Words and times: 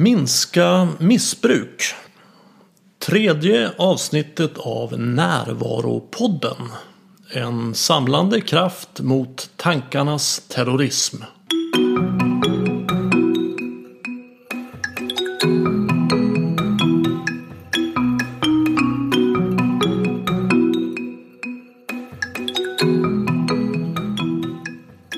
Minska 0.00 0.88
missbruk. 0.98 1.94
Tredje 2.98 3.70
avsnittet 3.78 4.58
av 4.58 5.00
Närvaropodden. 5.00 6.56
En 7.34 7.74
samlande 7.74 8.40
kraft 8.40 9.00
mot 9.00 9.50
tankarnas 9.56 10.42
terrorism. 10.48 11.16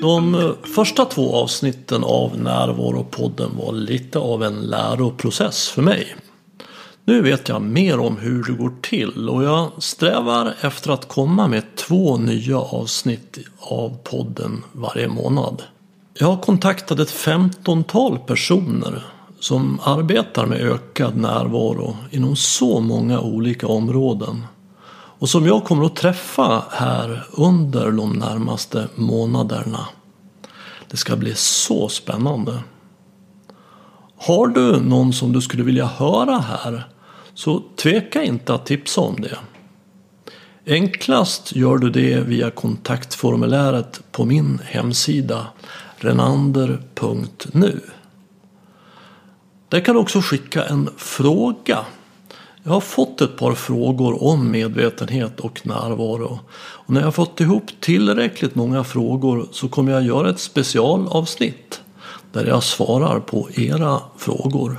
De 0.03 0.35
eh, 0.35 0.51
första 0.63 1.05
två 1.05 1.35
avsnitten 1.35 2.03
av 2.03 2.37
Närvaropodden 2.39 3.49
var 3.57 3.73
lite 3.73 4.19
av 4.19 4.43
en 4.43 4.61
läroprocess 4.61 5.69
för 5.69 5.81
mig. 5.81 6.15
Nu 7.05 7.21
vet 7.21 7.49
jag 7.49 7.61
mer 7.61 7.99
om 7.99 8.17
hur 8.17 8.43
det 8.43 8.51
går 8.51 8.73
till 8.81 9.29
och 9.29 9.43
jag 9.43 9.71
strävar 9.77 10.53
efter 10.61 10.91
att 10.91 11.07
komma 11.07 11.47
med 11.47 11.75
två 11.75 12.17
nya 12.17 12.57
avsnitt 12.57 13.37
av 13.59 13.97
podden 14.03 14.63
varje 14.71 15.07
månad. 15.07 15.63
Jag 16.13 16.27
har 16.27 16.37
kontaktat 16.37 16.99
ett 16.99 17.11
femtontal 17.11 18.19
personer 18.19 19.05
som 19.39 19.79
arbetar 19.83 20.45
med 20.45 20.61
ökad 20.61 21.17
närvaro 21.17 21.97
inom 22.11 22.35
så 22.35 22.79
många 22.79 23.19
olika 23.19 23.67
områden 23.67 24.41
och 25.23 25.29
som 25.29 25.47
jag 25.47 25.63
kommer 25.63 25.85
att 25.85 25.95
träffa 25.95 26.63
här 26.71 27.23
under 27.31 27.91
de 27.91 28.13
närmaste 28.13 28.87
månaderna. 28.95 29.87
Det 30.91 30.97
ska 30.97 31.15
bli 31.15 31.33
så 31.35 31.89
spännande. 31.89 32.59
Har 34.17 34.47
du 34.47 34.79
någon 34.79 35.13
som 35.13 35.33
du 35.33 35.41
skulle 35.41 35.63
vilja 35.63 35.85
höra 35.85 36.37
här 36.37 36.87
så 37.33 37.63
tveka 37.75 38.23
inte 38.23 38.53
att 38.53 38.65
tipsa 38.65 39.01
om 39.01 39.15
det. 39.21 39.37
Enklast 40.65 41.55
gör 41.55 41.77
du 41.77 41.89
det 41.89 42.19
via 42.19 42.51
kontaktformuläret 42.51 44.01
på 44.11 44.25
min 44.25 44.61
hemsida 44.65 45.47
renander.nu. 45.97 47.81
Där 49.69 49.79
kan 49.79 49.95
du 49.95 50.01
också 50.01 50.21
skicka 50.21 50.65
en 50.65 50.89
fråga 50.97 51.85
jag 52.63 52.73
har 52.73 52.81
fått 52.81 53.21
ett 53.21 53.37
par 53.37 53.53
frågor 53.53 54.23
om 54.23 54.51
medvetenhet 54.51 55.39
och 55.39 55.67
närvaro. 55.67 56.39
Och 56.55 56.93
när 56.93 57.01
jag 57.01 57.15
fått 57.15 57.41
ihop 57.41 57.63
tillräckligt 57.79 58.55
många 58.55 58.83
frågor 58.83 59.47
så 59.51 59.69
kommer 59.69 59.91
jag 59.91 60.03
göra 60.03 60.29
ett 60.29 60.39
specialavsnitt 60.39 61.81
där 62.31 62.45
jag 62.45 62.63
svarar 62.63 63.19
på 63.19 63.49
era 63.53 63.99
frågor. 64.17 64.77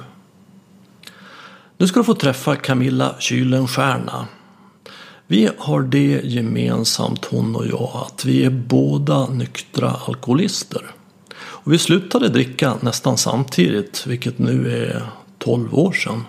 Nu 1.79 1.87
ska 1.87 2.01
du 2.01 2.05
få 2.05 2.15
träffa 2.15 2.57
Camilla 2.57 3.15
Kylenstierna. 3.19 4.27
Vi 5.27 5.49
har 5.59 5.83
det 5.83 6.21
gemensamt 6.25 7.25
hon 7.25 7.57
och 7.57 7.67
jag 7.67 8.07
att 8.07 8.25
vi 8.25 8.45
är 8.45 8.51
båda 8.51 9.27
nyktra 9.27 9.91
alkoholister. 10.07 10.83
Och 11.37 11.73
vi 11.73 11.79
slutade 11.79 12.29
dricka 12.29 12.75
nästan 12.81 13.19
samtidigt, 13.19 14.07
vilket 14.07 14.39
nu 14.39 14.85
är 14.85 15.07
12 15.39 15.75
år 15.75 15.93
sedan. 15.93 16.23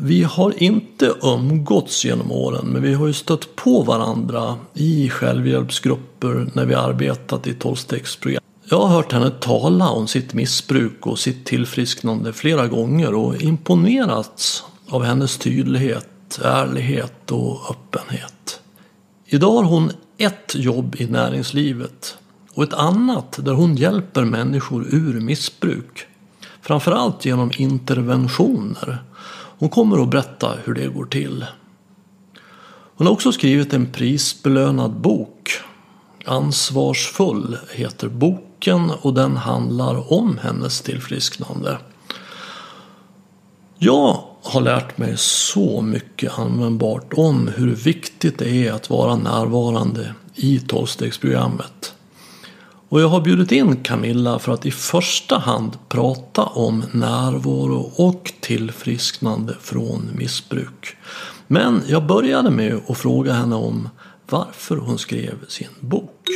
Vi 0.00 0.22
har 0.22 0.62
inte 0.62 1.14
umgåtts 1.22 2.04
genom 2.04 2.32
åren 2.32 2.66
men 2.66 2.82
vi 2.82 2.94
har 2.94 3.06
ju 3.06 3.12
stött 3.12 3.56
på 3.56 3.82
varandra 3.82 4.56
i 4.74 5.10
självhjälpsgrupper 5.10 6.50
när 6.52 6.64
vi 6.64 6.74
arbetat 6.74 7.46
i 7.46 7.54
tolvstegsprogram. 7.54 8.42
Jag 8.70 8.80
har 8.80 8.88
hört 8.88 9.12
henne 9.12 9.30
tala 9.30 9.88
om 9.90 10.06
sitt 10.06 10.34
missbruk 10.34 11.06
och 11.06 11.18
sitt 11.18 11.46
tillfrisknande 11.46 12.32
flera 12.32 12.66
gånger 12.66 13.14
och 13.14 13.42
imponerats 13.42 14.64
av 14.88 15.04
hennes 15.04 15.38
tydlighet, 15.38 16.40
ärlighet 16.44 17.30
och 17.30 17.70
öppenhet. 17.70 18.60
Idag 19.26 19.52
har 19.52 19.64
hon 19.64 19.90
ett 20.18 20.54
jobb 20.54 20.96
i 20.98 21.06
näringslivet 21.06 22.18
och 22.54 22.62
ett 22.62 22.74
annat 22.74 23.38
där 23.44 23.52
hon 23.52 23.76
hjälper 23.76 24.24
människor 24.24 24.86
ur 24.94 25.20
missbruk. 25.20 26.06
Framförallt 26.62 27.24
genom 27.24 27.50
interventioner 27.56 29.02
hon 29.58 29.68
kommer 29.68 30.02
att 30.02 30.10
berätta 30.10 30.54
hur 30.64 30.74
det 30.74 30.86
går 30.86 31.04
till. 31.04 31.46
Hon 32.96 33.06
har 33.06 33.14
också 33.14 33.32
skrivit 33.32 33.72
en 33.72 33.92
prisbelönad 33.92 34.90
bok. 34.90 35.50
Ansvarsfull 36.24 37.58
heter 37.72 38.08
boken 38.08 38.90
och 39.02 39.14
den 39.14 39.36
handlar 39.36 40.12
om 40.12 40.38
hennes 40.42 40.80
tillfrisknande. 40.80 41.78
Jag 43.78 44.24
har 44.42 44.60
lärt 44.60 44.98
mig 44.98 45.16
så 45.16 45.82
mycket 45.82 46.38
användbart 46.38 47.12
om 47.14 47.48
hur 47.56 47.74
viktigt 47.74 48.38
det 48.38 48.66
är 48.66 48.72
att 48.72 48.90
vara 48.90 49.16
närvarande 49.16 50.14
i 50.34 50.60
tolvstegsprogrammet. 50.60 51.94
Och 52.90 53.00
jag 53.00 53.08
har 53.08 53.20
bjudit 53.20 53.52
in 53.52 53.76
Camilla 53.76 54.38
för 54.38 54.52
att 54.52 54.66
i 54.66 54.70
första 54.70 55.38
hand 55.38 55.78
prata 55.88 56.42
om 56.42 56.84
närvaro 56.92 57.92
och 57.96 58.32
tillfrisknande 58.40 59.54
från 59.60 60.10
missbruk. 60.14 60.96
Men 61.46 61.82
jag 61.86 62.06
började 62.06 62.50
med 62.50 62.80
att 62.88 62.98
fråga 62.98 63.32
henne 63.32 63.56
om 63.56 63.88
varför 64.30 64.76
hon 64.76 64.98
skrev 64.98 65.34
sin 65.48 65.68
bok. 65.80 66.26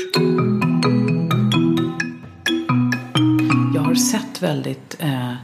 Jag 3.75 3.83
har 3.83 3.95
sett 3.95 4.43
väldigt 4.43 4.97
eh, 4.99 5.35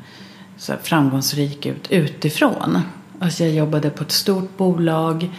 så 0.57 0.73
framgångsrik 0.83 1.67
ut 1.67 1.91
utifrån. 1.91 2.79
Alltså 3.21 3.45
jag 3.45 3.55
jobbade 3.55 3.91
på 3.91 4.03
ett 4.03 4.13
stort 4.13 4.57
bolag. 4.57 5.31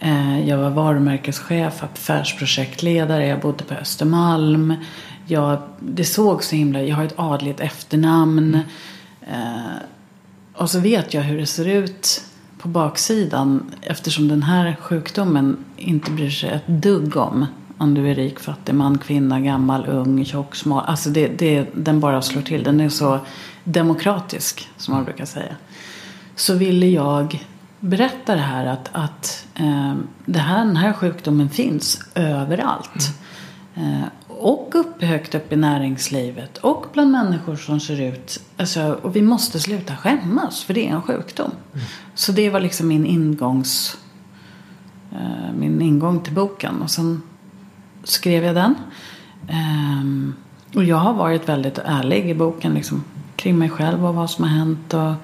Eh, 0.00 0.48
jag 0.48 0.58
var 0.58 0.70
varumärkeschef, 0.70 1.82
affärsprojektledare. 1.82 3.26
Jag 3.26 3.40
bodde 3.40 3.64
på 3.64 3.74
Östermalm 3.74 4.74
jag, 5.26 5.62
det 5.80 6.04
såg 6.04 6.44
så 6.44 6.56
himla, 6.56 6.82
jag 6.82 6.96
har 6.96 7.04
ett 7.04 7.14
adligt 7.16 7.60
efternamn. 7.60 8.58
Eh, 9.20 9.76
och 10.54 10.70
så 10.70 10.80
vet 10.80 11.14
jag 11.14 11.22
hur 11.22 11.38
det 11.38 11.46
ser 11.46 11.68
ut 11.68 12.24
på 12.58 12.68
baksidan 12.68 13.72
eftersom 13.80 14.28
den 14.28 14.42
här 14.42 14.76
sjukdomen 14.80 15.56
inte 15.76 16.10
bryr 16.10 16.30
sig 16.30 16.50
ett 16.50 16.66
dugg 16.66 17.16
om 17.16 17.46
om 17.82 17.94
du 17.94 18.10
är 18.10 18.14
rik, 18.14 18.40
fattig, 18.40 18.74
man, 18.74 18.98
kvinna, 18.98 19.40
gammal, 19.40 19.86
ung, 19.86 20.24
tjock, 20.24 20.54
smal. 20.54 20.84
Alltså 20.86 21.10
det, 21.10 21.28
det, 21.28 21.66
den 21.74 22.00
bara 22.00 22.22
slår 22.22 22.42
till. 22.42 22.62
Den 22.62 22.80
är 22.80 22.88
så 22.88 23.18
demokratisk 23.64 24.68
som 24.76 24.94
man 24.94 25.04
brukar 25.04 25.24
säga. 25.24 25.56
Så 26.34 26.54
ville 26.54 26.86
jag 26.86 27.46
berätta 27.80 28.34
det 28.34 28.40
här 28.40 28.66
att, 28.66 28.88
att 28.92 29.46
eh, 29.54 29.94
det 30.24 30.38
här, 30.38 30.64
den 30.64 30.76
här 30.76 30.92
sjukdomen 30.92 31.50
finns 31.50 32.00
överallt. 32.14 33.10
Mm. 33.74 33.92
Eh, 33.92 34.06
och 34.42 34.74
upp, 34.74 35.02
högt 35.02 35.34
upp 35.34 35.52
i 35.52 35.56
näringslivet 35.56 36.58
och 36.58 36.86
bland 36.92 37.10
människor 37.10 37.56
som 37.56 37.80
ser 37.80 38.00
ut. 38.00 38.40
Alltså, 38.56 38.98
och 39.02 39.16
vi 39.16 39.22
måste 39.22 39.60
sluta 39.60 39.96
skämmas 39.96 40.62
för 40.62 40.74
det 40.74 40.88
är 40.88 40.90
en 40.90 41.02
sjukdom. 41.02 41.50
Mm. 41.72 41.86
Så 42.14 42.32
det 42.32 42.50
var 42.50 42.60
liksom 42.60 42.88
min 42.88 43.06
ingångs 43.06 43.96
eh, 45.12 45.52
min 45.58 45.82
ingång 45.82 46.20
till 46.20 46.32
boken. 46.32 46.82
Och 46.82 46.90
sen 46.90 47.22
skrev 48.04 48.44
jag 48.44 48.54
den. 48.54 48.74
Um, 49.48 50.34
och 50.74 50.84
jag 50.84 50.96
har 50.96 51.14
varit 51.14 51.48
väldigt 51.48 51.78
ärlig 51.78 52.30
i 52.30 52.34
boken 52.34 52.74
liksom, 52.74 53.04
kring 53.36 53.58
mig 53.58 53.70
själv 53.70 54.06
och 54.06 54.14
vad 54.14 54.30
som 54.30 54.44
har 54.44 54.50
hänt. 54.50 54.94
Och, 54.94 55.14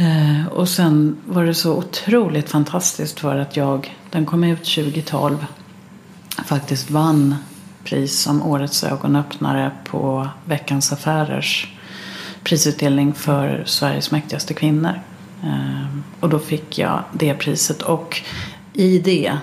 uh, 0.00 0.46
och 0.46 0.68
sen 0.68 1.16
var 1.26 1.44
det 1.44 1.54
så 1.54 1.76
otroligt 1.76 2.50
fantastiskt 2.50 3.20
för 3.20 3.36
att 3.36 3.56
jag, 3.56 3.96
den 4.10 4.26
kom 4.26 4.44
ut 4.44 4.64
2012, 4.64 5.46
faktiskt 6.44 6.90
vann 6.90 7.34
pris 7.84 8.18
som 8.18 8.42
Årets 8.42 8.84
ögonöppnare 8.84 9.70
på 9.84 10.28
Veckans 10.44 10.92
Affärers 10.92 11.68
prisutdelning 12.44 13.14
för 13.14 13.62
Sveriges 13.66 14.10
mäktigaste 14.10 14.54
kvinnor. 14.54 15.00
Ehm, 15.44 16.04
och 16.20 16.28
då 16.28 16.38
fick 16.38 16.78
jag 16.78 17.02
det 17.12 17.34
priset. 17.34 17.82
Och 17.82 18.22
i 18.72 18.98
det, 18.98 19.38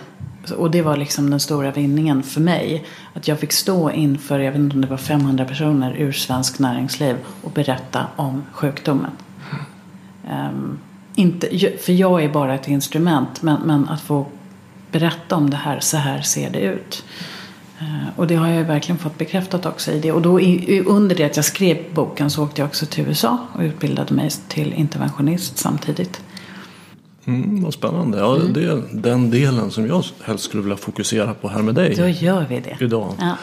och 0.58 0.72
det 0.72 0.82
var 0.82 0.98
liksom 0.98 1.30
den 1.30 1.40
stora 1.40 1.72
vinningen 1.72 2.24
för 2.24 2.42
mig, 2.42 2.86
att 3.14 3.28
jag 3.28 3.40
fick 3.40 3.52
stå 3.52 3.92
inför, 3.92 4.40
jag 4.40 4.52
vet 4.52 4.60
inte 4.60 4.76
om 4.76 4.82
det 4.82 4.88
var 4.88 4.98
500 4.98 5.46
personer 5.46 5.96
ur 5.98 6.12
svensk 6.12 6.60
näringsliv 6.60 7.16
och 7.42 7.52
berätta 7.52 8.08
om 8.16 8.44
sjukdomen. 8.52 9.12
Um, 10.32 10.80
inte, 11.16 11.48
för 11.78 11.94
jag 11.94 12.24
är 12.24 12.30
bara 12.30 12.56
ett 12.56 12.68
instrument, 12.68 13.42
men, 13.42 13.62
men 13.62 13.90
att 13.90 14.02
få 14.02 14.26
berätta 14.92 15.36
om 15.36 15.50
det 15.50 15.58
här, 15.58 15.80
så 15.80 15.98
här 15.98 16.22
ser 16.22 16.50
det 16.50 16.60
ut. 16.60 17.04
Eh, 17.82 18.20
och 18.20 18.28
det 18.28 18.36
har 18.36 18.48
jag 18.48 18.64
verkligen 18.64 19.00
fått 19.00 19.18
bekräftat 19.18 19.66
också 19.66 19.92
i 19.92 20.00
det. 20.00 20.12
Och 20.12 20.22
då 20.22 20.40
under 20.86 21.16
det 21.16 21.24
att 21.24 21.36
jag 21.36 21.46
skrev 21.46 21.78
boken 21.94 22.30
så 22.30 22.44
åkte 22.44 22.62
jag 22.62 22.68
också 22.68 22.86
till 22.86 23.08
USA 23.08 23.38
och 23.54 23.62
utbildade 23.62 24.14
mig 24.14 24.30
till 24.48 24.74
interventionist 24.74 25.58
samtidigt. 25.58 26.22
Mm, 27.26 27.64
vad 27.64 27.74
spännande. 27.74 28.18
Ja, 28.18 28.36
mm. 28.36 28.54
Det 28.54 28.64
är 28.64 28.84
den 28.92 29.32
delen 29.32 29.72
som 29.72 29.88
jag 29.88 30.04
helst 30.24 30.44
skulle 30.44 30.64
vilja 30.64 30.78
fokusera 30.78 31.34
på 31.34 31.48
här 31.48 31.62
med 31.62 31.76
dig. 31.76 31.96
Då 31.96 32.08
gör 32.08 32.46
vi 32.50 32.60
det. 32.60 32.78
Idag. 32.86 33.14
Ja, 33.20 33.38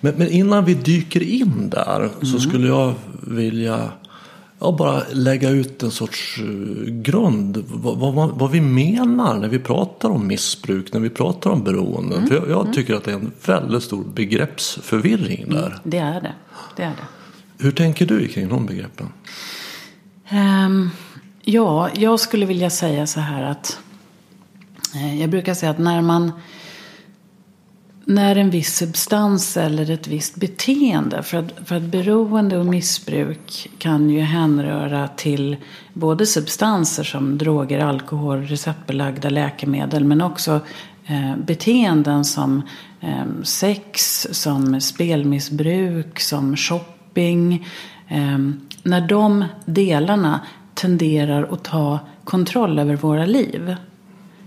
Men, 0.00 0.14
men, 0.16 0.28
innan 0.28 0.64
vi 0.64 0.74
dyker 0.74 1.22
in 1.22 1.70
där 1.70 2.00
mm. 2.00 2.26
så 2.26 2.40
skulle 2.40 2.68
jag 2.68 2.94
vilja 3.20 3.88
ja, 4.64 4.72
bara 4.72 5.02
lägga 5.12 5.50
ut 5.50 5.82
en 5.82 5.90
sorts 5.90 6.38
eh, 6.38 6.44
grund. 6.92 7.64
Vad, 7.68 8.14
vad, 8.14 8.30
vad, 8.30 8.50
vi 8.50 8.60
menar 8.60 9.38
när 9.38 9.48
vi 9.48 9.58
pratar 9.58 10.10
om 10.10 10.26
missbruk, 10.26 10.92
när 10.92 11.00
vi 11.00 11.10
pratar 11.10 11.50
om 11.50 11.64
beroenden. 11.64 12.18
Mm. 12.18 12.28
För 12.28 12.34
jag, 12.34 12.50
jag 12.50 12.60
mm. 12.60 12.72
tycker 12.72 12.94
att 12.94 13.04
det 13.04 13.10
är 13.10 13.14
en 13.14 13.32
väldigt 13.46 13.82
stor 13.82 14.04
begreppsförvirring 14.04 15.50
där. 15.50 15.66
Mm, 15.66 15.78
det 15.84 15.98
är 15.98 16.20
det. 16.20 16.34
det 16.76 16.82
är 16.82 16.88
det. 16.90 17.64
Hur 17.64 17.72
tänker 17.72 18.06
du 18.06 18.28
kring 18.28 18.48
de 18.48 18.66
begreppen? 18.66 19.06
Um, 20.32 20.90
ja, 21.42 21.90
jag 21.94 22.20
skulle 22.20 22.46
vilja 22.46 22.70
säga 22.70 23.06
så 23.06 23.20
här 23.20 23.42
att 23.42 23.78
eh, 24.94 25.20
jag 25.20 25.30
brukar 25.30 25.54
säga 25.54 25.70
att 25.70 25.78
när 25.78 26.02
man 26.02 26.32
när 28.06 28.36
en 28.36 28.50
viss 28.50 28.76
substans 28.76 29.56
eller 29.56 29.90
ett 29.90 30.06
visst 30.06 30.36
beteende. 30.36 31.22
För 31.22 31.38
att, 31.38 31.52
för 31.64 31.76
att 31.76 31.82
beroende 31.82 32.58
och 32.58 32.66
missbruk 32.66 33.70
kan 33.78 34.10
ju 34.10 34.20
hänröra 34.20 35.08
till 35.08 35.56
både 35.92 36.26
substanser 36.26 37.04
som 37.04 37.38
droger, 37.38 37.78
alkohol, 37.78 38.42
receptbelagda 38.42 39.30
läkemedel. 39.30 40.04
Men 40.04 40.20
också 40.20 40.60
eh, 41.06 41.36
beteenden 41.36 42.24
som 42.24 42.62
eh, 43.00 43.42
sex, 43.42 44.26
som 44.30 44.80
spelmissbruk, 44.80 46.20
som 46.20 46.56
shopping. 46.56 47.66
Eh, 48.08 48.38
när 48.82 49.08
de 49.08 49.44
delarna 49.64 50.40
tenderar 50.74 51.48
att 51.52 51.64
ta 51.64 51.98
kontroll 52.24 52.78
över 52.78 52.96
våra 52.96 53.26
liv. 53.26 53.76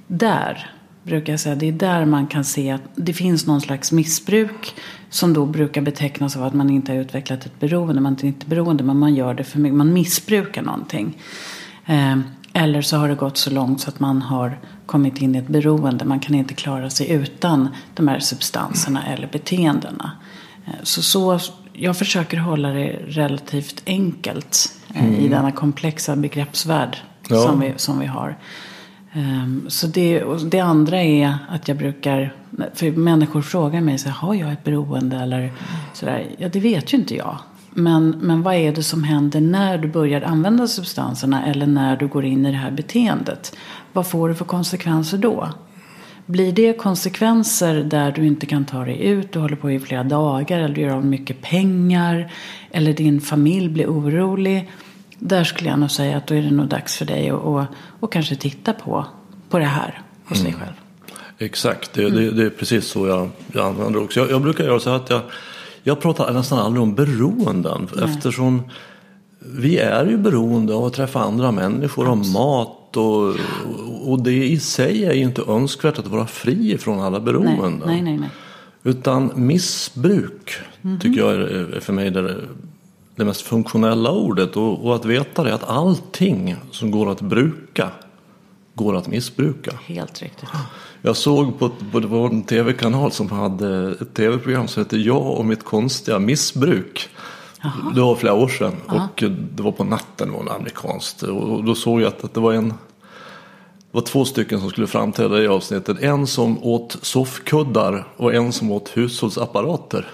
Där 0.07 0.76
brukar 1.07 1.33
jag 1.33 1.39
säga. 1.39 1.55
Det 1.55 1.67
är 1.67 1.71
där 1.71 2.05
man 2.05 2.27
kan 2.27 2.43
se 2.43 2.71
att 2.71 2.81
det 2.95 3.13
finns 3.13 3.47
någon 3.47 3.61
slags 3.61 3.91
missbruk. 3.91 4.75
Som 5.09 5.33
då 5.33 5.45
brukar 5.45 5.81
betecknas 5.81 6.37
av 6.37 6.43
att 6.43 6.53
man 6.53 6.69
inte 6.69 6.91
har 6.91 6.99
utvecklat 6.99 7.45
ett 7.45 7.59
beroende. 7.59 8.01
Man 8.01 8.13
är 8.13 8.25
inte 8.25 8.45
beroende 8.45 8.83
men 8.83 8.99
man 8.99 9.15
gör 9.15 9.33
det 9.33 9.43
för 9.43 9.59
mycket. 9.59 9.75
Man 9.75 9.93
missbrukar 9.93 10.61
någonting. 10.61 11.17
Eh, 11.85 12.17
eller 12.53 12.81
så 12.81 12.97
har 12.97 13.09
det 13.09 13.15
gått 13.15 13.37
så 13.37 13.49
långt 13.49 13.81
så 13.81 13.89
att 13.89 13.99
man 13.99 14.21
har 14.21 14.59
kommit 14.85 15.21
in 15.21 15.35
i 15.35 15.37
ett 15.37 15.47
beroende. 15.47 16.05
Man 16.05 16.19
kan 16.19 16.35
inte 16.35 16.53
klara 16.53 16.89
sig 16.89 17.11
utan 17.11 17.69
de 17.93 18.07
här 18.07 18.19
substanserna 18.19 19.05
eller 19.05 19.27
beteendena. 19.27 20.11
Eh, 20.65 20.73
så, 20.83 21.01
så 21.01 21.39
jag 21.73 21.97
försöker 21.97 22.37
hålla 22.37 22.69
det 22.69 22.99
relativt 23.07 23.83
enkelt 23.85 24.75
eh, 24.93 25.05
mm. 25.05 25.15
i 25.19 25.27
denna 25.27 25.51
komplexa 25.51 26.15
begreppsvärld 26.15 26.97
ja. 27.29 27.43
som, 27.43 27.59
vi, 27.59 27.73
som 27.75 27.99
vi 27.99 28.05
har. 28.05 28.37
Um, 29.17 29.65
så 29.69 29.87
det, 29.87 30.23
det 30.51 30.59
andra 30.59 31.03
är 31.03 31.37
att 31.49 31.67
jag 31.67 31.77
brukar, 31.77 32.33
för 32.73 32.91
människor 32.91 33.41
frågar 33.41 33.81
mig 33.81 33.97
så 33.97 34.09
här, 34.09 34.15
har 34.15 34.33
jag 34.33 34.51
ett 34.51 34.63
beroende 34.63 35.17
eller 35.17 35.51
sådär. 35.93 36.25
Ja, 36.37 36.49
det 36.49 36.59
vet 36.59 36.93
ju 36.93 36.97
inte 36.97 37.15
jag. 37.15 37.37
Men, 37.69 38.09
men 38.09 38.43
vad 38.43 38.55
är 38.55 38.71
det 38.71 38.83
som 38.83 39.03
händer 39.03 39.41
när 39.41 39.77
du 39.77 39.87
börjar 39.87 40.21
använda 40.21 40.67
substanserna 40.67 41.45
eller 41.45 41.67
när 41.67 41.97
du 41.97 42.07
går 42.07 42.25
in 42.25 42.45
i 42.45 42.51
det 42.51 42.57
här 42.57 42.71
beteendet? 42.71 43.55
Vad 43.93 44.07
får 44.07 44.29
det 44.29 44.35
för 44.35 44.45
konsekvenser 44.45 45.17
då? 45.17 45.49
Blir 46.25 46.51
det 46.51 46.73
konsekvenser 46.73 47.83
där 47.83 48.11
du 48.11 48.25
inte 48.25 48.45
kan 48.45 48.65
ta 48.65 48.85
dig 48.85 49.01
ut, 49.01 49.31
du 49.31 49.39
håller 49.39 49.55
på 49.55 49.71
i 49.71 49.79
flera 49.79 50.03
dagar 50.03 50.59
eller 50.59 50.75
du 50.75 50.81
gör 50.81 50.95
av 50.95 51.05
mycket 51.05 51.41
pengar 51.41 52.31
eller 52.71 52.93
din 52.93 53.21
familj 53.21 53.69
blir 53.69 53.87
orolig 53.87 54.69
där 55.19 55.43
skulle 55.43 55.69
jag 55.69 55.79
nog 55.79 55.91
säga 55.91 56.17
att 56.17 56.27
då 56.27 56.35
är 56.35 56.41
det 56.41 56.51
nog 56.51 56.67
dags 56.67 56.97
för 56.97 57.05
dig 57.05 57.29
att 57.29 57.41
och, 57.41 57.63
och 57.99 58.11
kanske 58.11 58.35
titta 58.35 58.73
på, 58.73 59.05
på 59.49 59.59
det 59.59 59.65
här 59.65 60.01
hos 60.25 60.39
mm. 60.39 60.51
dig 60.51 60.61
själv. 60.61 60.73
Exakt, 61.37 61.93
det, 61.93 62.03
mm. 62.03 62.15
det, 62.15 62.31
det, 62.31 62.45
är 62.45 62.49
precis 62.49 62.85
så 62.85 63.07
jag, 63.07 63.29
jag 63.53 63.65
använder 63.65 64.03
också. 64.03 64.19
Jag, 64.19 64.31
jag, 64.31 64.41
brukar 64.41 64.63
göra 64.63 64.79
så 64.79 64.89
att 64.89 65.09
jag, 65.09 65.21
jag 65.83 66.01
pratar 66.01 66.33
nästan 66.33 66.59
aldrig 66.59 66.83
om 66.83 66.95
beroenden 66.95 67.87
Nej. 67.95 68.05
eftersom 68.05 68.61
vi 69.39 69.77
är 69.77 70.05
ju 70.05 70.17
beroende 70.17 70.73
av 70.73 70.85
att 70.85 70.93
träffa 70.93 71.19
andra 71.19 71.51
människor, 71.51 72.09
av 72.09 72.27
mat 72.27 72.97
och, 72.97 73.35
och 74.03 74.23
det 74.23 74.47
i 74.47 74.59
sig 74.59 75.05
är 75.05 75.13
ju 75.13 75.21
inte 75.21 75.41
önskvärt 75.41 75.99
att 75.99 76.07
vara 76.07 76.27
fri 76.27 76.77
från 76.77 76.99
alla 76.99 77.19
beroenden. 77.19 77.81
Nej, 77.85 78.01
nej, 78.01 78.17
nej, 78.17 78.29
Utan 78.83 79.31
missbruk 79.35 80.59
mm 80.81 80.97
-hmm. 80.97 81.01
tycker 81.01 81.19
jag 81.19 81.33
är, 81.33 81.79
för 81.79 81.93
mig 81.93 82.11
det 82.11 82.35
det 83.17 83.25
mest 83.25 83.41
funktionella 83.41 84.11
ordet 84.11 84.55
och, 84.55 84.85
och, 84.85 84.95
att 84.95 85.05
veta 85.05 85.43
det 85.43 85.53
att 85.53 85.63
allting 85.63 86.55
som 86.71 86.91
går 86.91 87.11
att 87.11 87.21
bruka 87.21 87.91
går 88.73 88.95
att 88.95 89.07
missbruka. 89.07 89.71
Helt 89.85 90.21
riktigt. 90.21 90.49
Jag 91.01 91.17
såg 91.17 91.59
på, 91.59 91.69
på 91.91 91.99
det 91.99 92.07
var 92.07 92.29
en 92.29 92.43
tv-kanal 92.43 93.11
som 93.11 93.31
hade 93.31 93.91
ett 94.01 94.13
tv-program 94.13 94.67
som 94.67 94.83
hette 94.83 94.97
Jag 94.97 95.27
och 95.27 95.45
mitt 95.45 95.63
konstiga 95.63 96.19
missbruk. 96.19 97.09
Aha. 97.63 97.91
Det 97.95 98.01
var 98.01 98.15
flera 98.15 98.33
år 98.33 98.47
sedan 98.47 98.75
Aha. 98.87 99.07
och 99.13 99.23
det 99.55 99.63
var 99.63 99.71
på 99.71 99.83
natten, 99.83 100.31
det 100.31 100.37
var 100.37 100.55
amerikanskt. 100.55 101.23
Och 101.23 101.63
då 101.63 101.75
såg 101.75 102.01
jag 102.01 102.07
att, 102.07 102.23
att 102.23 102.33
det 102.33 102.39
var 102.39 102.53
en 102.53 102.73
det 103.91 103.97
var 103.97 104.01
två 104.01 104.25
stycken 104.25 104.59
som 104.59 104.69
skulle 104.69 104.87
framträda 104.87 105.43
i 105.43 105.47
avsnittet. 105.47 106.01
En 106.01 106.27
som 106.27 106.63
åt 106.63 106.97
soffkuddar 107.01 108.07
och 108.17 108.33
en 108.33 108.51
som 108.53 108.71
åt 108.71 108.97
hushållsapparater. 108.97 110.07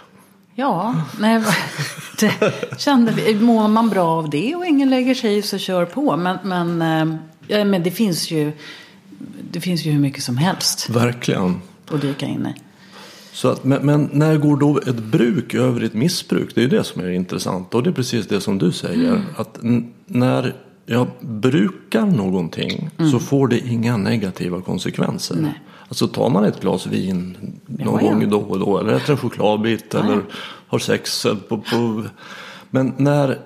Ja, 0.55 0.95
nej, 1.19 1.41
det 2.19 2.53
kände 2.77 3.11
vi. 3.11 3.35
Mår 3.35 3.67
man 3.67 3.89
bra 3.89 4.07
av 4.07 4.29
det 4.29 4.55
och 4.55 4.65
ingen 4.65 4.89
lägger 4.89 5.15
sig 5.15 5.37
i 5.37 5.41
så 5.41 5.57
kör 5.57 5.85
på. 5.85 6.17
Men, 6.17 6.37
men, 6.43 6.81
eh, 6.81 7.15
ja, 7.47 7.65
men 7.65 7.83
det 7.83 7.91
finns 7.91 8.31
ju 8.31 8.51
det 9.51 9.61
finns 9.61 9.85
ju 9.85 9.91
hur 9.91 9.99
mycket 9.99 10.23
som 10.23 10.37
helst. 10.37 10.89
Verkligen. 10.89 11.61
Att 11.91 12.01
dyka 12.01 12.25
in 12.25 12.47
i. 12.55 12.59
Så 13.31 13.47
att, 13.47 13.63
men, 13.63 13.85
men, 13.85 14.09
när 14.13 14.37
går 14.37 14.57
då 14.57 14.77
ett 14.77 14.99
bruk 14.99 15.53
över 15.53 15.83
i 15.83 15.85
ett 15.85 15.93
missbruk? 15.93 16.55
Det 16.55 16.63
är 16.63 16.67
det 16.67 16.83
som 16.83 17.01
är 17.01 17.09
intressant. 17.09 17.73
Och 17.73 17.83
det 17.83 17.89
är 17.89 17.93
precis 17.93 18.27
det 18.27 18.41
som 18.41 18.57
du 18.57 18.71
säger. 18.71 19.09
Mm. 19.09 19.21
Att 19.37 19.59
när 20.05 20.55
jag 20.85 21.07
brukar 21.19 22.05
någonting 22.05 22.89
mm. 22.97 23.11
så 23.11 23.19
får 23.19 23.47
det 23.47 23.59
inga 23.59 23.97
negativa 23.97 24.61
konsekvenser. 24.61 25.35
Nej. 25.35 25.61
Alltså 25.93 26.07
tar 26.07 26.29
man 26.29 26.45
ett 26.45 26.61
glas 26.61 26.87
vin 26.87 27.37
någon 27.65 28.05
ja, 28.05 28.09
gång 28.09 28.29
då 28.29 28.39
och 28.39 28.59
då 28.59 28.79
eller 28.79 28.93
äter 28.93 29.11
en 29.11 29.17
chokladbit 29.17 29.85
ja, 29.91 30.03
eller 30.03 30.23
har 30.67 30.79
sex. 30.79 31.25
På, 31.49 31.57
på, 31.57 32.03
men 32.69 32.93
när, 32.97 33.39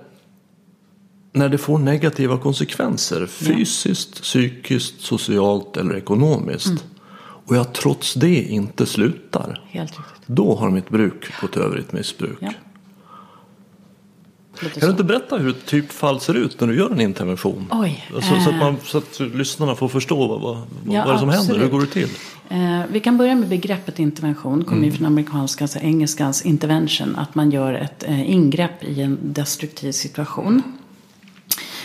när 1.32 1.50
det 1.50 1.58
får 1.58 1.78
negativa 1.78 2.38
konsekvenser 2.38 3.26
fysiskt, 3.26 4.22
psykiskt, 4.22 5.02
socialt 5.02 5.78
eller 5.78 5.96
ekonomiskt 5.96 6.68
mm. 6.68 6.82
och 7.46 7.56
jag 7.56 7.74
trots 7.74 8.14
det 8.14 8.42
inte 8.42 8.86
slutar. 8.86 9.64
Då 10.26 10.56
har 10.56 10.70
mitt 10.70 10.90
bruk 10.90 11.42
gått 11.42 11.58
över 11.58 11.78
i 11.78 11.80
ett 11.80 11.94
missbruk. 11.94 12.42
Kan 14.59 14.69
du 14.81 14.88
inte 14.89 15.04
berätta 15.04 15.38
hur 15.38 15.50
ett 15.50 15.65
typfall 15.65 16.19
ser 16.19 16.33
ut 16.33 16.59
när 16.59 16.68
du 16.68 16.77
gör 16.77 16.92
en 16.92 17.01
intervention? 17.01 17.68
Oj, 17.71 18.06
alltså, 18.15 18.33
eh... 18.33 18.44
så, 18.44 18.49
att 18.49 18.56
man, 18.56 18.78
så 18.83 18.97
att 18.97 19.19
lyssnarna 19.19 19.76
får 19.76 19.87
förstå 19.87 20.28
vad, 20.28 20.42
vad, 20.42 20.57
ja, 20.57 20.64
vad 20.85 21.09
är 21.09 21.14
det 21.14 21.19
som 21.19 21.30
absolut. 21.30 21.47
händer. 21.47 21.64
Hur 21.66 21.71
går 21.71 21.81
det 21.81 21.87
till? 21.87 22.09
Eh, 22.49 22.81
vi 22.92 22.99
kan 22.99 23.18
börja 23.18 23.35
med 23.35 23.49
begreppet 23.49 23.99
intervention. 23.99 24.64
kommer 24.64 24.83
mm. 24.83 24.95
från 24.95 25.06
amerikanska, 25.06 25.64
alltså 25.64 25.80
engelskans 25.80 26.42
intervention. 26.42 27.16
Att 27.16 27.35
man 27.35 27.52
gör 27.52 27.73
ett 27.73 28.04
eh, 28.04 28.31
ingrepp 28.31 28.83
i 28.83 29.02
en 29.02 29.18
destruktiv 29.21 29.92
situation. 29.92 30.64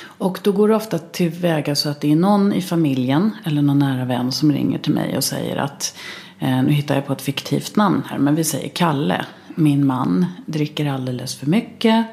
Och 0.05 0.39
då 0.43 0.53
går 0.53 0.69
det 0.69 0.75
ofta 0.75 0.99
tillväga 0.99 1.75
så 1.75 1.89
att 1.89 2.01
det 2.01 2.13
är 2.13 2.17
någon 2.17 2.53
i 2.53 2.63
familjen 2.63 3.31
eller 3.45 3.63
någon 3.63 3.79
nära 3.79 4.05
vän 4.05 4.33
som 4.33 4.53
ringer 4.53 4.79
till 4.79 4.93
mig 4.93 5.17
och 5.17 5.25
säger 5.25 5.57
att 5.57 5.97
eh, 6.39 6.63
nu 6.63 6.73
hittar 6.73 6.95
jag 6.95 7.07
på 7.07 7.13
ett 7.13 7.23
fiktivt 7.23 7.77
namn 7.77 8.03
här, 8.09 8.19
men 8.19 8.35
vi 8.35 8.45
säger 8.45 8.69
Kalle. 8.69 9.27
Min 9.55 9.87
man 9.87 10.27
dricker 10.47 10.87
alldeles 10.87 11.35
för 11.35 11.47
mycket. 11.47 12.07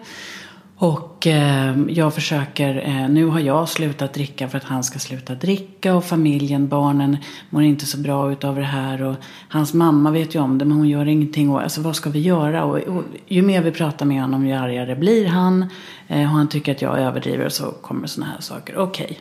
Och 0.82 1.28
eh, 1.28 1.76
jag 1.88 2.14
försöker, 2.14 2.88
eh, 2.88 3.10
nu 3.10 3.26
har 3.26 3.40
jag 3.40 3.70
slutat 3.70 4.14
dricka 4.14 4.50
för 4.50 4.58
att 4.58 4.64
han 4.64 4.84
ska 4.84 5.00
sluta 5.00 5.36
dricka 5.36 5.96
och 5.96 6.06
familjen, 6.06 6.68
barnen 6.68 7.18
mår 7.50 7.64
inte 7.64 7.86
så 7.86 7.98
bra 7.98 8.32
utav 8.32 8.56
det 8.56 8.64
här 8.64 9.02
och 9.02 9.16
hans 9.50 9.74
mamma 9.74 10.12
vet 10.12 10.36
ju 10.36 10.40
om 10.40 10.58
det 10.58 10.66
men 10.66 10.78
hon 10.78 10.90
gör 10.90 11.06
ingenting 11.06 11.50
och 11.50 11.62
alltså 11.62 11.82
vad 11.82 11.96
ska 11.96 12.10
vi 12.10 12.20
göra? 12.20 12.64
Och, 12.64 12.78
och 12.78 13.04
ju 13.28 13.42
mer 13.42 13.62
vi 13.62 13.72
pratar 13.72 14.06
med 14.06 14.22
honom 14.22 14.48
ju 14.48 14.54
argare 14.54 14.96
blir 14.96 15.28
han 15.28 15.66
eh, 16.08 16.22
och 16.22 16.38
han 16.38 16.50
tycker 16.50 16.72
att 16.72 16.82
jag 16.82 17.00
överdriver 17.00 17.46
och 17.46 17.54
så 17.54 17.72
kommer 17.72 18.08
sådana 18.08 18.32
här 18.32 18.42
saker. 18.42 18.78
Okej, 18.78 19.20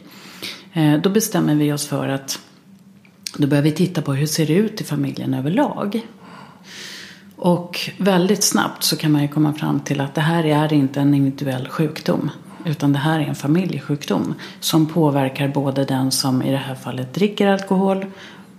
okay. 0.71 0.85
Eh, 0.85 1.00
då 1.00 1.11
bestämmer 1.11 1.55
vi 1.55 1.73
oss 1.73 1.87
för 1.87 2.09
att 2.09 2.38
då 3.37 3.47
börjar 3.47 3.62
vi 3.62 3.73
titta 3.73 4.03
på 4.03 4.12
hur 4.12 4.21
det 4.21 4.27
ser 4.27 4.50
ut 4.50 4.81
i 4.81 4.85
familjen 4.85 5.35
överlag. 5.35 6.00
Och 7.38 7.90
väldigt 7.99 8.45
snabbt 8.45 8.83
så 8.83 8.97
kan 8.97 9.12
man 9.12 9.23
ju 9.23 9.28
komma 9.28 9.52
fram 9.52 9.80
till 9.80 10.00
att 10.00 10.14
det 10.14 10.21
här 10.21 10.47
är 10.47 10.73
inte 10.73 11.00
en 11.00 11.14
individuell 11.14 11.68
sjukdom. 11.68 12.30
Utan 12.64 12.92
det 12.92 12.99
här 12.99 13.21
är 13.21 13.25
en 13.25 13.35
familjesjukdom. 13.35 14.35
Som 14.61 14.87
påverkar 14.87 15.49
både 15.49 15.85
den 15.85 16.11
som 16.11 16.42
i 16.42 16.50
det 16.50 16.57
här 16.57 16.75
fallet 16.75 17.14
dricker 17.14 17.47
alkohol 17.47 18.07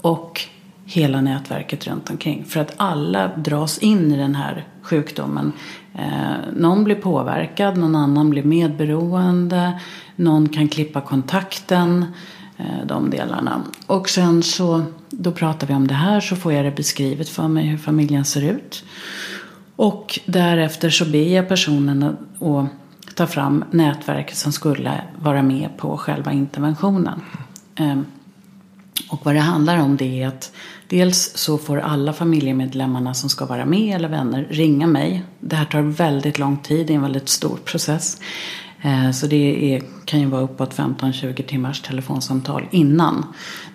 och 0.02 0.42
hela 0.86 1.22
nätverket 1.22 1.88
runt 1.88 2.10
omkring. 2.10 2.46
För 2.46 2.60
att 2.60 2.74
alla 2.78 3.28
dras 3.28 3.78
in 3.78 4.12
i 4.12 4.18
den 4.18 4.36
här 4.36 4.68
sjukdomen. 4.82 5.52
Eh, 5.96 6.54
någon 6.56 6.84
blir 6.84 6.96
påverkad, 6.96 7.78
någon 7.78 7.96
annan 7.96 8.30
blir 8.30 8.44
medberoende, 8.44 9.80
någon 10.16 10.50
kan 10.50 10.68
klippa 10.68 11.02
kontakten. 11.02 12.06
Eh, 12.60 12.86
de 12.86 13.10
delarna. 13.10 13.64
Och 13.88 14.10
sen 14.10 14.44
så, 14.44 14.84
då 15.10 15.32
pratar 15.32 15.68
vi 15.68 15.74
om 15.74 15.88
det 15.88 15.94
här 15.94 16.20
så 16.20 16.36
får 16.36 16.54
jag 16.54 16.66
det 16.66 16.72
beskrivet 16.72 17.30
för 17.30 17.48
mig 17.48 17.66
hur 17.66 17.78
familjen 17.78 18.26
ser 18.26 18.42
ut. 18.42 18.84
Och 19.76 20.20
därefter 20.26 20.90
så 20.90 21.06
ber 21.06 21.36
jag 21.36 21.48
personen 21.48 22.04
att 22.04 22.70
ta 23.16 23.28
fram 23.28 23.64
nätverket 23.72 24.38
som 24.38 24.52
skulle 24.52 25.02
vara 25.20 25.42
med 25.42 25.70
på 25.78 25.98
själva 25.98 26.32
interventionen. 26.32 27.22
Ehm, 27.76 28.06
och 29.10 29.26
vad 29.26 29.36
det 29.36 29.42
handlar 29.42 29.78
om 29.78 29.98
det 29.98 30.22
är 30.22 30.28
att 30.28 30.52
dels 30.88 31.38
så 31.38 31.58
får 31.58 31.80
alla 31.80 32.14
familjemedlemmarna 32.14 33.14
som 33.14 33.30
ska 33.30 33.46
vara 33.46 33.66
med 33.66 33.96
eller 33.96 34.10
vänner 34.10 34.48
ringa 34.50 34.88
mig. 34.88 35.24
Det 35.40 35.56
här 35.56 35.66
tar 35.66 35.82
väldigt 35.82 36.40
lång 36.40 36.58
tid, 36.58 36.88
det 36.88 36.94
är 36.94 36.96
en 36.96 37.02
väldigt 37.02 37.30
stor 37.30 37.58
process. 37.58 38.18
Eh, 38.82 39.12
så 39.12 39.28
det 39.28 39.76
är, 39.76 39.84
kan 40.06 40.20
ju 40.20 40.26
vara 40.26 40.42
uppåt 40.42 40.76
15-20 40.76 41.44
timmars 41.44 41.82
telefonsamtal 41.82 42.66
innan. 42.72 43.26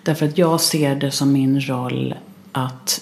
Därför 0.03 0.25
att 0.25 0.37
jag 0.37 0.61
ser 0.61 0.95
det 0.95 1.11
som 1.11 1.31
min 1.31 1.61
roll 1.61 2.15
att 2.51 3.01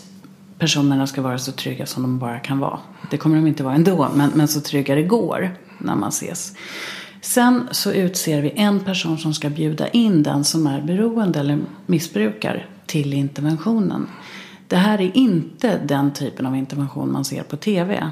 personerna 0.59 1.07
ska 1.07 1.21
vara 1.21 1.37
så 1.37 1.51
trygga 1.51 1.85
som 1.85 2.03
de 2.03 2.19
bara 2.19 2.39
kan 2.39 2.59
vara. 2.59 2.79
Det 3.11 3.17
kommer 3.17 3.35
de 3.35 3.47
inte 3.47 3.63
vara 3.63 3.75
ändå, 3.75 4.09
men, 4.15 4.31
men 4.35 4.47
så 4.47 4.61
trygga 4.61 4.95
det 4.95 5.03
går 5.03 5.55
när 5.77 5.95
man 5.95 6.09
ses. 6.09 6.53
Sen 7.21 7.67
så 7.71 7.91
utser 7.91 8.41
vi 8.41 8.53
en 8.55 8.79
person 8.79 9.17
som 9.17 9.33
ska 9.33 9.49
bjuda 9.49 9.87
in 9.87 10.23
den 10.23 10.43
som 10.43 10.67
är 10.67 10.81
beroende 10.81 11.39
eller 11.39 11.59
missbrukar 11.85 12.67
till 12.85 13.13
interventionen. 13.13 14.07
Det 14.67 14.75
här 14.75 15.01
är 15.01 15.17
inte 15.17 15.79
den 15.85 16.13
typen 16.13 16.45
av 16.45 16.55
intervention 16.55 17.11
man 17.11 17.25
ser 17.25 17.43
på 17.43 17.57
TV. 17.57 18.09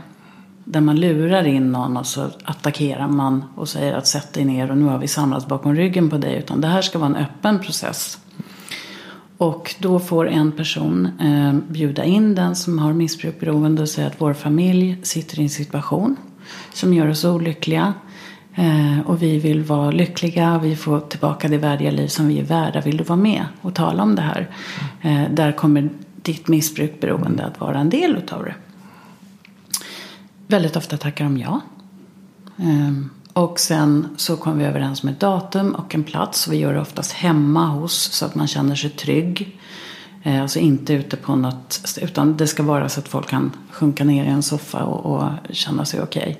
Där 0.71 0.81
man 0.81 0.99
lurar 0.99 1.47
in 1.47 1.71
någon 1.71 1.97
och 1.97 2.05
så 2.05 2.29
attackerar 2.43 3.07
man 3.07 3.43
och 3.55 3.69
säger 3.69 3.93
att 3.93 4.07
sätt 4.07 4.33
dig 4.33 4.45
ner 4.45 4.71
och 4.71 4.77
nu 4.77 4.85
har 4.85 4.97
vi 4.97 5.07
samlats 5.07 5.47
bakom 5.47 5.75
ryggen 5.75 6.09
på 6.09 6.17
dig. 6.17 6.35
Utan 6.35 6.61
det 6.61 6.67
här 6.67 6.81
ska 6.81 6.99
vara 6.99 7.09
en 7.09 7.15
öppen 7.15 7.59
process. 7.59 8.17
Och 9.37 9.75
då 9.79 9.99
får 9.99 10.29
en 10.29 10.51
person 10.51 11.05
eh, 11.19 11.71
bjuda 11.71 12.03
in 12.03 12.35
den 12.35 12.55
som 12.55 12.79
har 12.79 12.93
missbrukberoende 12.93 13.81
och 13.81 13.89
säga 13.89 14.07
att 14.07 14.21
vår 14.21 14.33
familj 14.33 14.97
sitter 15.03 15.39
i 15.39 15.43
en 15.43 15.49
situation 15.49 16.15
som 16.73 16.93
gör 16.93 17.09
oss 17.09 17.25
olyckliga. 17.25 17.93
Eh, 18.55 18.99
och 19.05 19.21
vi 19.21 19.39
vill 19.39 19.63
vara 19.63 19.91
lyckliga, 19.91 20.59
vi 20.63 20.75
får 20.75 20.99
tillbaka 20.99 21.47
det 21.47 21.57
värdiga 21.57 21.91
liv 21.91 22.07
som 22.07 22.27
vi 22.27 22.39
är 22.39 22.43
värda. 22.43 22.81
Vill 22.81 22.97
du 22.97 23.03
vara 23.03 23.19
med 23.19 23.45
och 23.61 23.75
tala 23.75 24.03
om 24.03 24.15
det 24.15 24.21
här? 24.21 24.49
Eh, 25.01 25.23
där 25.31 25.51
kommer 25.51 25.89
ditt 26.21 26.47
missbrukberoende 26.47 27.45
att 27.45 27.59
vara 27.59 27.79
en 27.79 27.89
del 27.89 28.15
utav 28.15 28.43
det. 28.43 28.55
Väldigt 30.51 30.75
ofta 30.75 30.97
tackar 30.97 31.23
de 31.25 31.37
ja. 31.37 31.61
Ehm, 32.57 33.09
och 33.33 33.59
sen 33.59 34.07
så 34.17 34.37
kom 34.37 34.57
vi 34.57 34.65
överens 34.65 35.03
med 35.03 35.13
datum 35.13 35.75
och 35.75 35.95
en 35.95 36.03
plats. 36.03 36.47
Vi 36.47 36.57
gör 36.57 36.73
det 36.73 36.81
oftast 36.81 37.11
hemma 37.11 37.67
hos 37.67 37.93
så 37.93 38.25
att 38.25 38.35
man 38.35 38.47
känner 38.47 38.75
sig 38.75 38.89
trygg. 38.89 39.59
Ehm, 40.23 40.41
alltså 40.41 40.59
inte 40.59 40.93
ute 40.93 41.17
på 41.17 41.35
något, 41.35 41.97
utan 42.01 42.37
det 42.37 42.47
ska 42.47 42.63
vara 42.63 42.89
så 42.89 42.99
att 42.99 43.07
folk 43.07 43.29
kan 43.29 43.51
sjunka 43.69 44.03
ner 44.03 44.25
i 44.25 44.27
en 44.27 44.43
soffa 44.43 44.83
och, 44.83 45.15
och 45.15 45.29
känna 45.49 45.85
sig 45.85 46.01
okej. 46.01 46.21
Okay. 46.21 46.35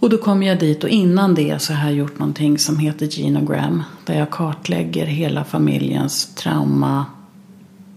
Och 0.00 0.10
då 0.10 0.18
kommer 0.18 0.46
jag 0.46 0.58
dit 0.58 0.84
och 0.84 0.90
innan 0.90 1.34
det 1.34 1.62
så 1.62 1.72
har 1.72 1.88
jag 1.88 1.96
gjort 1.96 2.18
någonting 2.18 2.58
som 2.58 2.78
heter 2.78 3.06
Genogram. 3.06 3.82
Där 4.04 4.18
jag 4.18 4.30
kartlägger 4.30 5.06
hela 5.06 5.44
familjens 5.44 6.34
trauma. 6.34 7.06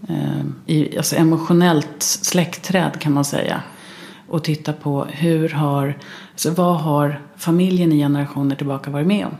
Eh, 0.08 0.44
i, 0.66 0.96
alltså 0.96 1.16
emotionellt 1.16 2.02
släktträd 2.02 3.00
kan 3.00 3.12
man 3.12 3.24
säga. 3.24 3.62
Och 4.34 4.44
titta 4.44 4.72
på 4.72 5.04
hur 5.04 5.48
har, 5.48 5.98
alltså 6.32 6.50
vad 6.50 6.80
har 6.80 7.20
familjen 7.36 7.92
i 7.92 7.98
generationer 7.98 8.56
tillbaka 8.56 8.90
varit 8.90 9.06
med 9.06 9.26
om. 9.26 9.36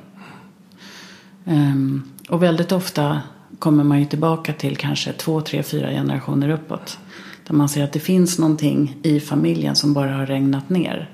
Um, 1.44 2.02
och 2.28 2.42
väldigt 2.42 2.72
ofta 2.72 3.20
kommer 3.58 3.84
man 3.84 4.00
ju 4.00 4.04
tillbaka 4.04 4.52
till 4.52 4.76
kanske 4.76 5.12
två, 5.12 5.40
tre, 5.40 5.62
fyra 5.62 5.90
generationer 5.90 6.48
uppåt. 6.48 6.98
Där 7.46 7.54
man 7.54 7.68
ser 7.68 7.84
att 7.84 7.92
det 7.92 8.00
finns 8.00 8.38
någonting 8.38 8.96
i 9.02 9.20
familjen 9.20 9.76
som 9.76 9.94
bara 9.94 10.12
har 10.12 10.26
regnat 10.26 10.68
ner. 10.68 11.10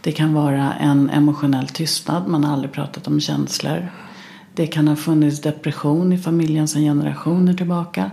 Det 0.00 0.12
kan 0.12 0.34
vara 0.34 0.72
en 0.72 1.10
emotionell 1.10 1.68
tystnad, 1.68 2.28
man 2.28 2.44
har 2.44 2.52
aldrig 2.52 2.72
pratat 2.72 3.06
om 3.06 3.20
känslor. 3.20 3.88
Det 4.54 4.66
kan 4.66 4.88
ha 4.88 4.96
funnits 4.96 5.40
depression 5.40 6.12
i 6.12 6.18
familjen 6.18 6.68
sedan 6.68 6.82
generationer 6.82 7.54
tillbaka. 7.54 8.10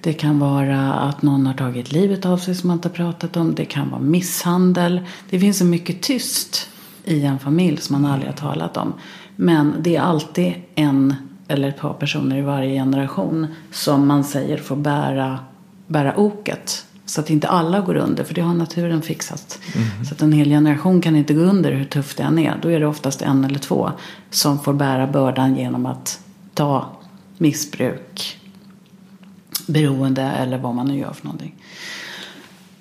Det 0.00 0.12
kan 0.12 0.38
vara 0.38 0.92
att 0.92 1.22
någon 1.22 1.46
har 1.46 1.54
tagit 1.54 1.92
livet 1.92 2.26
av 2.26 2.38
sig 2.38 2.54
som 2.54 2.68
man 2.68 2.76
inte 2.76 2.88
har 2.88 2.94
pratat 2.94 3.36
om. 3.36 3.54
Det 3.54 3.64
kan 3.64 3.90
vara 3.90 4.00
misshandel. 4.00 5.00
Det 5.30 5.40
finns 5.40 5.58
så 5.58 5.64
mycket 5.64 6.02
tyst 6.02 6.68
i 7.04 7.22
en 7.22 7.38
familj 7.38 7.76
som 7.76 8.02
man 8.02 8.12
aldrig 8.12 8.30
har 8.30 8.36
talat 8.36 8.76
om. 8.76 8.92
Men 9.36 9.74
det 9.80 9.96
är 9.96 10.00
alltid 10.00 10.54
en 10.74 11.14
eller 11.48 11.68
ett 11.68 11.78
par 11.78 11.92
personer 11.92 12.38
i 12.38 12.42
varje 12.42 12.74
generation 12.74 13.46
som 13.72 14.06
man 14.06 14.24
säger 14.24 14.58
får 14.58 14.76
bära, 14.76 15.38
bära 15.86 16.16
oket. 16.16 16.86
Så 17.06 17.20
att 17.20 17.30
inte 17.30 17.48
alla 17.48 17.80
går 17.80 17.96
under, 17.96 18.24
för 18.24 18.34
det 18.34 18.40
har 18.40 18.54
naturen 18.54 19.02
fixat. 19.02 19.58
Mm. 19.74 20.04
Så 20.04 20.14
att 20.14 20.22
en 20.22 20.32
hel 20.32 20.48
generation 20.48 21.00
kan 21.00 21.16
inte 21.16 21.34
gå 21.34 21.40
under 21.40 21.72
hur 21.72 21.84
tufft 21.84 22.16
det 22.16 22.22
än 22.22 22.38
är. 22.38 22.58
Då 22.62 22.68
är 22.68 22.80
det 22.80 22.86
oftast 22.86 23.22
en 23.22 23.44
eller 23.44 23.58
två 23.58 23.90
som 24.30 24.58
får 24.58 24.72
bära 24.72 25.06
bördan 25.06 25.56
genom 25.56 25.86
att 25.86 26.20
ta 26.54 26.86
missbruk, 27.38 28.38
beroende 29.66 30.22
eller 30.22 30.58
vad 30.58 30.74
man 30.74 30.86
nu 30.86 30.98
gör 30.98 31.12
för 31.12 31.24
någonting. 31.24 31.54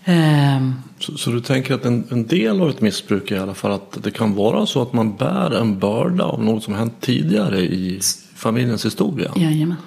Um, 0.07 0.75
så, 0.99 1.17
så, 1.17 1.29
du 1.29 1.41
tänker 1.41 1.73
att 1.73 1.85
en, 1.85 2.07
en, 2.11 2.27
del 2.27 2.61
av 2.61 2.69
ett 2.69 2.81
missbruk 2.81 3.31
är 3.31 3.35
i 3.35 3.39
alla 3.39 3.53
fall 3.53 3.71
att 3.71 4.03
det 4.03 4.11
kan 4.11 4.35
vara 4.35 4.65
så 4.65 4.81
att 4.81 4.93
man 4.93 5.15
bär 5.15 5.51
en 5.51 5.79
börda 5.79 6.23
av 6.23 6.43
något 6.43 6.63
som 6.63 6.73
hänt 6.73 6.93
tidigare 6.99 7.59
i 7.59 7.99
familjens 8.35 8.85
historia? 8.85 9.31
Jajamän. 9.35 9.77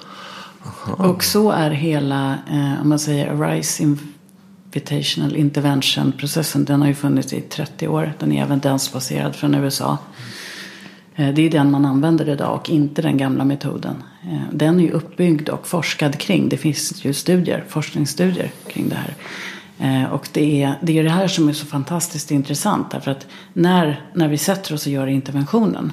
Aha. 0.66 1.09
Och 1.09 1.25
så 1.25 1.50
är 1.50 1.71
hela, 1.71 2.38
eh, 2.50 2.83
om 2.83 2.88
man 2.88 2.99
säger 2.99 3.42
Arise 3.42 3.83
Invitational 3.83 5.37
Intervention-processen. 5.37 6.64
Den 6.64 6.80
har 6.80 6.88
ju 6.88 6.95
funnits 6.95 7.33
i 7.33 7.40
30 7.40 7.88
år. 7.88 8.12
Den 8.18 8.33
är 8.33 8.42
evidensbaserad 8.42 9.37
från 9.37 9.54
USA. 9.54 9.92
Eh, 9.92 9.99
Eh, 11.18 11.34
det 11.34 11.42
är 11.42 11.50
den 11.50 11.70
man 11.70 11.84
använder 11.84 12.28
idag 12.28 12.54
och 12.54 12.70
inte 12.70 13.02
den 13.02 13.16
gamla 13.16 13.44
metoden. 13.44 14.02
Eh, 14.22 14.40
den 14.52 14.80
är 14.80 14.84
ju 14.84 14.90
uppbyggd 14.90 15.48
och 15.48 15.66
forskad 15.66 16.18
kring. 16.18 16.48
Det 16.48 16.56
finns 16.56 17.04
ju 17.04 17.12
studier, 17.12 17.64
forskningsstudier 17.68 18.50
kring 18.66 18.88
det 18.88 18.96
här. 18.96 19.14
Eh, 19.78 20.12
och 20.12 20.28
det 20.32 20.62
är, 20.62 20.75
det 20.82 20.98
är 20.98 21.04
det 21.04 21.10
här 21.10 21.28
som 21.28 21.48
är 21.48 21.52
så 21.52 21.66
fantastiskt 21.66 22.30
intressant. 22.30 22.90
Därför 22.90 23.10
att 23.10 23.26
när, 23.52 24.02
när 24.14 24.28
vi 24.28 24.38
sätter 24.38 24.75
oss 24.75 24.87
och 24.87 24.92
gör 24.92 25.06
interventionen. 25.06 25.92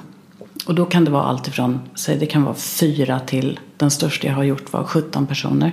Och 0.66 0.74
då 0.74 0.84
kan 0.84 1.04
det 1.04 1.10
vara 1.10 1.24
allt 1.24 1.48
ifrån, 1.48 1.80
säg 1.94 2.18
det 2.18 2.26
kan 2.26 2.42
vara 2.42 2.54
fyra 2.54 3.20
till, 3.20 3.60
den 3.76 3.90
största 3.90 4.26
jag 4.26 4.34
har 4.34 4.44
gjort 4.44 4.72
var 4.72 4.84
17 4.84 5.26
personer. 5.26 5.72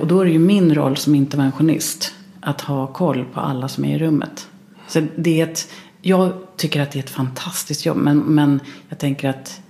Och 0.00 0.06
då 0.06 0.20
är 0.20 0.24
det 0.24 0.30
ju 0.30 0.38
min 0.38 0.74
roll 0.74 0.96
som 0.96 1.14
interventionist 1.14 2.14
att 2.40 2.60
ha 2.60 2.86
koll 2.86 3.24
på 3.24 3.40
alla 3.40 3.68
som 3.68 3.84
är 3.84 3.96
i 3.96 3.98
rummet. 3.98 4.48
Så 4.88 5.06
det 5.16 5.40
är 5.40 5.46
ett, 5.46 5.68
jag 6.02 6.32
tycker 6.62 6.80
att 6.80 6.90
det 6.90 6.98
är 6.98 7.02
ett 7.02 7.10
fantastiskt 7.10 7.86
jobb. 7.86 7.96
Men, 7.96 8.18
men 8.18 8.60
jag 8.88 8.98
tänker 8.98 9.28
att 9.28 9.60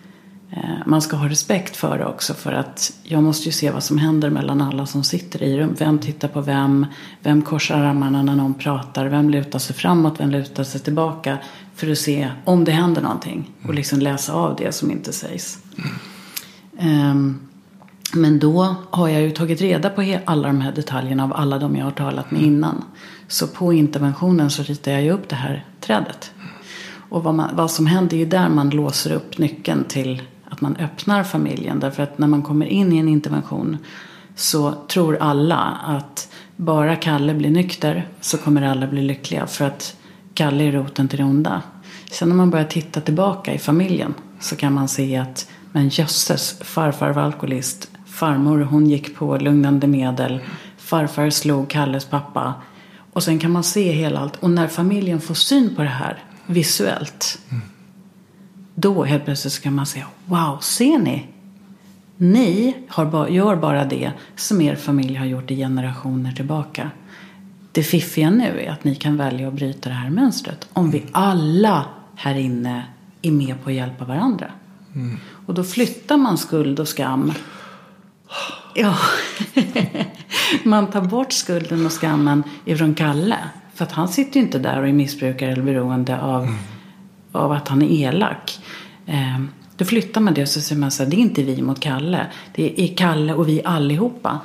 eh, 0.51 0.87
man 0.87 1.03
ska 1.03 1.17
ha 1.17 1.29
respekt 1.29 1.77
för 1.77 1.99
det 1.99 2.07
också. 2.07 2.35
För 2.35 2.53
att 2.53 2.93
jag 3.03 3.23
måste 3.23 3.45
ju 3.49 3.53
se 3.53 3.71
vad 3.71 3.83
som 3.83 3.99
händer 3.99 4.31
mellan 4.31 4.61
alla 4.61 4.87
som 4.87 5.05
sitter 5.05 5.43
i 5.43 5.59
rum. 5.59 5.75
Vem 5.79 5.99
tittar 5.99 6.29
på 6.29 6.41
vem? 6.41 6.87
Vem 7.23 7.43
korsar 7.43 7.79
armarna 7.79 8.23
när 8.23 8.37
någon 8.37 8.55
pratar? 8.55 9.07
Vem 9.07 9.31
lutar 9.31 9.59
sig 9.59 9.77
framåt? 9.77 10.21
Vem 10.21 10.31
lutar 10.31 10.65
sig 10.65 10.81
tillbaka? 10.81 11.39
För 11.75 11.91
att 11.91 11.99
se 11.99 12.31
om 12.45 12.65
det 12.65 12.73
händer 12.73 13.03
någonting. 13.03 13.51
Och 13.67 13.75
liksom 13.75 13.99
läsa 13.99 14.33
av 14.33 14.57
det 14.57 14.73
som 14.73 14.91
inte 14.91 15.13
sägs. 15.13 15.59
Um, 16.81 17.49
men 18.15 18.39
då 18.39 18.77
har 18.91 19.09
jag 19.09 19.23
ju 19.23 19.31
tagit 19.31 19.61
reda 19.61 19.91
på 19.91 20.19
alla 20.25 20.49
de 20.49 20.61
här 20.61 20.73
detaljerna 20.73 21.25
av 21.25 21.33
alla 21.33 21.59
de 21.59 21.77
jag 21.77 21.85
har 21.85 21.93
talat 21.93 22.31
med 22.31 22.43
innan. 22.43 22.85
Så 23.29 23.47
på 23.47 23.73
interventionen 23.73 24.51
så 24.51 24.63
ritar 24.63 24.93
jag 24.93 25.03
ju 25.03 25.11
upp 25.11 25.29
det 25.29 25.37
här 25.37 25.65
trädet. 25.81 26.33
Och 27.13 27.25
vad, 27.25 27.35
man, 27.35 27.57
vad 27.57 27.71
som 27.71 27.87
händer 27.87 28.17
är 28.17 28.27
där 28.27 28.49
man 28.49 28.71
låser 28.71 29.13
upp 29.13 29.39
nyckeln 29.39 29.85
till 29.85 30.23
att 30.49 30.61
man 30.61 30.77
öppnar 30.77 31.25
familjen. 31.25 31.81
Därför 31.81 32.03
att 32.03 32.19
när 32.19 32.27
man 32.27 32.43
kommer 32.43 32.67
in 32.67 32.93
i 32.93 32.99
en 32.99 33.09
intervention 33.09 33.77
så 34.35 34.75
tror 34.89 35.17
alla 35.21 35.79
att 35.87 36.29
bara 36.57 36.97
Kalle 36.97 37.35
blir 37.35 37.51
nykter 37.51 38.09
så 38.21 38.39
kommer 38.39 38.63
alla 38.63 38.87
bli 38.87 39.03
lyckliga. 39.03 39.47
För 39.47 39.65
att 39.65 39.97
Kalle 40.35 40.65
är 40.65 40.73
roten 40.73 41.09
till 41.09 41.19
det 41.19 41.25
onda. 41.25 41.63
Sen 42.11 42.29
när 42.29 42.37
man 42.37 42.51
börjar 42.51 42.65
titta 42.65 43.01
tillbaka 43.01 43.55
i 43.55 43.59
familjen 43.59 44.15
så 44.41 44.57
kan 44.57 44.73
man 44.73 44.89
se 44.89 45.17
att 45.17 45.51
men 45.73 45.89
jösses, 45.89 46.59
farfar 46.61 47.13
var 47.13 47.23
alkoholist. 47.23 47.91
Farmor 48.07 48.61
hon 48.61 48.87
gick 48.87 49.17
på 49.17 49.37
lugnande 49.37 49.87
medel. 49.87 50.41
Farfar 50.77 51.31
slog 51.31 51.69
Kalles 51.69 52.05
pappa. 52.05 52.55
Och 53.13 53.23
sen 53.23 53.39
kan 53.39 53.51
man 53.51 53.65
se 53.65 53.93
hela 53.93 54.21
allt. 54.21 54.37
Och 54.37 54.51
när 54.51 54.69
familjen 54.69 55.21
får 55.21 55.35
syn 55.35 55.77
på 55.77 55.83
det 55.83 55.89
här 55.89 56.25
visuellt. 56.47 57.39
Mm. 57.51 57.63
Då 58.75 59.05
helt 59.05 59.25
plötsligt 59.25 59.53
så 59.53 59.63
kan 59.63 59.75
man 59.75 59.87
säga 59.87 60.07
Wow, 60.27 60.59
ser 60.61 60.99
ni? 60.99 61.27
Ni 62.17 62.77
har 62.89 63.29
gör 63.29 63.57
bara 63.57 63.85
det 63.85 64.13
som 64.37 64.61
er 64.61 64.77
familj 64.77 65.15
har 65.15 65.27
gjort 65.27 65.51
i 65.51 65.57
generationer 65.57 66.33
tillbaka. 66.33 66.91
Det 67.73 67.83
fiffiga 67.83 68.31
nu 68.31 68.61
är 68.61 68.71
att 68.71 68.85
ni 68.85 68.95
kan 68.95 69.17
välja 69.17 69.49
att 69.49 69.55
bryta 69.55 69.89
det 69.89 69.95
här 69.95 70.11
mönstret. 70.11 70.69
Om 70.73 70.91
vi 70.91 71.05
alla 71.13 71.85
här 72.17 72.35
inne 72.35 72.85
är 73.23 73.33
med 73.33 73.63
på 73.65 73.71
att 73.71 73.77
hjälpa 73.77 74.05
varandra. 74.05 74.51
Mm. 74.95 75.19
Och 75.47 75.55
då 75.55 75.65
flyttar 75.65 76.17
man 76.17 76.39
skuld 76.39 76.81
och 76.81 76.89
skam. 76.89 77.33
Ja, 78.75 78.99
man 80.65 80.91
tar 80.91 81.01
bort 81.01 81.33
skulden 81.33 81.87
och 81.87 81.93
skammen 81.93 82.43
ifrån 82.65 82.95
Kalle. 82.95 83.39
För 83.75 83.85
att 83.85 83.93
han 83.93 84.09
sitter 84.09 84.41
ju 84.41 84.47
inte 84.47 84.59
där 84.59 84.81
och 84.81 84.89
är 84.89 84.93
missbrukare 84.93 85.53
eller 85.53 85.63
beroende 85.63 86.21
av 86.21 86.43
mm. 86.43 86.55
av 87.33 87.53
att 87.53 87.69
han 87.69 87.83
är 87.83 87.87
elak. 87.87 88.61
Eh, 89.07 89.41
då 89.77 89.85
flyttar 89.85 90.21
man 90.21 90.35
det 90.35 90.43
och 90.43 90.49
så 90.49 90.61
säger 90.61 90.81
man 90.81 90.91
så 90.91 91.03
här, 91.03 91.11
det 91.11 91.17
är 91.17 91.19
inte 91.19 91.43
vi 91.43 91.63
mot 91.63 91.81
Kalle. 91.81 92.27
Det 92.55 92.83
är 92.83 92.97
Kalle 92.97 93.35
och 93.35 93.49
vi 93.49 93.63
allihopa 93.65 94.41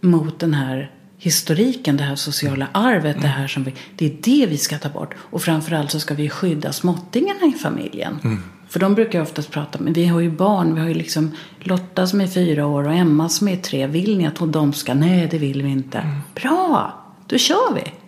mot 0.00 0.38
den 0.38 0.54
här 0.54 0.90
historiken, 1.18 1.96
det 1.96 2.04
här 2.04 2.16
sociala 2.16 2.68
arvet, 2.72 3.22
det 3.22 3.28
här 3.28 3.46
som 3.46 3.64
vi, 3.64 3.74
det 3.96 4.06
är 4.06 4.16
det 4.22 4.46
vi 4.46 4.58
ska 4.58 4.78
ta 4.78 4.88
bort. 4.88 5.14
Och 5.18 5.42
framförallt 5.42 5.90
så 5.90 6.00
ska 6.00 6.14
vi 6.14 6.30
skydda 6.30 6.72
småttingarna 6.72 7.46
i 7.46 7.52
familjen. 7.52 8.18
Mm. 8.24 8.42
För 8.68 8.80
de 8.80 8.94
brukar 8.94 9.18
ju 9.18 9.22
oftast 9.22 9.50
prata, 9.50 9.78
men 9.78 9.92
vi 9.92 10.06
har 10.06 10.20
ju 10.20 10.30
barn, 10.30 10.74
vi 10.74 10.80
har 10.80 10.88
ju 10.88 10.94
liksom 10.94 11.30
Lotta 11.60 12.06
som 12.06 12.20
är 12.20 12.26
fyra 12.26 12.66
år 12.66 12.86
och 12.86 12.94
Emma 12.94 13.28
som 13.28 13.48
är 13.48 13.56
tre. 13.56 13.86
Vill 13.86 14.18
ni 14.18 14.26
att 14.26 14.52
de 14.52 14.72
ska? 14.72 14.94
Nej, 14.94 15.28
det 15.30 15.38
vill 15.38 15.62
vi 15.62 15.68
inte. 15.68 15.98
Mm. 15.98 16.16
Bra, 16.34 16.94
då 17.26 17.38
kör 17.38 17.74
vi. 17.74 18.01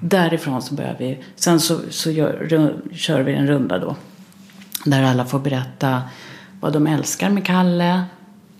Därifrån 0.00 0.62
så 0.62 0.74
börjar 0.74 0.96
vi, 0.98 1.18
sen 1.36 1.60
så, 1.60 1.80
så 1.90 2.10
gör, 2.10 2.76
kör 2.92 3.20
vi 3.20 3.34
en 3.34 3.46
runda 3.46 3.78
då. 3.78 3.96
Där 4.84 5.02
alla 5.02 5.24
får 5.24 5.38
berätta 5.38 6.02
vad 6.60 6.72
de 6.72 6.86
älskar 6.86 7.30
med 7.30 7.46
Kalle, 7.46 8.02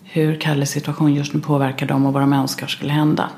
hur 0.02 0.40
Kalles 0.40 0.70
situation 0.70 1.14
just 1.14 1.34
nu 1.34 1.40
påverkar 1.40 1.86
dem 1.86 2.06
och 2.06 2.12
vad 2.12 2.22
de 2.22 2.32
önskar 2.32 2.66
skulle 2.66 2.92
hända. 2.92 3.30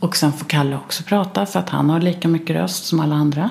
Och 0.00 0.16
sen 0.16 0.32
får 0.32 0.46
Kalle 0.46 0.76
också 0.76 1.02
prata 1.02 1.46
för 1.46 1.58
att 1.60 1.68
han 1.68 1.90
har 1.90 2.00
lika 2.00 2.28
mycket 2.28 2.56
röst 2.56 2.84
som 2.84 3.00
alla 3.00 3.14
andra. 3.14 3.50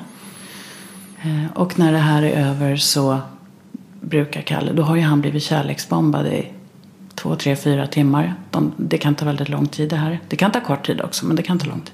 Eh, 1.21 1.51
Och 1.55 1.79
när 1.79 1.91
det 1.91 1.97
här 1.97 2.23
är 2.23 2.47
över 2.49 2.75
så 2.75 3.19
brukar 4.01 4.41
Kalle, 4.41 4.73
då 4.73 4.83
har 4.83 4.95
ju 4.95 5.01
han 5.01 5.21
blivit 5.21 5.43
kärleksbombad 5.43 6.27
i 6.27 6.51
två, 7.15 7.35
tre, 7.35 7.55
fyra 7.55 7.87
timmar. 7.87 8.33
De, 8.51 8.71
det 8.77 8.97
kan 8.97 9.15
ta 9.15 9.25
väldigt 9.25 9.49
lång 9.49 9.67
tid 9.67 9.89
det 9.89 9.95
här. 9.95 10.19
Det 10.29 10.35
kan 10.35 10.51
ta 10.51 10.59
kort 10.59 10.85
tid 10.85 11.01
också, 11.01 11.25
men 11.25 11.35
det 11.35 11.43
kan 11.43 11.59
ta 11.59 11.65
lång 11.67 11.81
tid. 11.81 11.93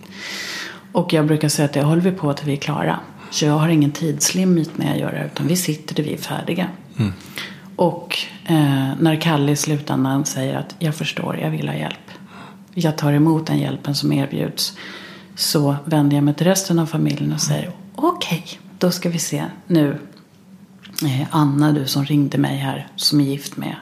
Och 0.91 1.13
jag 1.13 1.27
brukar 1.27 1.49
säga 1.49 1.65
att 1.65 1.73
det 1.73 1.81
håller 1.81 2.01
vi 2.01 2.11
på 2.11 2.33
till 2.33 2.45
vi 2.45 2.53
är 2.53 2.57
klara. 2.57 2.99
Så 3.31 3.45
jag 3.45 3.53
har 3.53 3.69
ingen 3.69 3.91
tidslimit 3.91 4.77
när 4.77 4.87
jag 4.87 4.99
gör 4.99 5.11
det, 5.11 5.25
utan 5.25 5.47
vi 5.47 5.55
sitter 5.55 5.95
där 5.95 6.03
vi 6.03 6.13
är 6.13 6.17
färdiga. 6.17 6.67
Och 7.75 8.17
eh, 8.45 8.89
när 8.99 9.21
Kalle 9.21 9.51
i 9.51 9.55
slutändan 9.55 10.25
säger 10.25 10.55
att 10.55 10.75
jag 10.79 10.95
förstår, 10.95 11.37
jag 11.37 11.49
vill 11.49 11.67
ha 11.67 11.75
hjälp. 11.75 12.11
Jag 12.73 12.97
tar 12.97 13.13
emot 13.13 13.47
den 13.47 13.59
hjälpen 13.59 13.95
som 13.95 14.11
erbjuds. 14.11 14.77
Så 15.35 15.75
vänder 15.85 16.17
jag 16.17 16.23
mig 16.23 16.33
till 16.33 16.47
resten 16.47 16.79
av 16.79 16.85
familjen 16.85 17.33
och 17.33 17.41
säger 17.41 17.71
okej, 17.95 18.43
då 18.79 18.91
ska 18.91 19.09
vi 19.09 19.19
se 19.19 19.45
nu. 19.67 19.99
Eh, 21.03 21.27
Anna, 21.31 21.71
du 21.71 21.87
som 21.87 22.05
ringde 22.05 22.37
mig 22.37 22.57
här, 22.57 22.87
som 22.95 23.21
är 23.21 23.25
gift 23.25 23.57
med. 23.57 23.75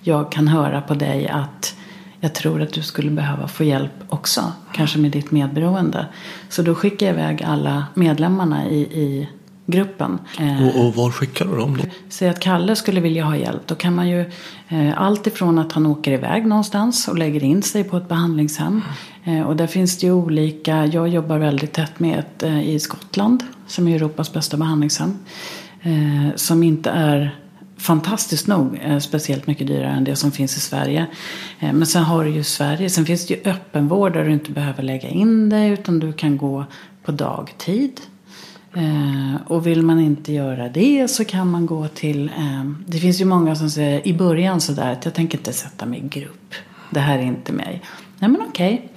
Jag 0.00 0.32
kan 0.32 0.48
höra 0.48 0.80
på 0.80 0.94
dig 0.94 1.28
att 1.28 1.76
jag 2.20 2.34
tror 2.34 2.62
att 2.62 2.72
du 2.72 2.82
skulle 2.82 3.10
behöva 3.10 3.48
få 3.48 3.64
hjälp 3.64 3.92
också. 4.08 4.52
Kanske 4.72 4.98
med 4.98 5.10
ditt 5.10 5.30
medberoende. 5.30 6.06
Så 6.48 6.62
då 6.62 6.74
skickar 6.74 7.06
jag 7.06 7.14
iväg 7.14 7.42
alla 7.42 7.86
medlemmarna 7.94 8.68
i, 8.68 8.78
i 8.80 9.28
gruppen. 9.66 10.18
Eh, 10.38 10.66
Och, 10.66 10.86
och 10.86 10.94
var 10.94 11.10
skickar 11.10 11.44
du 11.44 11.56
dem 11.56 11.76
då? 11.76 11.84
Säg 12.08 12.28
att 12.28 12.40
Kalle 12.40 12.76
skulle 12.76 13.00
vilja 13.00 13.24
ha 13.24 13.36
hjälp. 13.36 13.66
Då 13.66 13.74
kan 13.74 13.94
man 13.94 14.08
ju 14.08 14.20
eh, 14.68 15.00
allt 15.02 15.26
ifrån 15.26 15.58
att 15.58 15.72
han 15.72 15.86
åker 15.86 16.12
iväg 16.12 16.46
någonstans 16.46 17.08
och 17.08 17.18
lägger 17.18 17.44
in 17.44 17.62
sig 17.62 17.84
på 17.84 17.96
ett 17.96 18.08
behandlingshem. 18.08 18.82
Eh, 19.24 19.42
och 19.42 19.56
där 19.56 19.66
finns 19.66 19.98
det 19.98 20.06
ju 20.06 20.12
olika. 20.12 20.86
Jag 20.86 21.08
jobbar 21.08 21.38
väldigt 21.38 21.72
tätt 21.72 22.00
med 22.00 22.18
ett 22.18 22.42
eh, 22.42 22.68
i 22.68 22.78
Skottland. 22.80 23.42
Som 23.66 23.88
är 23.88 23.96
Europas 23.96 24.32
bästa 24.32 24.56
behandlingshem. 24.56 25.18
Eh, 25.82 26.34
som 26.36 26.62
inte 26.62 26.90
är 26.90 27.36
fantastiskt 27.78 28.46
nog 28.46 28.78
eh, 28.82 28.98
speciellt 28.98 29.46
mycket 29.46 29.66
dyrare 29.66 29.92
än 29.92 30.04
det 30.04 30.16
som 30.16 30.32
finns 30.32 30.56
i 30.56 30.60
Sverige. 30.60 31.06
Eh, 31.60 31.72
men 31.72 31.86
sen 31.86 32.02
har 32.02 32.24
du 32.24 32.30
ju 32.30 32.44
Sverige. 32.44 32.90
Sen 32.90 33.06
finns 33.06 33.26
det 33.26 33.34
ju 33.34 33.50
öppenvård 33.50 34.12
där 34.12 34.24
du 34.24 34.32
inte 34.32 34.50
behöver 34.50 34.82
lägga 34.82 35.08
in 35.08 35.48
dig. 35.48 35.70
Utan 35.70 35.98
du 35.98 36.12
kan 36.12 36.36
gå 36.36 36.64
på 37.02 37.12
dagtid. 37.12 38.00
Eh, 38.74 39.34
och 39.46 39.66
vill 39.66 39.82
man 39.82 40.00
inte 40.00 40.32
göra 40.32 40.68
det 40.68 41.08
så 41.08 41.24
kan 41.24 41.50
man 41.50 41.66
gå 41.66 41.88
till, 41.88 42.30
det 42.86 42.98
finns 42.98 43.20
ju 43.20 43.24
många 43.24 43.56
som 43.56 43.70
säger 43.70 44.08
i 44.08 44.14
början 44.14 44.60
sådär 44.60 44.92
att 44.92 45.04
jag 45.04 45.14
tänker 45.14 45.38
inte 45.38 45.52
sätta 45.52 45.86
mig 45.86 45.98
i 45.98 46.08
grupp. 46.08 46.54
Det 46.90 47.00
här 47.00 47.18
är 47.18 47.22
inte 47.22 47.52
mig. 47.52 47.82
Nej 48.18 48.30
men 48.30 48.40
okej. 48.48 48.90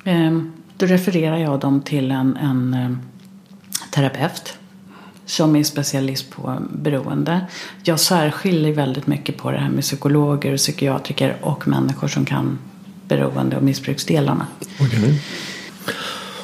okay. 0.00 0.40
då 0.76 0.86
refererar 0.86 1.36
jag 1.36 1.60
dem 1.60 1.80
till 1.80 2.10
en, 2.10 2.36
en 2.36 2.98
terapeut. 3.90 4.58
Som 5.28 5.56
är 5.56 5.62
specialist 5.62 6.30
på 6.30 6.62
beroende. 6.72 7.46
Jag 7.82 8.00
särskiljer 8.00 8.72
väldigt 8.72 9.06
mycket 9.06 9.36
på 9.36 9.50
det 9.50 9.58
här 9.58 9.70
med 9.70 9.82
psykologer, 9.82 10.56
psykiatriker 10.56 11.36
och 11.40 11.68
människor 11.68 12.08
som 12.08 12.24
kan 12.24 12.58
beroende 13.08 13.56
och 13.56 13.62
missbruksdelarna. 13.62 14.46
Okej. 14.80 15.22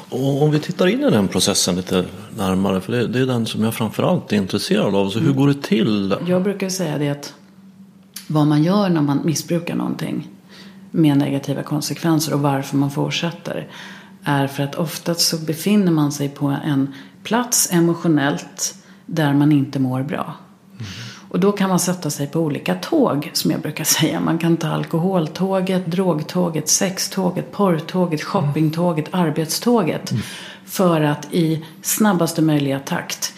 Och 0.09 0.43
om 0.43 0.51
vi 0.51 0.59
tittar 0.59 0.87
in 0.87 1.01
i 1.01 1.11
den 1.11 1.29
processen 1.29 1.77
lite 1.77 2.05
närmare, 2.37 2.81
för 2.81 2.93
det, 2.93 3.07
det 3.07 3.21
är 3.21 3.27
den 3.27 3.47
som 3.47 3.65
jag 3.65 3.75
framförallt 3.75 4.33
är 4.33 4.37
intresserad 4.37 4.95
av. 4.95 5.11
Så 5.11 5.19
hur 5.19 5.33
går 5.33 5.49
det 5.49 5.63
till? 5.63 6.17
Jag 6.27 6.43
brukar 6.43 6.69
säga 6.69 6.99
det 6.99 7.09
att 7.09 7.35
vad 8.27 8.47
man 8.47 8.63
gör 8.63 8.89
när 8.89 9.03
man 9.03 9.21
missbrukar 9.25 9.75
någonting 9.75 10.29
med 10.91 11.19
negativa 11.19 11.63
konsekvenser 11.63 12.35
och 12.35 12.41
varför 12.41 12.77
man 12.77 12.91
fortsätter 12.91 13.69
är 14.25 14.47
för 14.47 14.63
att 14.63 14.75
oftast 14.75 15.21
så 15.21 15.39
befinner 15.39 15.93
man 15.93 16.13
sig 16.13 16.29
på 16.29 16.47
en 16.65 16.95
plats 17.23 17.69
emotionellt 17.73 18.75
där 19.07 19.35
man 19.35 19.53
inte 19.53 19.79
mår 19.79 20.03
bra. 20.03 20.35
Och 21.29 21.41
då 21.41 21.53
kan 21.53 21.69
man 21.69 21.79
sätta 21.79 22.11
sig 22.11 22.27
på 22.27 22.41
olika 22.41 22.75
tåg 22.75 23.31
som 23.33 23.51
jag 23.51 23.61
brukar 23.61 23.85
säga. 24.01 24.21
Man 24.21 24.39
kan 24.39 24.57
ta 24.57 24.69
alkoholtåget, 24.69 25.87
drogtåget, 25.87 26.69
sextåget, 26.69 27.53
porrtåget, 27.53 28.23
shoppingtåget, 28.23 29.09
arbetståget. 29.11 30.13
För 30.65 31.01
att 31.01 31.29
i 31.31 31.65
snabbaste 31.83 32.43
möjliga 32.43 32.79
takt 32.79 33.35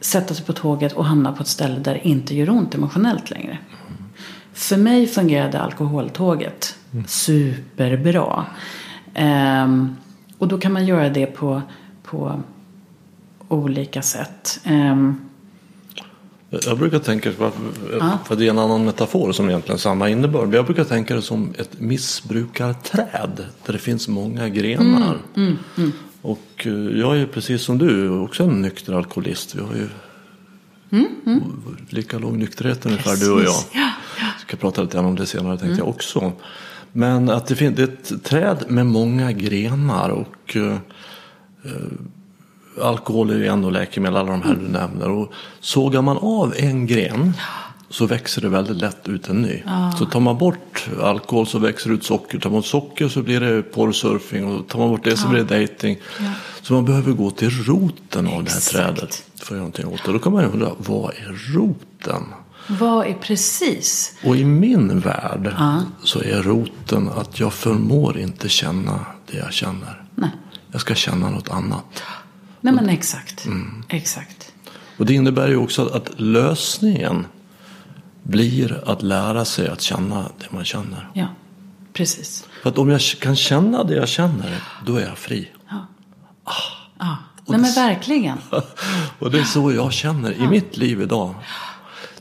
sätta 0.00 0.34
sig 0.34 0.44
på 0.44 0.52
tåget 0.52 0.92
och 0.92 1.04
hamna 1.04 1.32
på 1.32 1.42
ett 1.42 1.48
ställe 1.48 1.78
där 1.78 1.94
det 1.94 2.08
inte 2.08 2.34
gör 2.34 2.50
ont 2.50 2.74
emotionellt 2.74 3.30
längre. 3.30 3.58
För 4.52 4.76
mig 4.76 5.06
fungerade 5.06 5.60
alkoholtåget 5.60 6.76
superbra. 7.06 8.46
Ehm, 9.14 9.96
och 10.40 10.48
då 10.48 10.58
kan 10.58 10.72
man 10.72 10.86
göra 10.86 11.08
det 11.08 11.26
på, 11.26 11.62
på 12.02 12.40
olika 13.48 14.02
sätt. 14.02 14.60
Ehm, 14.64 15.16
Jag 16.66 16.78
brukar 16.78 16.98
tänka, 16.98 17.32
för 18.24 18.36
det 18.36 18.46
är 18.46 18.50
en 18.50 18.58
annan 18.58 18.84
metafor 18.84 19.32
som 19.32 19.48
egentligen 19.48 19.78
samma 19.78 20.08
innebörd. 20.08 20.54
Jag 20.54 20.64
brukar 20.64 20.84
tänka 20.84 21.14
det 21.14 21.22
som 21.22 21.54
ett 21.58 21.80
missbrukarträd 21.80 23.46
där 23.66 23.72
det 23.72 23.78
finns 23.78 24.08
många 24.08 24.48
grenar. 24.48 25.18
Och 26.22 26.66
eh, 26.66 26.72
jag 26.72 27.18
är 27.18 27.26
precis 27.26 27.62
som 27.62 27.78
du 27.78 28.08
också 28.08 28.42
en 28.42 28.62
nykter 28.62 28.92
alkoholist. 28.92 29.54
Vi 29.54 29.60
har 29.60 29.74
ju 29.74 29.88
lika 31.88 32.18
låg 32.18 32.36
nykterhet 32.36 32.86
ungefär 32.86 33.16
du 33.16 33.30
och 33.30 33.40
jag. 33.40 33.46
Precis. 33.46 33.70
Ja, 33.74 33.90
ja. 34.18 34.26
ska 34.46 34.56
prata 34.56 34.82
lite 34.82 34.94
grann 34.96 35.04
om 35.06 35.16
det 35.16 35.26
senare 35.26 35.58
tänkte 35.58 35.78
jag 35.78 35.88
också. 35.88 36.32
Men 36.92 37.30
att 37.30 37.46
det, 37.46 37.56
fin- 37.56 37.74
det 37.74 37.82
är 37.82 37.88
ett 37.88 38.24
träd 38.24 38.64
med 38.68 38.86
många 38.86 39.32
grenar 39.32 40.08
och 40.08 40.56
eh, 40.56 40.76
eh, 41.64 41.70
alkohol 42.82 43.30
är 43.30 43.34
ju 43.34 43.50
och 43.50 43.72
läkemedel, 43.72 44.16
alla 44.16 44.30
de 44.30 44.42
här 44.42 44.54
du 44.54 44.68
nämner. 44.68 45.10
Och 45.10 45.32
sågar 45.60 46.02
man 46.02 46.16
av 46.18 46.54
en 46.56 46.86
gren 46.86 47.32
så 47.90 48.06
växer 48.06 48.42
det 48.42 48.48
väldigt 48.48 48.76
lätt 48.76 49.08
ut 49.08 49.28
en 49.28 49.42
ny. 49.42 49.62
Så 49.98 50.06
tar 50.06 50.20
man 50.20 50.38
bort 50.38 50.88
alkohol 51.02 51.46
så 51.46 51.58
växer 51.58 51.88
det 51.90 51.94
ut 51.96 52.04
socker. 52.04 52.38
Tar 52.38 52.50
man 52.50 52.58
bort 52.58 52.66
socker 52.66 53.08
så 53.08 53.22
blir 53.22 53.40
det 53.40 53.62
porrsurfing 53.62 54.44
och 54.44 54.68
tar 54.68 54.78
man 54.78 54.88
bort 54.88 55.04
det 55.04 55.16
så 55.16 55.28
blir 55.28 55.44
det 55.44 55.60
dating. 55.60 55.98
Så 56.62 56.72
man 56.74 56.84
behöver 56.84 57.12
gå 57.12 57.30
till 57.30 57.50
roten 57.64 58.26
av 58.26 58.44
det 58.44 58.50
här 58.50 58.56
Exakt. 58.58 58.70
trädet 58.72 59.24
för 59.34 59.44
att 59.44 59.50
göra 59.50 59.58
någonting 59.58 59.86
åt 59.86 60.04
det. 60.06 60.12
Då 60.12 60.18
kan 60.18 60.32
man 60.32 60.42
ju 60.42 60.48
undra, 60.50 60.70
vad 60.78 61.10
är 61.10 61.54
roten? 61.54 62.22
Vad 62.66 63.06
är 63.06 63.14
precis? 63.14 64.14
Och 64.24 64.36
i 64.36 64.44
min 64.44 65.00
värld 65.00 65.54
så 66.04 66.22
är 66.22 66.42
roten 66.42 67.08
att 67.08 67.40
jag 67.40 67.52
förmår 67.52 68.18
inte 68.18 68.48
känna 68.48 69.06
det 69.26 69.36
jag 69.36 69.52
känner. 69.52 70.04
Nej. 70.14 70.30
Jag 70.72 70.80
ska 70.80 70.94
känna 70.94 71.30
något 71.30 71.50
annat. 71.50 72.02
Nej 72.60 72.74
men 72.74 72.88
exakt. 72.88 73.46
Mm. 73.46 73.84
Exakt. 73.88 74.52
Och 74.96 75.06
det 75.06 75.14
innebär 75.14 75.48
ju 75.48 75.56
också 75.56 75.86
att 75.86 76.20
lösningen 76.20 77.26
blir 78.22 78.82
att 78.86 79.02
lära 79.02 79.44
sig 79.44 79.68
att 79.68 79.80
känna 79.80 80.22
det 80.22 80.46
man 80.50 80.64
känner. 80.64 81.10
Ja, 81.14 81.26
precis. 81.92 82.48
För 82.62 82.70
att 82.70 82.78
om 82.78 82.88
jag 82.88 83.00
kan 83.00 83.36
känna 83.36 83.84
det 83.84 83.94
jag 83.94 84.08
känner, 84.08 84.62
då 84.86 84.96
är 84.96 85.06
jag 85.06 85.18
fri. 85.18 85.48
Ja. 86.98 87.16
Nej 87.46 87.60
men 87.60 87.74
verkligen. 87.74 88.38
Och 89.18 89.30
det 89.30 89.38
är 89.38 89.44
så 89.44 89.72
jag 89.72 89.92
känner 89.92 90.32
i 90.32 90.48
mitt 90.48 90.76
liv 90.76 91.02
idag. 91.02 91.34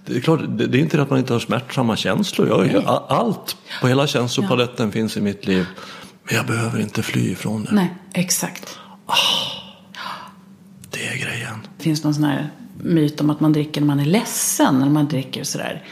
Det 0.06 0.16
är 0.18 0.22
klart, 0.22 0.40
det 0.48 0.68
det 0.68 0.78
är 0.78 0.82
inte 0.82 0.98
det 0.98 1.04
att 1.04 1.10
man 1.10 1.20
inte 1.20 1.34
har 1.34 1.40
smärtsamma 1.40 1.96
känslor. 1.96 2.48
Jag, 2.72 2.84
a- 2.86 3.04
allt 3.10 3.58
på 3.82 3.88
hela 3.88 4.08
känslopaletten 4.08 4.92
finns 4.92 5.18
i 5.18 5.22
mitt 5.22 5.48
liv. 5.48 5.66
Men 6.24 6.36
jag 6.36 6.46
behöver 6.46 6.80
inte 6.80 7.04
fly 7.04 7.32
ifrån 7.32 7.64
det. 7.64 7.72
Nej, 7.76 7.94
exakt. 8.14 8.80
Det 10.92 11.08
är 11.08 11.16
grejen. 11.18 11.68
Det 11.78 11.84
finns 11.84 12.04
någon 12.04 12.14
sån 12.14 12.24
här 12.24 12.50
myt 12.78 13.22
om 13.22 13.30
att 13.30 13.40
man 13.40 13.54
dricker 13.54 13.82
när 13.82 13.88
man 13.88 14.00
är 14.00 14.06
ledsen. 14.06 14.80
När 14.80 14.90
man 14.90 15.08
dricker 15.08 15.44
sådär. 15.44 15.84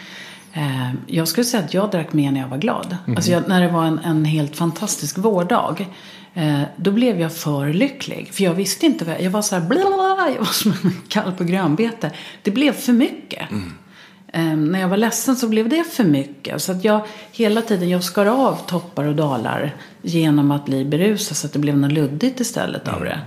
Eh, 0.54 0.92
Jag 1.08 1.28
skulle 1.28 1.46
säga 1.46 1.64
att 1.64 1.74
jag 1.74 1.92
drack 1.92 2.14
mer 2.14 2.32
när 2.32 2.40
jag 2.42 2.48
var 2.48 2.58
glad. 2.58 2.98
Alltså 3.16 3.32
jag, 3.32 3.48
när 3.48 3.62
det 3.62 3.68
var 3.68 3.86
en, 3.86 4.00
en 4.00 4.26
helt 4.26 4.56
fantastisk 4.56 5.18
vårdag. 5.18 5.88
Eh, 6.34 6.62
då 6.78 6.92
blev 6.92 7.20
jag 7.20 7.34
för 7.34 7.74
lycklig. 7.74 8.30
För 8.34 8.44
jag 8.44 8.54
visste 8.54 8.86
inte 8.86 9.06
vad 9.06 9.14
jag, 9.16 9.22
jag 9.22 9.32
var 9.32 9.42
så 9.42 9.56
här 9.56 9.68
blablabla, 9.68 10.30
jag 10.30 10.40
var 10.40 10.46
som 10.46 10.72
en 10.84 11.02
kalv 11.10 11.32
på 11.38 11.44
grönbete. 11.44 12.12
Det 12.44 12.52
blev 12.52 12.72
för 12.74 12.94
mycket. 12.94 13.52
Mm. 13.52 13.74
Eh, 14.38 14.56
när 14.56 14.80
jag 14.80 14.88
var 14.88 14.98
ledsen 14.98 15.36
så 15.36 15.48
blev 15.48 15.70
det 15.70 15.84
för 15.84 16.04
mycket. 16.04 16.62
Så 16.62 16.72
att 16.72 16.84
jag 16.84 17.02
hela 17.32 17.62
tiden, 17.62 17.90
jag 17.90 18.04
skar 18.04 18.26
av 18.26 18.56
toppar 18.68 19.06
och 19.06 19.16
dalar 19.16 19.76
genom 20.02 20.52
att 20.52 20.66
bli 20.66 20.86
berusad 20.86 21.38
så 21.38 21.48
att 21.48 21.54
det 21.54 21.60
blev 21.60 21.78
något 21.78 21.92
luddigt 21.92 22.40
istället 22.40 22.88
mm. 22.88 23.00
av 23.00 23.06
det. 23.06 23.20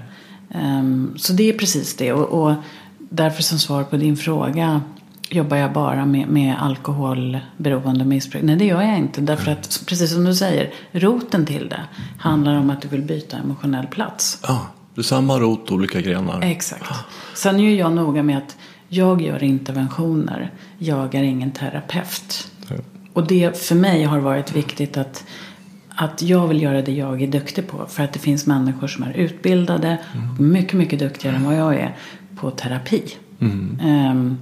Um, 0.55 1.15
så 1.17 1.33
det 1.33 1.49
är 1.49 1.59
precis 1.59 1.97
det. 1.97 2.13
Och, 2.13 2.43
och 2.43 2.55
därför 2.99 3.43
som 3.43 3.59
svar 3.59 3.85
på 3.85 3.97
din 3.97 4.17
fråga 4.17 4.81
jobbar 5.31 5.57
jag 5.57 5.73
bara 5.73 6.07
med, 6.07 6.29
med 6.29 6.63
alkoholberoende 6.63 8.05
missbruk. 8.05 8.43
Nej, 8.43 8.57
det 8.57 8.65
gör 8.65 8.83
jag 8.83 8.99
inte. 8.99 9.21
Därför 9.21 9.53
att, 9.53 9.83
precis 9.87 10.13
som 10.13 10.25
du 10.25 10.35
säger, 10.35 10.73
roten 10.93 11.47
till 11.47 11.69
det 11.69 11.81
handlar 12.19 12.55
om 12.55 12.71
att 12.71 12.83
du 12.83 12.89
vill 12.89 13.03
byta 13.03 13.37
emotionell 13.37 13.87
plats. 13.87 14.39
Ja, 14.43 14.67
det 14.95 15.01
är 15.01 15.03
samma 15.03 15.39
rot, 15.39 15.71
olika 15.71 16.01
grenar. 16.01 16.41
Exakt. 16.43 16.85
Sen 17.35 17.61
är 17.61 17.75
jag 17.75 17.93
noga 17.93 18.23
med 18.23 18.39
att 18.39 18.57
jag 18.93 19.23
gör 19.23 19.43
interventioner. 19.43 20.51
Jag 20.79 21.15
är 21.15 21.23
ingen 21.23 21.51
terapeut. 21.51 22.53
Ja. 22.69 22.77
Och 23.13 23.27
det 23.27 23.59
för 23.59 23.75
mig 23.75 24.05
har 24.05 24.19
varit 24.19 24.57
viktigt 24.57 24.97
att 24.97 25.25
att 25.95 26.23
jag 26.23 26.49
vill 26.49 26.63
göra 26.63 26.83
det 26.83 26.93
jag 26.93 27.23
är 27.23 27.27
duktig 27.27 27.69
på. 27.69 27.87
För 27.89 28.03
att 28.03 28.13
det 28.13 28.19
finns 28.19 28.47
människor 28.47 28.87
som 28.87 29.05
är 29.05 29.13
utbildade 29.13 29.99
och 30.35 30.41
mycket, 30.41 30.75
mycket 30.75 30.99
duktigare 30.99 31.37
än 31.37 31.45
vad 31.45 31.57
jag 31.57 31.75
är 31.75 31.97
på 32.37 32.51
terapi. 32.51 33.03
Mm. 33.41 33.81
Um, 34.11 34.39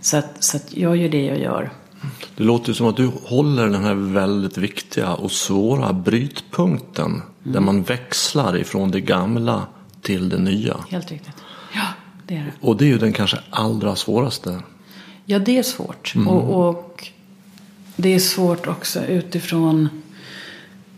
så 0.00 0.16
att, 0.16 0.44
så 0.44 0.56
att 0.56 0.76
jag 0.76 0.96
gör 0.96 1.08
det 1.08 1.24
jag 1.24 1.38
gör. 1.38 1.70
Det 2.36 2.44
låter 2.44 2.72
som 2.72 2.86
att 2.86 2.96
du 2.96 3.10
håller 3.24 3.68
den 3.68 3.84
här 3.84 3.94
väldigt 3.94 4.58
viktiga 4.58 5.14
och 5.14 5.32
svåra 5.32 5.92
brytpunkten. 5.92 7.10
Mm. 7.10 7.22
Där 7.42 7.60
man 7.60 7.82
växlar 7.82 8.56
ifrån 8.56 8.90
det 8.90 9.00
gamla 9.00 9.66
till 10.02 10.28
det 10.28 10.38
nya. 10.38 10.76
Helt 10.88 11.10
riktigt. 11.10 11.34
Det 12.28 12.36
är 12.36 12.44
det. 12.44 12.52
Och 12.60 12.76
det 12.76 12.84
är 12.84 12.88
ju 12.88 12.98
den 12.98 13.12
kanske 13.12 13.38
allra 13.50 13.96
svåraste. 13.96 14.62
Ja, 15.24 15.38
det 15.38 15.58
är 15.58 15.62
svårt. 15.62 16.14
Mm. 16.14 16.28
Och, 16.28 16.68
och 16.68 17.08
det 17.96 18.14
är 18.14 18.18
svårt 18.18 18.66
också 18.66 19.04
utifrån 19.04 19.88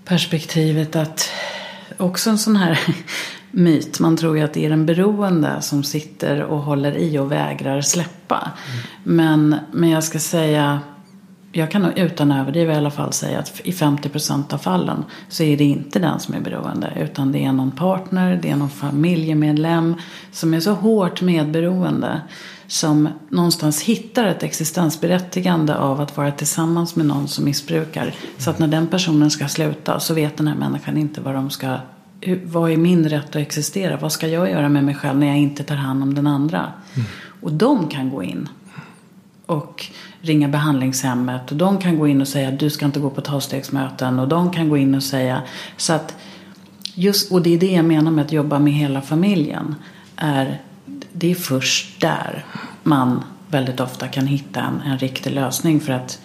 perspektivet 0.05 0.97
att 0.97 1.31
också 1.97 2.31
en 2.31 2.39
sån 2.39 2.57
här 2.57 2.81
myt. 3.51 4.01
Man 4.01 4.17
tror 4.17 4.37
ju 4.37 4.45
att 4.45 4.55
det 4.55 4.65
är 4.65 4.71
den 4.71 4.87
beroende 4.87 5.63
som 5.63 5.85
sitter 5.85 6.43
och 6.43 6.59
håller 6.59 6.97
i 6.97 7.19
och 7.19 7.33
vägrar 7.33 7.81
släppa. 7.81 8.53
Mm. 8.67 8.83
Men, 9.03 9.57
men 9.73 9.91
jag 9.91 10.05
ska 10.05 10.19
säga, 10.19 10.81
jag 11.53 11.71
kan 11.71 11.83
nog 11.83 11.99
utan 11.99 12.33
överdriva 12.33 12.73
i 12.73 12.77
alla 12.77 12.91
fall 12.91 13.13
säga 13.13 13.39
att 13.39 13.61
i 13.65 13.71
50% 13.71 14.55
av 14.55 14.59
fallen 14.59 15.05
så 15.29 15.43
är 15.43 15.57
det 15.57 15.65
inte 15.65 15.99
den 15.99 16.21
som 16.21 16.35
är 16.35 16.41
beroende. 16.41 16.93
Utan 17.01 17.33
det 17.33 17.45
är 17.45 17.53
någon 17.53 17.71
partner, 17.71 18.39
det 18.43 18.51
är 18.51 18.57
någon 18.57 18.71
familjemedlem 18.71 19.95
som 20.33 20.55
är 20.55 20.61
så 20.61 20.73
hårt 20.73 21.23
medberoende. 21.23 22.21
Som 22.67 23.09
någonstans 23.29 23.83
hittar 23.83 24.27
ett 24.27 24.43
existensberättigande 24.43 25.77
av 25.77 26.01
att 26.01 26.17
vara 26.17 26.33
tillsammans 26.33 26.97
med 26.97 27.07
någon 27.07 27.29
som 27.29 27.45
missbrukar. 27.45 28.15
Så 28.39 28.51
att 28.51 28.59
när 28.59 28.69
den 28.69 28.87
personen 28.87 29.31
ska 29.31 29.49
sluta 29.49 30.01
så 30.01 30.15
vet 30.15 30.37
den 30.37 30.49
här 30.49 30.57
människan 30.57 30.97
inte 30.97 31.21
vad 31.21 31.35
de 31.35 31.51
ska 31.51 31.77
vad 32.45 32.71
är 32.71 32.77
min 32.77 33.09
rätt 33.09 33.29
att 33.29 33.37
existera? 33.37 33.97
Vad 33.97 34.13
ska 34.13 34.29
jag 34.29 34.51
göra 34.51 34.69
med 34.69 34.85
mig 34.85 34.95
själv 34.95 35.19
när 35.19 35.27
jag 35.27 35.39
inte 35.39 35.63
tar 35.63 35.77
hand 35.77 36.03
om 36.03 36.15
den 36.15 36.27
andra? 36.27 36.73
Mm. 36.95 37.09
Och 37.41 37.53
de 37.53 37.89
kan 37.89 38.11
gå 38.11 38.23
in 38.23 38.49
och 39.51 39.87
ringa 40.21 40.49
behandlingshemmet 40.49 41.51
och 41.51 41.57
de 41.57 41.79
kan 41.79 41.99
gå 41.99 42.09
in 42.09 42.21
och 42.21 42.29
säga 42.29 42.51
du 42.51 42.71
ska 42.71 42.85
inte 42.85 43.01
gå 43.01 43.11
på 43.11 43.21
tolvstegsmöten 43.21 44.19
och 44.19 44.29
de 44.29 44.51
kan 44.51 44.69
gå 44.69 44.77
in 44.77 44.95
och 44.95 45.03
säga 45.03 45.43
så 45.77 45.93
att 45.93 46.17
just, 46.95 47.33
och 47.33 47.43
det 47.43 47.55
är 47.55 47.59
det 47.59 47.73
jag 47.73 47.85
menar 47.85 48.11
med 48.11 48.25
att 48.25 48.33
jobba 48.33 48.59
med 48.59 48.73
hela 48.73 49.03
familjen 49.03 49.75
är 50.17 50.61
det 51.13 51.31
är 51.31 51.35
först 51.35 52.01
där 52.01 52.45
man 52.83 53.25
väldigt 53.49 53.81
ofta 53.81 54.09
kan 54.09 54.27
hitta 54.27 54.61
en, 54.61 54.81
en 54.81 54.99
riktig 54.99 55.33
lösning 55.33 55.81
för 55.81 55.93
att 55.93 56.19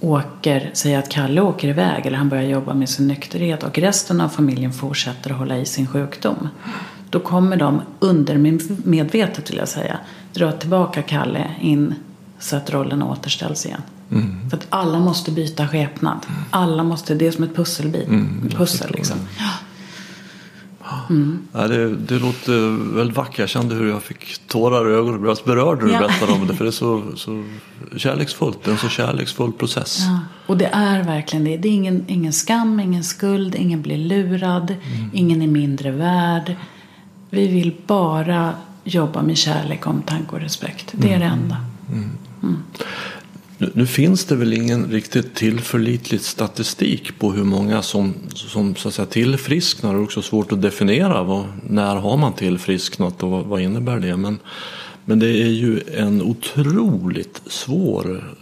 åker, 0.00 0.70
säg 0.72 0.94
att 0.94 1.08
Kalle 1.08 1.40
åker 1.40 1.68
iväg 1.68 2.06
eller 2.06 2.18
han 2.18 2.28
börjar 2.28 2.44
jobba 2.44 2.74
med 2.74 2.88
sin 2.88 3.08
nykterhet 3.08 3.62
och 3.62 3.78
resten 3.78 4.20
av 4.20 4.28
familjen 4.28 4.72
fortsätter 4.72 5.30
att 5.30 5.38
hålla 5.38 5.58
i 5.58 5.66
sin 5.66 5.86
sjukdom. 5.86 6.48
Då 7.10 7.20
kommer 7.20 7.56
de 7.56 7.82
undermedvetet 7.98 9.50
vill 9.50 9.58
jag 9.58 9.68
säga 9.68 9.98
dra 10.32 10.52
tillbaka 10.52 11.02
Kalle 11.02 11.50
in 11.60 11.94
så 12.38 12.56
att 12.56 12.70
rollen 12.70 13.02
återställs 13.02 13.66
igen. 13.66 13.82
Mm. 14.10 14.50
För 14.50 14.56
att 14.56 14.66
alla 14.70 14.98
måste 14.98 15.30
byta 15.30 15.68
skepnad. 15.68 16.26
Alla 16.50 16.84
måste, 16.84 17.14
det 17.14 17.26
är 17.26 17.30
som 17.30 17.44
ett 17.44 17.56
pusselbit. 17.56 18.08
Mm, 18.08 18.48
pussel 18.56 18.90
liksom. 18.94 19.16
Ja. 19.38 19.50
Mm. 21.10 21.38
Ja, 21.52 21.68
det, 21.68 21.96
det 21.96 22.18
låter 22.18 22.94
väldigt 22.96 23.16
vackert. 23.16 23.38
Jag 23.38 23.48
kände 23.48 23.74
hur 23.74 23.88
jag 23.88 24.02
fick 24.02 24.38
tårar 24.48 24.90
i 24.90 24.92
ögonen. 24.92 25.12
Jag 25.12 25.20
blev 25.22 25.36
berörd 25.44 25.78
när 25.78 25.86
du 25.86 25.92
ja. 25.92 25.98
berättade 25.98 26.32
om 26.32 26.46
det. 26.46 26.54
För 26.54 26.64
det 26.64 26.70
är 26.70 26.72
så, 26.72 27.02
så 27.16 27.44
kärleksfullt. 27.96 28.64
Det 28.64 28.70
är 28.70 28.72
en 28.72 28.78
så 28.78 28.88
kärleksfull 28.88 29.52
process. 29.52 29.98
Ja. 30.00 30.20
Och 30.46 30.56
det 30.56 30.66
är 30.66 31.02
verkligen 31.02 31.44
det. 31.44 31.56
Det 31.56 31.68
är 31.68 31.72
ingen, 31.72 32.04
ingen 32.08 32.32
skam, 32.32 32.80
ingen 32.80 33.04
skuld, 33.04 33.54
ingen 33.54 33.82
blir 33.82 33.98
lurad. 33.98 34.70
Mm. 34.70 35.10
Ingen 35.12 35.42
är 35.42 35.46
mindre 35.46 35.90
värd. 35.90 36.56
Vi 37.30 37.48
vill 37.48 37.76
bara 37.86 38.52
jobba 38.84 39.22
med 39.22 39.36
kärlek, 39.36 39.86
omtanke 39.86 40.34
och 40.34 40.40
respekt. 40.40 40.90
Det 40.92 41.12
är 41.12 41.16
mm. 41.16 41.20
det 41.20 41.34
enda. 41.34 41.56
Mm 41.92 42.10
mm. 42.42 42.56
Nu, 43.58 43.70
nu, 43.74 43.86
finns 43.86 44.24
det 44.24 44.36
väl 44.36 44.52
ingen 44.52 44.86
riktigt 44.86 45.34
tillförlitlig 45.34 46.20
statistik 46.20 47.18
på 47.18 47.32
hur 47.32 47.44
många 47.44 47.82
som, 47.82 48.14
som 48.34 48.74
så 48.74 48.88
att 48.88 48.94
säga, 48.94 49.06
tillfrisknar. 49.06 49.94
Det 49.94 49.98
är 49.98 50.02
också 50.02 50.22
svårt 50.22 50.52
att 50.52 50.62
definiera 50.62 51.22
vad, 51.22 51.44
när 51.62 51.96
har 51.96 52.16
man 52.16 52.32
tillfrisknat 52.32 53.22
och 53.22 53.30
vad, 53.30 53.44
vad 53.44 53.60
innebär 53.60 54.00
det. 54.00 54.16
Men, 54.16 54.38
men 55.04 55.18
det 55.18 55.28
är 55.28 55.48
ju 55.48 55.80
en 55.94 56.22
otroligt 56.22 57.42
svår... 57.46 58.34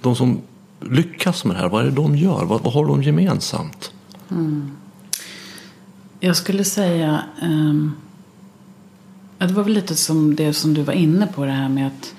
De 0.00 0.16
som 0.16 0.40
lyckas 0.80 1.44
med 1.44 1.56
det 1.56 1.60
här, 1.60 1.68
vad 1.68 1.82
är 1.82 1.84
det 1.84 1.96
de 1.96 2.16
gör? 2.16 2.44
Vad, 2.44 2.62
vad 2.62 2.72
har 2.72 2.86
de 2.86 3.02
gemensamt? 3.02 3.92
Mm. 4.30 4.70
Jag 6.20 6.36
skulle 6.36 6.64
säga... 6.64 7.22
Um, 7.42 7.92
det 9.38 9.52
var 9.52 9.62
väl 9.62 9.72
lite 9.72 9.94
som 9.94 10.36
det 10.36 10.52
som 10.52 10.74
du 10.74 10.82
var 10.82 10.92
inne 10.92 11.26
på, 11.26 11.44
det 11.44 11.50
här 11.50 11.68
med 11.68 11.86
att 11.86 12.14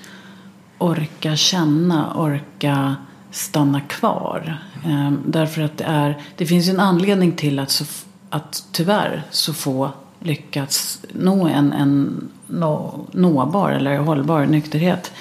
orka 0.78 1.36
känna, 1.36 2.14
orka 2.14 2.96
stanna 3.30 3.80
kvar. 3.80 4.58
Ehm, 4.84 5.22
därför 5.26 5.62
att 5.62 5.78
det 5.78 5.84
är, 5.84 6.18
det 6.36 6.46
finns 6.46 6.68
ju 6.68 6.70
en 6.70 6.80
anledning 6.80 7.32
till 7.32 7.58
att, 7.58 7.70
så, 7.70 7.84
att 8.30 8.64
tyvärr 8.72 9.22
så 9.30 9.54
få 9.54 9.90
lyckats 10.20 11.00
nå 11.12 11.46
en, 11.48 11.72
en 11.72 12.28
nå, 12.46 13.00
nåbar 13.12 13.70
eller 13.70 13.98
hållbar 13.98 14.46
nykterhet. 14.46 15.12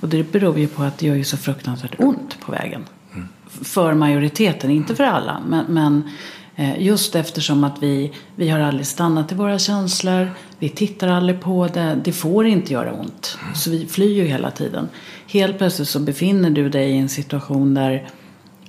Och 0.00 0.08
det 0.08 0.32
beror 0.32 0.58
ju 0.58 0.66
på 0.66 0.82
att 0.82 0.98
det 0.98 1.06
gör 1.06 1.14
ju 1.14 1.24
så 1.24 1.36
fruktansvärt 1.36 1.94
ont 1.98 2.40
på 2.40 2.52
vägen. 2.52 2.84
Mm. 3.14 3.28
För 3.48 3.94
majoriteten, 3.94 4.70
inte 4.70 4.94
för 4.94 5.04
alla. 5.04 5.40
Men, 5.48 5.64
men 5.68 6.10
eh, 6.56 6.82
just 6.82 7.14
eftersom 7.14 7.64
att 7.64 7.82
vi, 7.82 8.12
vi 8.34 8.48
har 8.48 8.60
aldrig 8.60 8.86
stannat 8.86 9.32
i 9.32 9.34
våra 9.34 9.58
känslor. 9.58 10.30
Vi 10.58 10.68
tittar 10.68 11.08
aldrig 11.08 11.40
på 11.40 11.66
det. 11.66 12.00
Det 12.04 12.12
får 12.12 12.46
inte 12.46 12.72
göra 12.72 12.92
ont. 12.92 13.38
Så 13.54 13.70
vi 13.70 13.86
flyr 13.86 14.14
ju 14.14 14.24
hela 14.24 14.50
tiden. 14.50 14.88
Helt 15.26 15.58
plötsligt 15.58 15.88
så 15.88 16.00
befinner 16.00 16.50
du 16.50 16.68
dig 16.68 16.90
i 16.90 16.98
en 16.98 17.08
situation 17.08 17.74
där 17.74 18.08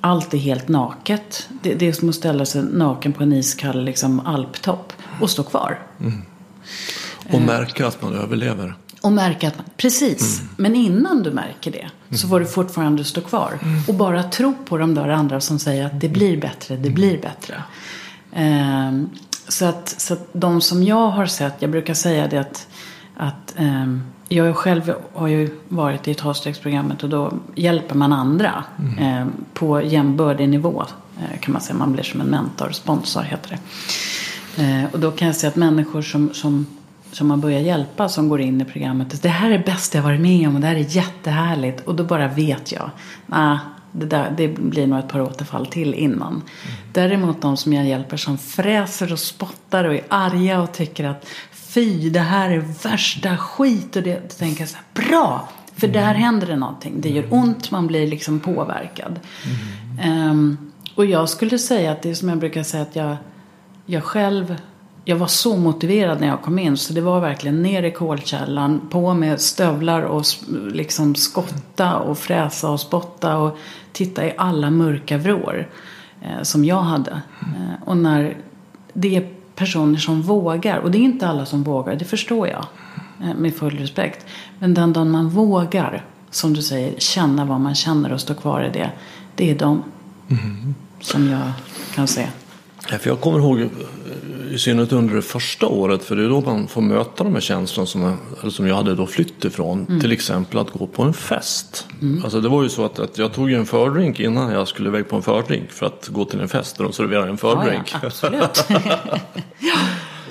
allt 0.01 0.33
är 0.33 0.37
helt 0.37 0.67
naket. 0.67 1.49
Det, 1.61 1.73
det 1.73 1.87
är 1.87 1.93
som 1.93 2.09
att 2.09 2.15
ställa 2.15 2.45
sig 2.45 2.63
naken 2.63 3.13
på 3.13 3.23
en 3.23 3.33
iskall 3.33 3.83
liksom, 3.83 4.19
alptopp 4.19 4.93
och 5.21 5.29
stå 5.29 5.43
kvar. 5.43 5.79
Mm. 5.99 6.21
Och 7.33 7.41
märka 7.41 7.87
att 7.87 8.01
man 8.01 8.13
överlever. 8.13 8.75
Och 9.01 9.11
märka 9.11 9.47
att 9.47 9.57
man, 9.57 9.65
precis. 9.77 10.39
Mm. 10.39 10.53
Men 10.57 10.75
innan 10.75 11.23
du 11.23 11.31
märker 11.31 11.71
det 11.71 12.15
så 12.17 12.27
får 12.27 12.39
du 12.39 12.45
fortfarande 12.45 13.03
stå 13.03 13.21
kvar. 13.21 13.59
Mm. 13.61 13.81
Och 13.87 13.95
bara 13.95 14.23
tro 14.23 14.53
på 14.65 14.77
de 14.77 14.95
där 14.95 15.09
andra 15.09 15.41
som 15.41 15.59
säger 15.59 15.85
att 15.85 16.01
det 16.01 16.09
blir 16.09 16.37
bättre, 16.37 16.77
det 16.77 16.89
blir 16.89 17.21
bättre. 17.21 17.63
Um, 18.35 19.09
så, 19.49 19.65
att, 19.65 19.89
så 19.89 20.13
att 20.13 20.29
de 20.33 20.61
som 20.61 20.83
jag 20.83 21.09
har 21.09 21.25
sett, 21.25 21.53
jag 21.59 21.71
brukar 21.71 21.93
säga 21.93 22.27
det 22.27 22.37
att, 22.37 22.67
att 23.17 23.55
um, 23.57 24.03
jag 24.27 24.55
själv 24.55 24.93
har 25.13 25.27
ju 25.27 25.49
varit 25.67 26.07
i 26.07 26.13
tolvstegsprogrammet 26.13 27.03
och 27.03 27.09
då 27.09 27.33
hjälper 27.55 27.95
man 27.95 28.13
andra 28.13 28.63
mm. 28.79 29.21
um, 29.21 29.31
på 29.53 29.81
jämbördig 29.81 30.49
nivå. 30.49 30.85
Uh, 31.17 31.39
kan 31.39 31.51
man 31.53 31.61
säga, 31.61 31.77
man 31.77 31.93
blir 31.93 32.03
som 32.03 32.21
en 32.21 32.27
mentor, 32.27 32.69
sponsor 32.71 33.21
heter 33.21 33.49
det. 33.49 34.63
Uh, 34.63 34.85
och 34.91 34.99
då 34.99 35.11
kan 35.11 35.27
jag 35.27 35.35
säga 35.35 35.49
att 35.49 35.55
människor 35.55 36.01
som, 36.01 36.33
som 36.33 36.65
som 37.11 37.27
man 37.27 37.41
börjar 37.41 37.59
hjälpa 37.59 38.09
som 38.09 38.29
går 38.29 38.41
in 38.41 38.61
i 38.61 38.65
programmet. 38.65 39.21
Det 39.21 39.29
här 39.29 39.51
är 39.51 39.57
det 39.57 39.65
bästa 39.65 39.97
jag 39.97 40.03
varit 40.03 40.21
med 40.21 40.47
om 40.47 40.55
och 40.55 40.61
det 40.61 40.67
här 40.67 40.75
är 40.75 40.95
jättehärligt. 40.95 41.87
Och 41.87 41.95
då 41.95 42.03
bara 42.03 42.27
vet 42.27 42.71
jag. 42.71 42.89
Nah, 43.25 43.57
det, 43.91 44.05
där, 44.05 44.33
det 44.37 44.47
blir 44.47 44.87
nog 44.87 44.99
ett 44.99 45.07
par 45.07 45.21
återfall 45.21 45.65
till 45.65 45.93
innan. 45.93 46.33
Mm. 46.33 46.43
Däremot 46.93 47.41
de 47.41 47.57
som 47.57 47.73
jag 47.73 47.85
hjälper 47.85 48.17
som 48.17 48.37
fräser 48.37 49.13
och 49.13 49.19
spottar 49.19 49.83
och 49.83 49.93
är 49.93 50.03
arga 50.09 50.61
och 50.61 50.71
tycker 50.71 51.03
att 51.03 51.25
fy, 51.51 52.09
det 52.09 52.19
här 52.19 52.49
är 52.49 52.63
värsta 52.83 53.37
skit. 53.37 53.95
Och 53.95 54.03
det, 54.03 54.19
då 54.29 54.35
tänker 54.37 54.61
jag 54.61 54.69
så 54.69 54.77
här, 54.77 55.09
bra! 55.09 55.49
För 55.75 55.87
mm. 55.87 56.01
där 56.01 56.13
händer 56.13 56.47
det 56.47 56.55
någonting. 56.55 57.01
Det 57.01 57.09
gör 57.09 57.25
ont, 57.29 57.71
man 57.71 57.87
blir 57.87 58.07
liksom 58.07 58.39
påverkad. 58.39 59.19
Mm. 59.99 60.29
Um, 60.29 60.71
och 60.95 61.05
jag 61.05 61.29
skulle 61.29 61.59
säga 61.59 61.91
att 61.91 62.01
det 62.01 62.09
är 62.09 62.13
som 62.13 62.29
jag 62.29 62.37
brukar 62.37 62.63
säga 62.63 62.83
att 62.83 62.95
jag 62.95 63.17
jag 63.89 64.03
själv 64.03 64.55
jag 65.09 65.15
var 65.15 65.27
så 65.27 65.57
motiverad 65.57 66.21
när 66.21 66.27
jag 66.27 66.41
kom 66.41 66.59
in 66.59 66.77
så 66.77 66.93
det 66.93 67.01
var 67.01 67.19
verkligen 67.19 67.61
ner 67.61 67.83
i 67.83 67.91
kolkällan, 67.91 68.81
på 68.89 69.13
med 69.13 69.41
stövlar 69.41 70.01
och 70.01 70.23
liksom 70.71 71.15
skotta 71.15 71.95
och 71.95 72.17
fräsa 72.17 72.69
och 72.69 72.79
spotta 72.79 73.37
och 73.37 73.57
titta 73.91 74.25
i 74.25 74.33
alla 74.37 74.69
mörka 74.69 75.17
vrår 75.17 75.67
eh, 76.21 76.41
som 76.41 76.65
jag 76.65 76.81
hade. 76.81 77.11
Eh, 77.41 77.83
och 77.85 77.97
när 77.97 78.37
det 78.93 79.15
är 79.15 79.29
personer 79.55 79.97
som 79.97 80.21
vågar, 80.21 80.77
och 80.77 80.91
det 80.91 80.97
är 80.97 81.03
inte 81.03 81.27
alla 81.27 81.45
som 81.45 81.63
vågar, 81.63 81.95
det 81.95 82.05
förstår 82.05 82.47
jag 82.47 82.65
eh, 83.23 83.35
med 83.35 83.55
full 83.55 83.77
respekt. 83.77 84.25
Men 84.59 84.73
den 84.73 84.93
dagen 84.93 85.11
man 85.11 85.29
vågar, 85.29 86.05
som 86.29 86.53
du 86.53 86.61
säger, 86.61 86.99
känna 86.99 87.45
vad 87.45 87.59
man 87.59 87.75
känner 87.75 88.13
och 88.13 88.21
stå 88.21 88.33
kvar 88.33 88.63
i 88.63 88.69
det, 88.69 88.91
det 89.35 89.51
är 89.51 89.55
de 89.55 89.83
mm. 90.29 90.75
som 91.01 91.29
jag 91.29 91.51
kan 91.95 92.07
se. 92.07 92.27
Ja, 92.91 92.97
för 92.97 93.09
jag 93.09 93.21
kommer 93.21 93.39
ihåg 93.39 93.69
i 94.51 94.59
synnerhet 94.59 94.91
under 94.91 95.15
det 95.15 95.21
första 95.21 95.67
året, 95.67 96.03
för 96.03 96.15
det 96.15 96.23
är 96.23 96.29
då 96.29 96.41
man 96.41 96.67
får 96.67 96.81
möta 96.81 97.23
de 97.23 97.33
här 97.33 97.41
känslorna 97.41 97.87
som, 97.87 98.17
jag, 98.43 98.51
som 98.51 98.67
jag 98.67 98.75
hade 98.75 98.95
då 98.95 99.07
flytt 99.07 99.45
ifrån. 99.45 99.85
Mm. 99.89 100.01
Till 100.01 100.11
exempel 100.11 100.59
att 100.59 100.69
gå 100.69 100.87
på 100.87 101.03
en 101.03 101.13
fest. 101.13 101.87
Mm. 102.01 102.23
Alltså 102.23 102.41
det 102.41 102.49
var 102.49 102.63
ju 102.63 102.69
så 102.69 102.85
att, 102.85 102.99
att 102.99 103.17
jag 103.17 103.33
tog 103.33 103.51
en 103.51 103.65
fördrink 103.65 104.19
innan 104.19 104.51
jag 104.51 104.67
skulle 104.67 104.89
iväg 104.89 105.09
på 105.09 105.15
en 105.15 105.21
fördrink 105.21 105.71
för 105.71 105.85
att 105.85 106.07
gå 106.07 106.25
till 106.25 106.39
en 106.39 106.49
fest 106.49 106.77
där 106.77 106.83
de 106.83 106.93
serverar 106.93 107.27
en 107.27 107.37
fördrink. 107.37 107.95
Ja, 108.03 108.09
ja. 108.21 108.49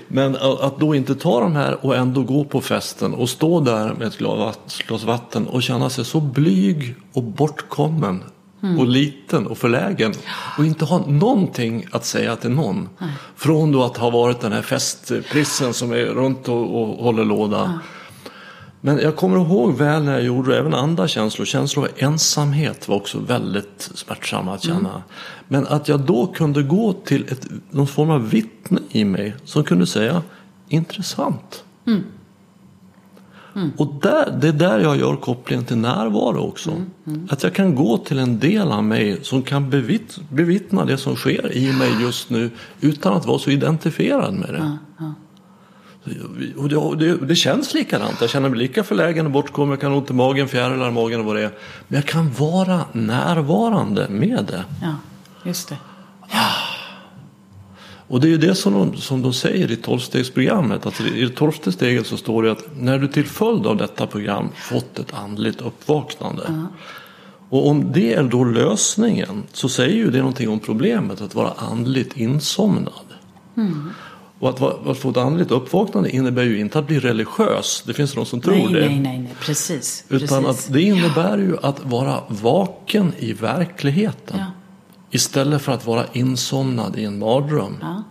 Men 0.08 0.36
att 0.36 0.80
då 0.80 0.94
inte 0.94 1.14
ta 1.14 1.40
de 1.40 1.56
här 1.56 1.86
och 1.86 1.96
ändå 1.96 2.22
gå 2.22 2.44
på 2.44 2.60
festen 2.60 3.14
och 3.14 3.28
stå 3.28 3.60
där 3.60 3.94
med 3.94 4.06
ett 4.06 4.18
glas 4.86 5.04
vatten 5.04 5.46
och 5.46 5.62
känna 5.62 5.90
sig 5.90 6.04
så 6.04 6.20
blyg 6.20 6.94
och 7.12 7.22
bortkommen 7.22 8.22
Mm. 8.62 8.78
och 8.78 8.86
liten 8.86 9.46
och 9.46 9.58
förlägen 9.58 10.12
och 10.58 10.64
inte 10.64 10.84
ha 10.84 11.06
någonting 11.06 11.86
att 11.90 12.04
säga 12.04 12.36
till 12.36 12.50
någon. 12.50 12.76
Mm. 12.76 13.12
Från 13.36 13.72
då 13.72 13.84
att 13.84 13.96
ha 13.96 14.10
varit 14.10 14.40
den 14.40 14.52
här 14.52 14.62
festprissen 14.62 15.74
som 15.74 15.92
är 15.92 16.04
runt 16.04 16.48
och, 16.48 16.82
och 16.82 17.04
håller 17.04 17.24
låda. 17.24 17.64
Mm. 17.64 17.78
Men 18.80 18.98
jag 18.98 19.16
kommer 19.16 19.36
ihåg 19.36 19.74
väl 19.74 20.02
när 20.02 20.12
jag 20.12 20.22
gjorde 20.22 20.50
det, 20.50 20.58
även 20.58 20.74
andra 20.74 21.08
känslor. 21.08 21.46
Känslor 21.46 21.84
av 21.84 21.90
ensamhet 21.96 22.88
var 22.88 22.96
också 22.96 23.18
väldigt 23.18 23.90
smärtsamma 23.94 24.54
att 24.54 24.62
känna. 24.62 24.90
Mm. 24.90 25.02
Men 25.48 25.66
att 25.66 25.88
jag 25.88 26.00
då 26.00 26.26
kunde 26.26 26.62
gå 26.62 26.92
till 26.92 27.32
ett, 27.32 27.46
någon 27.70 27.86
form 27.86 28.10
av 28.10 28.30
vittne 28.30 28.80
i 28.90 29.04
mig 29.04 29.34
som 29.44 29.64
kunde 29.64 29.86
säga 29.86 30.22
intressant. 30.68 31.64
Mm. 31.86 32.04
Mm. 33.58 33.72
Och 33.76 33.94
där, 34.02 34.38
det 34.40 34.48
är 34.48 34.52
där 34.52 34.78
jag 34.78 34.96
gör 34.96 35.16
kopplingen 35.16 35.64
till 35.64 35.76
närvaro 35.76 36.48
också. 36.48 36.70
Mm. 36.70 36.90
Mm. 37.06 37.28
Att 37.30 37.42
jag 37.42 37.54
kan 37.54 37.74
gå 37.74 37.98
till 37.98 38.18
en 38.18 38.38
del 38.38 38.72
av 38.72 38.84
mig 38.84 39.18
som 39.22 39.42
kan 39.42 39.70
bevitt, 39.70 40.18
bevittna 40.30 40.84
det 40.84 40.98
som 40.98 41.16
sker 41.16 41.56
i 41.56 41.72
mig 41.72 41.90
just 42.00 42.30
nu 42.30 42.50
utan 42.80 43.12
att 43.12 43.26
vara 43.26 43.38
så 43.38 43.50
identifierad 43.50 44.34
med 44.34 44.54
det. 44.54 44.78
Och 46.56 46.68
det, 46.68 47.06
det, 47.06 47.16
det, 47.26 47.34
känns 47.34 47.74
likadant. 47.74 48.20
Jag 48.20 48.30
känner 48.30 48.48
mig 48.48 48.58
lika 48.58 48.84
förlägen 48.84 49.26
och 49.26 49.32
bortkommen. 49.32 49.70
Jag 49.70 49.80
kan 49.80 49.90
ha 49.90 49.98
ont 49.98 50.10
i 50.10 50.12
magen, 50.12 50.48
fjärilar 50.48 50.88
i 50.88 50.92
magen 50.92 51.20
och 51.20 51.26
vad 51.26 51.36
det 51.36 51.42
är. 51.42 51.52
Men 51.88 51.96
jag 51.96 52.06
kan 52.06 52.32
vara 52.32 52.80
närvarande 52.92 54.06
med 54.08 54.44
det. 54.48 54.64
Ja, 54.82 54.94
just 55.44 55.68
det. 55.68 55.76
Ja. 56.32 56.67
Och 58.08 58.20
det 58.20 58.26
är 58.26 58.30
ju 58.30 58.38
det 58.38 58.54
som 58.54 58.72
de, 58.72 58.96
som 58.96 59.22
de 59.22 59.32
säger 59.32 59.70
i 59.70 59.76
tolvstegsprogrammet. 59.76 60.86
Att 60.86 61.00
I 61.00 61.24
det 61.24 61.36
tolfte 61.36 61.72
steget 61.72 62.06
så 62.06 62.16
står 62.16 62.42
det 62.42 62.52
att 62.52 62.64
när 62.76 62.98
du 62.98 63.08
till 63.08 63.26
följd 63.26 63.66
av 63.66 63.76
detta 63.76 64.06
program 64.06 64.48
fått 64.56 64.98
ett 64.98 65.14
andligt 65.14 65.60
uppvaknande. 65.60 66.42
Uh 66.42 66.48
-huh. 66.48 66.66
Och 67.50 67.68
om 67.68 67.92
det 67.92 68.14
är 68.14 68.22
då 68.22 68.44
lösningen 68.44 69.42
så 69.52 69.68
säger 69.68 69.96
ju 69.96 70.10
det 70.10 70.18
någonting 70.18 70.48
om 70.48 70.60
problemet 70.60 71.20
att 71.20 71.34
vara 71.34 71.52
andligt 71.56 72.16
insomnad. 72.16 73.04
Mm. 73.56 73.90
Och 74.38 74.48
att, 74.48 74.86
att, 74.86 74.98
få 74.98 75.10
ett 75.10 75.16
andligt 75.16 75.50
uppvaknande 75.50 76.10
innebär 76.10 76.42
ju 76.42 76.60
inte 76.60 76.78
att 76.78 76.86
bli 76.86 77.00
religiös. 77.00 77.82
Det 77.86 77.94
finns 77.94 78.12
de 78.12 78.26
som 78.26 78.40
tror 78.40 78.54
nej, 78.54 78.72
det. 78.72 78.80
Nej, 78.80 79.00
nej, 79.00 79.18
nej, 79.18 79.34
precis. 79.40 80.04
Utan 80.08 80.44
precis. 80.44 80.66
att 80.66 80.72
det 80.72 80.82
innebär 80.82 81.38
ju 81.38 81.56
att 81.62 81.84
vara 81.84 82.22
vaken 82.28 83.12
i 83.18 83.32
verkligheten. 83.32 84.36
Ja. 84.38 84.46
Istället 85.10 85.62
för 85.62 85.72
att 85.72 85.86
vara 85.86 86.04
insomnad 86.12 86.96
i 86.96 87.04
en 87.04 87.18
mardröm. 87.18 87.76
Ja. 87.80 88.02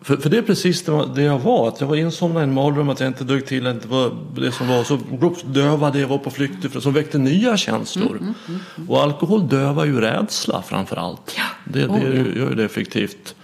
För, 0.00 0.16
för 0.16 0.30
det 0.30 0.38
är 0.38 0.42
precis 0.42 0.84
det, 1.14 1.22
jag 1.22 1.38
var. 1.38 1.68
Att 1.68 1.80
jag 1.80 1.88
var 1.88 1.96
insomnad 1.96 2.42
i 2.42 2.44
en 2.44 2.54
mardröm, 2.54 2.88
att 2.88 3.00
jag 3.00 3.06
inte 3.06 3.24
dög 3.24 3.46
till, 3.46 3.66
inte 3.66 3.88
var 3.88 4.16
det 4.36 4.52
som 4.52 4.68
var. 4.68 4.84
Så 4.84 4.98
dövade 5.44 5.98
jag 5.98 6.08
var 6.08 6.18
på 6.18 6.30
flykt 6.30 6.64
ifrån, 6.64 6.82
som 6.82 6.92
väckte 6.92 7.18
nya 7.18 7.56
känslor. 7.56 8.10
Mm, 8.10 8.34
mm, 8.48 8.60
mm, 8.76 8.90
och 8.90 9.02
alkohol 9.02 9.48
dövar 9.48 9.84
ju 9.84 10.00
rädsla 10.00 10.62
framför 10.62 10.96
allt. 10.96 11.34
Ja. 11.36 11.42
Det, 11.64 11.80
det 11.80 11.88
oh, 11.88 12.38
gör 12.38 12.54
det 12.54 12.64
effektivt. 12.64 13.34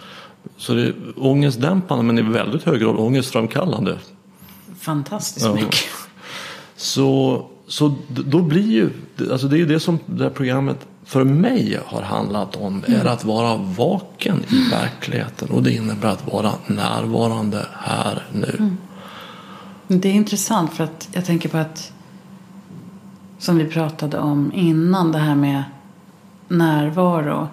Så 0.56 0.74
det 0.74 0.82
är 0.82 0.94
ångestdämpande 1.16 2.04
men 2.04 2.18
i 2.18 2.22
väldigt 2.22 2.62
hög 2.62 2.80
grad 2.80 2.96
ångestframkallande. 2.96 3.98
Fantastiskt 4.80 5.46
ja. 5.46 5.54
mycket. 5.54 5.84
Så, 6.76 7.46
så 7.66 7.94
då 8.08 8.42
blir 8.42 8.72
ju, 8.72 8.90
alltså 9.30 9.46
det 9.46 9.60
är 9.60 9.66
det 9.66 9.80
som 9.80 9.98
det 10.06 10.24
här 10.24 10.30
programmet 10.30 10.86
för 11.14 11.24
mig 11.24 11.78
har 11.86 12.02
handlat 12.02 12.56
om 12.56 12.84
är 12.86 13.04
att 13.04 13.24
vara 13.24 13.56
vaken 13.56 14.42
i 14.50 14.70
verkligheten 14.70 15.50
och 15.50 15.62
det 15.62 15.72
innebär 15.72 16.08
att 16.08 16.32
vara 16.32 16.52
närvarande 16.66 17.66
här 17.72 18.22
nu. 18.32 18.56
Mm. 18.58 18.76
Det 19.88 20.08
är 20.08 20.12
intressant 20.12 20.72
för 20.72 20.84
att 20.84 21.08
jag 21.12 21.24
tänker 21.24 21.48
på 21.48 21.56
att 21.56 21.92
som 23.38 23.58
vi 23.58 23.64
pratade 23.64 24.18
om 24.18 24.52
innan 24.54 25.12
det 25.12 25.18
här 25.18 25.34
med 25.34 25.64
närvaro. 26.48 27.48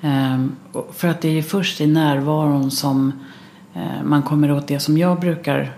Ehm, 0.00 0.56
för 0.92 1.08
att 1.08 1.20
det 1.20 1.38
är 1.38 1.42
först 1.42 1.80
i 1.80 1.86
närvaron 1.86 2.70
som 2.70 3.12
eh, 3.74 4.02
man 4.04 4.22
kommer 4.22 4.52
åt 4.52 4.66
det 4.66 4.80
som 4.80 4.98
jag 4.98 5.20
brukar 5.20 5.76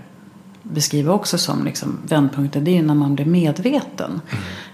beskriva 0.63 1.13
också 1.13 1.39
som 1.39 1.65
liksom 1.65 1.99
vändpunkten. 2.09 2.65
Det 2.65 2.79
är 2.79 2.83
när 2.83 2.95
man 2.95 3.15
blir 3.15 3.27
medveten. 3.27 4.21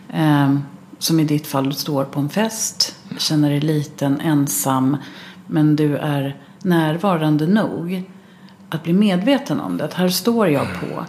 Mm 0.09 0.61
som 1.05 1.21
i 1.21 1.25
ditt 1.25 1.47
fall, 1.47 1.65
du 1.65 1.73
står 1.73 2.05
på 2.05 2.21
en 2.21 2.29
fest, 2.29 2.97
känner 3.19 3.51
dig 3.51 3.61
liten, 3.61 4.21
ensam, 4.21 4.97
men 5.47 5.77
du 5.77 5.97
är 5.97 6.37
närvarande 6.63 7.47
nog 7.47 8.11
att 8.71 8.83
bli 8.83 8.93
medveten 8.93 9.61
om 9.61 9.77
det. 9.77 9.85
Att 9.85 9.95
här 9.95 10.09
står 10.09 10.49
jag 10.49 10.67
på. 10.81 11.05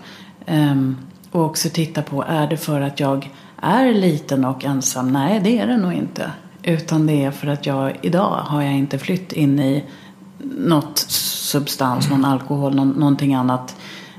Um, 0.51 0.97
och 1.31 1.45
också 1.45 1.69
titta 1.69 2.01
på, 2.01 2.23
är 2.27 2.47
det 2.47 2.57
för 2.57 2.81
att 2.81 2.99
jag 2.99 3.31
är 3.61 3.93
liten 3.93 4.45
och 4.45 4.65
ensam? 4.65 5.13
Nej, 5.13 5.39
det 5.43 5.59
är 5.59 5.67
det 5.67 5.77
nog 5.77 5.93
inte. 5.93 6.31
Utan 6.63 7.07
det 7.07 7.23
är 7.23 7.31
för 7.31 7.47
att 7.47 7.65
jag 7.65 7.99
idag 8.01 8.43
har 8.47 8.61
jag 8.61 8.73
inte 8.73 8.99
flytt 8.99 9.33
in 9.33 9.59
i 9.59 9.83
något 10.57 10.97
substans, 11.47 12.09
någon 12.09 12.25
alkohol, 12.25 12.75
någon, 12.75 12.89
någonting 12.89 13.33
annat 13.33 13.75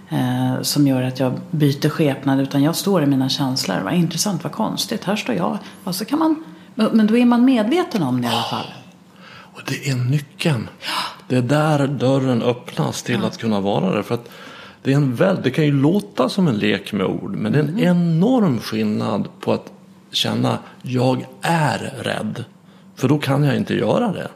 eh, 0.08 0.62
som 0.62 0.86
gör 0.86 1.02
att 1.02 1.20
jag 1.20 1.32
byter 1.50 1.88
skepnad 1.88 2.40
utan 2.40 2.62
jag 2.62 2.76
står 2.76 3.02
i 3.02 3.06
mina 3.06 3.28
känslor. 3.28 3.80
Vad 3.84 3.94
intressant, 3.94 4.44
vad 4.44 4.52
konstigt, 4.52 5.04
här 5.04 5.16
står 5.16 5.34
jag. 5.34 5.58
Och 5.84 5.94
så 5.94 6.04
kan 6.04 6.18
man, 6.18 6.44
men 6.74 7.06
då 7.06 7.16
är 7.16 7.24
man 7.24 7.44
medveten 7.44 8.02
om 8.02 8.22
det 8.22 8.28
i 8.28 8.30
alla 8.30 8.42
fall. 8.42 8.66
Och 9.28 9.62
det 9.66 9.88
är 9.88 9.94
nyckeln. 9.94 10.68
Det 11.28 11.36
är 11.36 11.42
där 11.42 11.86
dörren 11.86 12.42
öppnas 12.42 13.02
till 13.02 13.18
ja. 13.20 13.26
att 13.26 13.38
kunna 13.38 13.60
vara 13.60 13.96
det. 13.96 14.02
För 14.02 14.14
att 14.14 14.28
det, 14.82 14.92
är 14.92 14.96
en 14.96 15.14
väl, 15.14 15.40
det 15.42 15.50
kan 15.50 15.64
ju 15.64 15.72
låta 15.72 16.28
som 16.28 16.48
en 16.48 16.58
lek 16.58 16.92
med 16.92 17.06
ord 17.06 17.36
men 17.36 17.52
det 17.52 17.58
är 17.58 17.62
en 17.62 17.68
mm. 17.68 17.84
enorm 17.84 18.60
skillnad 18.60 19.28
på 19.40 19.52
att 19.52 19.72
känna 20.10 20.58
jag 20.82 21.26
är 21.42 21.94
rädd. 22.02 22.44
För 22.96 23.08
då 23.08 23.18
kan 23.18 23.44
jag 23.44 23.56
inte 23.56 23.74
göra 23.74 24.12
det. 24.12 24.28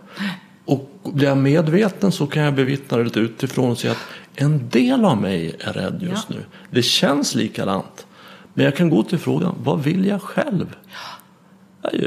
Och 0.65 1.11
blir 1.13 1.29
jag 1.29 1.39
medveten 1.39 2.13
så 2.13 2.27
kan 2.27 2.43
jag 2.43 2.55
bevittna 2.55 2.97
det 2.97 3.05
lite 3.05 3.21
utifrån 3.21 3.71
och 3.71 3.79
se 3.79 3.89
att 3.89 3.99
en 4.41 4.69
del 4.69 5.05
av 5.05 5.17
mig 5.17 5.57
är 5.61 5.73
rädd 5.73 6.03
just 6.03 6.27
ja. 6.29 6.35
nu. 6.37 6.45
Det 6.71 6.83
känns 6.83 7.35
likadant. 7.35 8.07
Men 8.55 8.65
jag 8.65 8.77
kan 8.77 8.91
gå 8.91 9.03
till 9.03 9.19
frågan, 9.19 9.55
vad 9.63 9.83
vill 9.83 10.07
jag 10.07 10.23
själv? 10.23 10.77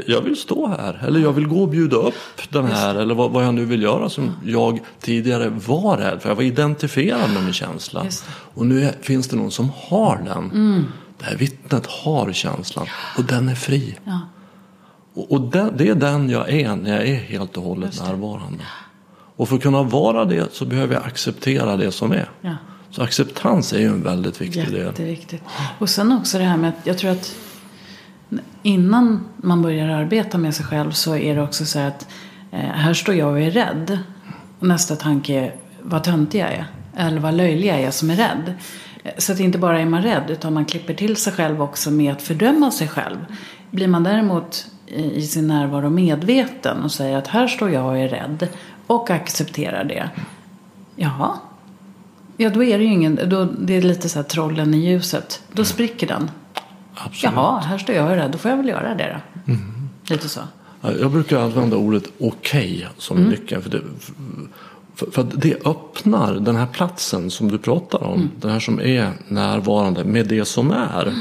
Jag 0.06 0.20
vill 0.20 0.36
stå 0.36 0.66
här, 0.66 1.04
eller 1.06 1.20
jag 1.20 1.32
vill 1.32 1.46
gå 1.46 1.62
och 1.62 1.68
bjuda 1.68 1.96
upp 1.96 2.14
den 2.50 2.66
här, 2.66 2.94
eller 2.94 3.14
vad, 3.14 3.30
vad 3.30 3.44
jag 3.44 3.54
nu 3.54 3.64
vill 3.64 3.82
göra 3.82 4.08
som 4.08 4.30
jag 4.44 4.80
tidigare 5.00 5.48
var 5.48 5.96
rädd 5.96 6.22
för. 6.22 6.28
Jag 6.28 6.36
var 6.36 6.42
identifierad 6.42 7.32
med 7.32 7.44
min 7.44 7.52
känsla. 7.52 8.06
Och 8.54 8.66
nu 8.66 8.84
är, 8.84 8.92
finns 9.00 9.28
det 9.28 9.36
någon 9.36 9.50
som 9.50 9.70
har 9.88 10.16
den. 10.16 10.50
Mm. 10.50 10.84
Det 11.18 11.24
här 11.24 11.36
vittnet 11.36 11.86
har 11.86 12.32
känslan 12.32 12.86
och 13.18 13.24
den 13.24 13.48
är 13.48 13.54
fri. 13.54 13.98
Ja. 14.04 14.20
Och, 15.14 15.32
och 15.32 15.40
den, 15.40 15.76
det 15.76 15.88
är 15.88 15.94
den 15.94 16.30
jag 16.30 16.50
är 16.50 16.76
när 16.76 16.90
jag 16.90 17.08
är 17.08 17.16
helt 17.16 17.56
och 17.56 17.62
hållet 17.62 18.00
närvarande. 18.00 18.64
Och 19.36 19.48
för 19.48 19.56
att 19.56 19.62
kunna 19.62 19.82
vara 19.82 20.24
det 20.24 20.54
så 20.54 20.64
behöver 20.64 20.94
jag 20.94 21.04
acceptera 21.04 21.76
det 21.76 21.92
som 21.92 22.12
är. 22.12 22.30
Ja. 22.40 22.56
Så 22.90 23.02
acceptans 23.02 23.72
är 23.72 23.78
ju 23.78 23.86
en 23.86 24.02
väldigt 24.02 24.40
viktig 24.40 24.70
del. 24.70 24.86
Jätteviktigt. 24.86 25.42
Och 25.78 25.88
sen 25.88 26.12
också 26.12 26.38
det 26.38 26.44
här 26.44 26.56
med 26.56 26.68
att 26.68 26.86
jag 26.86 26.98
tror 26.98 27.10
att 27.10 27.34
innan 28.62 29.24
man 29.36 29.62
börjar 29.62 29.88
arbeta 29.88 30.38
med 30.38 30.54
sig 30.54 30.66
själv 30.66 30.90
så 30.90 31.16
är 31.16 31.34
det 31.34 31.42
också 31.42 31.64
så 31.64 31.78
att 31.78 32.08
eh, 32.52 32.58
här 32.58 32.94
står 32.94 33.14
jag 33.14 33.30
och 33.30 33.40
är 33.40 33.50
rädd. 33.50 33.98
Och 34.58 34.66
nästa 34.66 34.96
tanke 34.96 35.34
är 35.34 35.54
vad 35.82 36.04
töntig 36.04 36.40
jag 36.40 36.52
är. 36.52 36.66
Eller 36.96 37.20
vad 37.20 37.34
löjlig 37.34 37.68
jag 37.68 37.80
är 37.80 37.90
som 37.90 38.10
är 38.10 38.16
rädd. 38.16 38.54
Så 39.18 39.32
att 39.32 39.40
inte 39.40 39.58
bara 39.58 39.80
är 39.80 39.86
man 39.86 40.02
rädd 40.02 40.24
utan 40.28 40.52
man 40.52 40.64
klipper 40.64 40.94
till 40.94 41.16
sig 41.16 41.32
själv 41.32 41.62
också 41.62 41.90
med 41.90 42.12
att 42.12 42.22
fördöma 42.22 42.70
sig 42.70 42.88
själv. 42.88 43.16
Blir 43.70 43.88
man 43.88 44.02
däremot 44.02 44.66
i 44.86 45.22
sin 45.22 45.46
närvaro 45.46 45.90
medveten 45.90 46.82
och 46.82 46.92
säger 46.92 47.16
att 47.16 47.26
här 47.26 47.46
står 47.46 47.70
jag 47.70 47.86
och 47.86 47.98
är 47.98 48.08
rädd 48.08 48.48
och 48.86 49.10
accepterar 49.10 49.84
det. 49.84 50.10
Ja. 50.96 51.40
Ja, 52.36 52.50
då 52.50 52.64
är 52.64 52.78
det 52.78 52.84
ju 52.84 52.92
ingen, 52.92 53.18
då, 53.28 53.44
det 53.44 53.76
är 53.76 53.82
lite 53.82 54.08
så 54.08 54.18
här 54.18 54.24
trollen 54.24 54.74
i 54.74 54.78
ljuset. 54.78 55.42
Då 55.52 55.64
spricker 55.64 56.06
den. 56.06 56.30
Absolut. 56.94 57.34
Jaha, 57.34 57.60
här 57.60 57.78
står 57.78 57.94
jag 57.94 58.24
och. 58.24 58.30
Då 58.30 58.38
får 58.38 58.50
jag 58.50 58.58
väl 58.58 58.68
göra 58.68 58.94
det 58.94 59.20
då. 59.46 59.54
Lite 60.14 60.28
så. 60.28 60.40
Ja, 60.80 60.92
Jag 60.92 61.10
brukar 61.10 61.38
använda 61.38 61.76
ordet 61.76 62.04
okej 62.20 62.88
som 62.98 63.16
Mm. 63.16 63.28
nyckeln. 63.30 63.62
För 63.62 63.70
det, 63.70 63.80
för, 64.94 65.10
för 65.10 65.26
det 65.34 65.66
öppnar 65.66 66.34
den 66.34 66.56
här 66.56 66.66
platsen 66.66 67.30
som 67.30 67.50
du 67.50 67.58
pratar 67.58 68.02
om. 68.04 68.14
Mm. 68.14 68.30
Den 68.40 68.50
här 68.50 68.60
som 68.60 68.80
är 68.80 69.10
närvarande 69.28 70.04
med 70.04 70.26
det 70.28 70.44
som 70.44 70.70
är. 70.70 71.12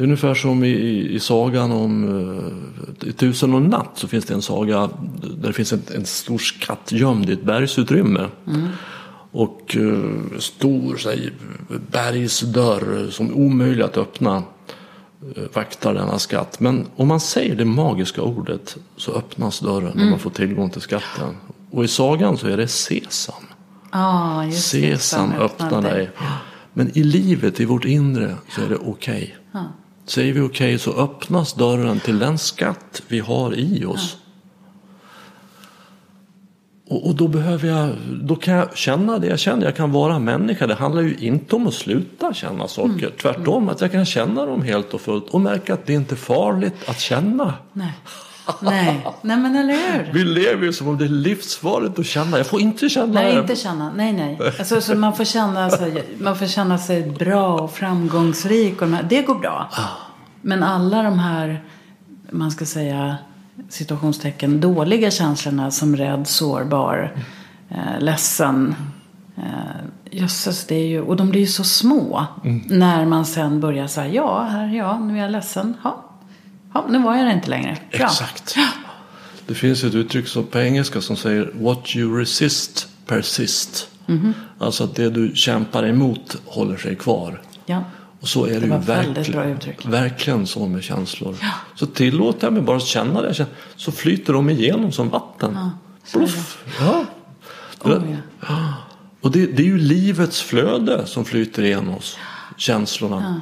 Det 0.00 0.04
är 0.04 0.06
ungefär 0.06 0.34
som 0.34 0.64
i, 0.64 0.68
i, 1.14 1.20
sagan 1.20 1.72
om 1.72 2.08
uh, 2.08 3.08
i 3.08 3.12
Tusen 3.12 3.54
och 3.54 3.62
natt 3.62 3.90
så 3.94 4.08
finns 4.08 4.24
det 4.24 4.34
en 4.34 4.42
saga 4.42 4.90
där 5.36 5.48
det 5.48 5.52
finns 5.52 5.72
en, 5.72 5.82
en 5.94 6.06
stor 6.06 6.38
skatt 6.38 6.92
gömd 6.92 7.30
i 7.30 7.32
ett 7.32 7.42
bergsutrymme. 7.42 8.28
Och 9.30 9.76
uh, 9.78 10.38
stor 10.38 10.96
säg, 10.96 11.30
bergsdörr 11.90 13.10
som 13.10 13.26
är 13.26 13.32
omöjlig 13.32 13.82
att 13.82 13.96
öppna 13.96 14.36
eh, 15.36 15.42
vaktar 15.54 15.94
denna 15.94 16.18
skatt. 16.18 16.60
Men 16.60 16.86
om 16.96 17.08
man 17.08 17.20
säger 17.20 17.56
det 17.56 17.64
magiska 17.64 18.22
ordet 18.22 18.76
så 18.96 19.12
öppnas 19.12 19.60
dörren 19.60 20.00
och 20.00 20.10
man 20.10 20.18
får 20.18 20.30
tillgång 20.30 20.70
till 20.70 20.80
skatten. 20.80 21.36
Och 21.70 21.84
i 21.84 21.88
sagan 21.88 22.38
så 22.38 22.48
är 22.48 22.56
det 22.56 22.68
sesam. 22.68 23.44
Ja, 23.92 24.44
just. 24.44 24.68
Sesam 24.68 25.30
Som 25.30 25.40
öppna 25.40 25.80
dig. 25.80 26.10
Men 26.72 26.98
i 26.98 27.02
livet, 27.02 27.60
i 27.60 27.64
vårt 27.64 27.84
inre, 27.84 28.34
så 28.48 28.62
är 28.62 28.68
det 28.68 28.76
okej. 28.76 29.36
Säger 30.06 30.32
vi 30.32 30.40
okej 30.40 30.78
så 30.78 30.92
öppnas 30.92 31.54
dörren 31.54 32.00
till 32.00 32.18
den 32.18 32.38
skatt 32.38 33.02
vi 33.08 33.20
har 33.20 33.54
i 33.54 33.84
oss. 33.84 34.16
Och, 36.88 37.06
och 37.06 37.14
då 37.14 37.28
behöver 37.28 37.68
jag, 37.68 37.90
då 38.22 38.36
kan 38.36 38.54
jag 38.54 38.76
känna 38.76 39.18
det 39.18 39.26
jag 39.26 39.38
känner. 39.38 39.64
Jag 39.64 39.76
kan 39.76 39.92
vara 39.92 40.18
människa. 40.18 40.66
Det 40.66 40.74
handlar 40.74 41.02
ju 41.02 41.16
inte 41.16 41.56
om 41.56 41.66
att 41.66 41.74
sluta 41.74 42.34
känna 42.34 42.68
saker. 42.68 43.12
Tvärtom, 43.22 43.68
att 43.68 43.80
jag 43.80 43.92
kan 43.92 44.06
känna 44.06 44.46
dem 44.46 44.62
helt 44.62 44.94
och 44.94 45.00
fullt. 45.00 45.28
Och 45.28 45.40
märka 45.40 45.74
att 45.74 45.86
det 45.86 45.92
inte 45.92 46.14
är 46.14 46.16
farligt 46.16 46.74
att 46.86 47.00
känna. 47.00 47.54
Nej. 47.72 47.92
Nej. 48.60 49.06
Nej, 49.22 49.36
men 49.36 49.56
eller 49.56 49.74
hur? 49.74 50.12
Vi 50.12 50.24
lever 50.24 50.64
ju 50.64 50.72
som 50.72 50.88
om 50.88 50.98
det 50.98 51.04
är 51.04 51.08
livsfarligt 51.08 51.98
att 51.98 52.06
känna. 52.06 52.36
Jag 52.36 52.46
får 52.46 52.60
inte 52.60 52.88
känna 52.88 53.12
Nej, 53.12 53.38
inte 53.38 53.56
känna. 53.56 53.92
Nej, 53.96 54.12
nej. 54.12 54.38
Alltså, 54.58 54.80
så 54.80 54.94
man, 54.94 55.16
får 55.16 55.24
känna 55.24 55.70
sig, 55.70 56.04
man 56.18 56.36
får 56.36 56.46
känna 56.46 56.78
sig 56.78 57.10
bra 57.10 57.58
och 57.58 57.72
framgångsrik. 57.72 58.82
Och 58.82 58.88
det 59.08 59.22
går 59.22 59.34
bra. 59.34 59.70
Men 60.42 60.62
alla 60.62 61.02
de 61.02 61.18
här, 61.18 61.64
man 62.30 62.50
ska 62.50 62.66
säga, 62.66 63.16
situationstecken, 63.68 64.60
dåliga 64.60 65.10
känslorna 65.10 65.70
som 65.70 65.96
rädd, 65.96 66.26
sårbar, 66.26 67.14
eh, 67.68 68.00
ledsen. 68.00 68.74
Eh, 69.36 69.42
jösses, 70.10 70.66
det 70.66 70.74
är 70.74 70.86
ju, 70.86 71.02
och 71.02 71.16
de 71.16 71.30
blir 71.30 71.40
ju 71.40 71.46
så 71.46 71.64
små. 71.64 72.26
När 72.66 73.06
man 73.06 73.26
sen 73.26 73.60
börjar 73.60 73.86
säga, 73.86 74.14
ja, 74.14 74.42
här, 74.42 74.66
ja, 74.66 74.98
nu 74.98 75.18
är 75.18 75.22
jag 75.22 75.30
ledsen. 75.30 75.76
Ja, 75.84 76.09
ja 76.74 76.86
nu 76.88 76.98
var 76.98 77.16
jag 77.16 77.26
det 77.26 77.32
inte 77.32 77.50
längre. 77.50 77.76
Bra. 77.92 78.06
Exakt. 78.06 78.56
Det 79.46 79.54
finns 79.54 79.84
ett 79.84 79.94
uttryck 79.94 80.28
som, 80.28 80.46
på 80.46 80.58
engelska 80.58 81.00
som 81.00 81.16
säger 81.16 81.52
What 81.54 81.96
you 81.96 82.18
resist 82.18 82.88
persist. 83.06 83.88
Mhm. 84.06 84.34
Alltså 84.58 84.84
att 84.84 84.94
det 84.94 85.10
du 85.10 85.32
kämpar 85.34 85.86
emot 85.86 86.36
håller 86.44 86.76
sig 86.76 86.96
kvar. 86.96 87.42
Ja. 87.66 87.84
Och 88.20 88.28
så 88.28 88.44
är 88.46 88.54
det, 88.54 88.60
Det 88.60 88.66
ju 88.66 88.78
verkligen, 88.78 89.58
verkligen 89.84 90.46
så 90.46 90.66
med 90.66 90.82
känslor. 90.82 91.36
Så 91.74 91.86
tillåter 91.86 92.46
jag 92.46 92.52
mig 92.52 92.62
bara 92.62 92.76
att 92.76 92.82
känna 92.82 93.22
det 93.22 93.46
så 93.76 93.92
flyter 93.92 94.32
de 94.32 94.50
igenom 94.50 94.92
som 94.92 95.08
vatten. 95.08 95.54
det. 95.54 96.18
Pluff. 96.18 96.64
Ja. 96.80 97.04
Oh, 97.80 98.14
ja. 98.48 98.74
Och 99.20 99.30
det, 99.30 99.46
det 99.46 99.62
är 99.62 99.66
ju 99.66 99.78
livets 99.78 100.42
flöde 100.42 101.06
som 101.06 101.24
flyter 101.24 101.62
igenom 101.62 101.94
oss. 101.94 102.18
Känslorna. 102.56 103.40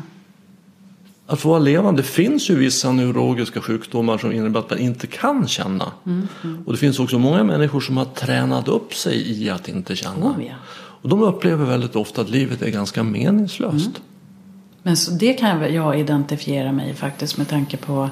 Att 1.31 1.45
vara 1.45 1.59
levande. 1.59 2.03
Det 2.03 2.09
finns 2.09 2.51
ju 2.51 2.55
vissa 2.55 2.93
neurologiska 2.93 3.61
sjukdomar 3.61 4.19
som 4.19 4.33
innebär 4.33 4.61
att 4.61 4.71
man 4.71 4.79
inte 4.79 5.07
kan 5.07 5.49
känna. 5.49 5.93
Mm, 6.07 6.29
Och 6.67 6.73
det 6.73 6.79
finns 6.79 7.01
också 7.01 7.19
många 7.19 7.45
människor 7.45 7.81
som 7.81 7.97
har 7.97 8.05
tränat 8.05 8.69
upp 8.69 8.95
sig 8.95 9.43
i 9.43 9.51
att 9.51 9.69
inte 9.69 9.97
känna. 9.97 10.27
Oh, 10.27 10.45
ja. 10.47 10.55
Och 11.03 11.09
de 11.09 11.23
upplever 11.23 11.65
väldigt 11.65 11.97
ofta 11.97 12.21
att 12.21 12.31
livet 12.31 12.63
är 12.63 12.71
ganska 12.71 13.03
meningslöst. 13.03 13.87
Mm. 13.87 14.03
Men 14.83 14.97
så 14.97 15.11
det 15.11 15.33
kan 15.33 15.75
jag, 15.75 16.01
identifiera 16.01 16.73
mig 16.73 16.95
faktiskt 16.95 17.39
med 17.39 17.49
tanke 17.49 17.77
på 17.77 18.11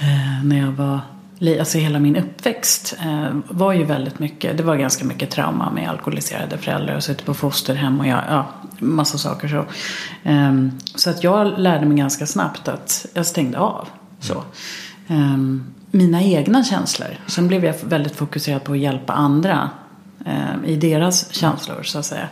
eh, 0.00 0.44
när 0.44 0.58
jag 0.58 0.72
var 0.72 1.00
Alltså 1.42 1.78
hela 1.78 1.98
min 1.98 2.16
uppväxt 2.16 2.96
eh, 3.04 3.36
var 3.48 3.72
ju 3.72 3.84
väldigt 3.84 4.18
mycket, 4.18 4.56
det 4.56 4.62
var 4.62 4.76
ganska 4.76 5.04
mycket 5.04 5.30
trauma 5.30 5.70
med 5.70 5.88
alkoholiserade 5.88 6.58
föräldrar 6.58 6.96
och 6.96 7.04
suttit 7.04 7.26
på 7.26 7.34
fosterhem 7.34 8.00
och 8.00 8.06
jag, 8.06 8.22
ja, 8.28 8.46
massa 8.78 9.18
saker 9.18 9.48
så. 9.48 9.64
Eh, 10.28 10.52
så 10.94 11.10
att 11.10 11.24
jag 11.24 11.58
lärde 11.58 11.86
mig 11.86 11.96
ganska 11.96 12.26
snabbt 12.26 12.68
att 12.68 13.06
jag 13.14 13.26
stängde 13.26 13.58
av. 13.58 13.88
Så. 14.20 14.44
Eh, 15.08 15.36
mina 15.90 16.22
egna 16.22 16.64
känslor. 16.64 17.08
Sen 17.26 17.48
blev 17.48 17.64
jag 17.64 17.74
väldigt 17.84 18.16
fokuserad 18.16 18.64
på 18.64 18.72
att 18.72 18.78
hjälpa 18.78 19.12
andra 19.12 19.70
eh, 20.26 20.70
i 20.70 20.76
deras 20.76 21.34
känslor 21.34 21.82
så 21.82 21.98
att 21.98 22.06
säga. 22.06 22.28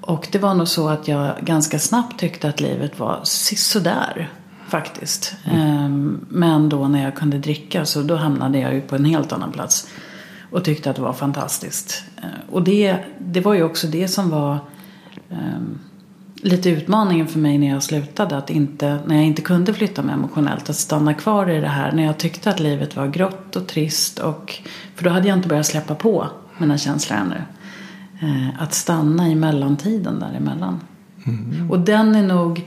Och 0.00 0.28
det 0.32 0.38
var 0.38 0.54
nog 0.54 0.68
så 0.68 0.88
att 0.88 1.08
jag 1.08 1.32
ganska 1.40 1.78
snabbt 1.78 2.20
tyckte 2.20 2.48
att 2.48 2.60
livet 2.60 2.98
var 2.98 3.20
sådär 3.24 4.30
faktiskt. 4.72 5.34
Ehm, 5.44 6.20
Men 6.28 6.68
då 6.68 6.88
när 6.88 7.04
jag 7.04 7.14
kunde 7.14 7.38
dricka 7.38 7.84
så 7.84 8.02
då 8.02 8.16
hamnade 8.16 8.58
jag 8.58 8.74
ju 8.74 8.80
på 8.80 8.96
en 8.96 9.04
helt 9.04 9.32
annan 9.32 9.52
plats. 9.52 9.88
Och 10.50 10.64
tyckte 10.64 10.90
att 10.90 10.96
det 10.96 11.02
var 11.02 11.12
fantastiskt. 11.12 12.04
Eh, 12.16 12.52
Och 12.52 12.62
det, 12.62 12.96
det 13.18 13.40
var 13.40 13.54
ju 13.54 13.62
också 13.62 13.86
det 13.86 14.08
som 14.08 14.30
var 14.30 14.58
ehm, 15.30 15.78
lite 16.42 16.70
utmaningen 16.70 17.26
för 17.26 17.38
mig 17.38 17.58
när 17.58 17.68
jag 17.68 17.82
slutade. 17.82 18.36
Att 18.36 18.50
inte, 18.50 18.98
när 19.06 19.16
jag 19.16 19.24
inte 19.24 19.42
kunde 19.42 19.74
flytta 19.74 20.02
mig 20.02 20.14
emotionellt. 20.14 20.70
Att 20.70 20.76
stanna 20.76 21.14
kvar 21.14 21.50
i 21.50 21.60
det 21.60 21.68
här. 21.68 21.92
När 21.92 22.02
jag 22.04 22.18
tyckte 22.18 22.50
att 22.50 22.60
livet 22.60 22.96
var 22.96 23.06
grått 23.06 23.56
och 23.56 23.66
trist. 23.66 24.18
Och, 24.18 24.62
för 24.94 25.04
då 25.04 25.10
hade 25.10 25.28
jag 25.28 25.38
inte 25.38 25.48
börjat 25.48 25.66
släppa 25.66 25.94
på 25.94 26.26
mina 26.58 26.78
känslor 26.78 27.18
ännu. 27.18 27.40
Eh, 28.22 28.62
att 28.62 28.74
stanna 28.74 29.28
i 29.28 29.34
mellantiden 29.34 30.20
däremellan. 30.20 30.80
Och 31.70 31.80
den 31.80 32.14
är 32.14 32.22
nog, 32.22 32.64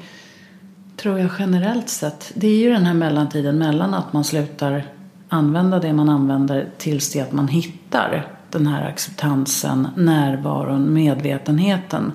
tror 1.06 1.20
jag 1.20 1.32
generellt 1.40 1.90
sett. 1.90 2.32
Det 2.36 2.48
är 2.48 2.58
ju 2.58 2.70
den 2.70 2.86
här 2.86 2.94
mellantiden 2.94 3.58
mellan 3.58 3.94
att 3.94 4.14
man 4.14 4.24
slutar 4.24 4.84
använda 5.30 5.80
det 5.80 5.94
man 5.94 6.10
använder 6.10 6.70
tills 6.78 7.12
det 7.12 7.22
att 7.22 7.32
man 7.32 7.48
hittar 7.48 8.28
den 8.52 8.68
här 8.68 8.90
acceptansen, 8.90 9.88
närvaron, 9.96 10.94
medvetenheten. 10.94 12.12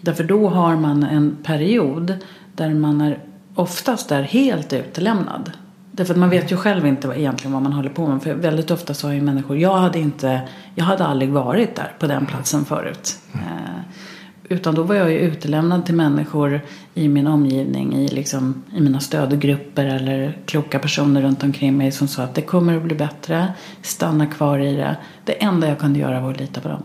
Därför 0.00 0.24
då 0.24 0.48
har 0.48 0.76
man 0.76 1.02
en 1.02 1.36
period 1.42 2.14
där 2.54 2.74
man 2.74 3.00
är 3.00 3.18
oftast 3.54 4.12
är 4.12 4.22
helt 4.22 4.72
utelämnad. 4.72 5.52
Därför 5.92 6.14
att 6.14 6.20
man 6.20 6.30
vet 6.30 6.52
ju 6.52 6.56
själv 6.56 6.86
inte 6.86 7.08
egentligen 7.08 7.52
vad 7.52 7.62
man 7.62 7.72
håller 7.72 7.90
på 7.90 8.06
med. 8.06 8.22
För 8.22 8.34
väldigt 8.34 8.70
ofta 8.70 8.94
så 8.94 9.06
har 9.06 9.14
ju 9.14 9.22
människor, 9.22 9.58
jag 9.58 9.76
hade 9.76 9.98
inte, 9.98 10.40
jag 10.74 10.84
hade 10.84 11.04
aldrig 11.04 11.30
varit 11.30 11.76
där 11.76 11.92
på 11.98 12.06
den 12.06 12.26
platsen 12.26 12.64
förut. 12.64 13.18
Eh, 13.34 13.83
utan 14.54 14.74
då 14.74 14.82
var 14.82 14.94
jag 14.94 15.12
ju 15.12 15.18
utelämnad 15.18 15.86
till 15.86 15.94
människor 15.94 16.60
i 16.94 17.08
min 17.08 17.26
omgivning, 17.26 17.94
i, 17.94 18.08
liksom, 18.08 18.62
i 18.76 18.80
mina 18.80 19.00
stödgrupper 19.00 19.84
eller 19.84 20.38
kloka 20.46 20.78
personer 20.78 21.22
runt 21.22 21.42
omkring 21.42 21.76
mig 21.76 21.92
som 21.92 22.08
sa 22.08 22.22
att 22.22 22.34
det 22.34 22.42
kommer 22.42 22.76
att 22.76 22.82
bli 22.82 22.94
bättre, 22.94 23.52
stanna 23.82 24.26
kvar 24.26 24.58
i 24.58 24.76
det. 24.76 24.96
Det 25.24 25.32
enda 25.32 25.68
jag 25.68 25.78
kunde 25.78 25.98
göra 25.98 26.20
var 26.20 26.30
att 26.30 26.40
lita 26.40 26.60
på 26.60 26.68
dem. 26.68 26.82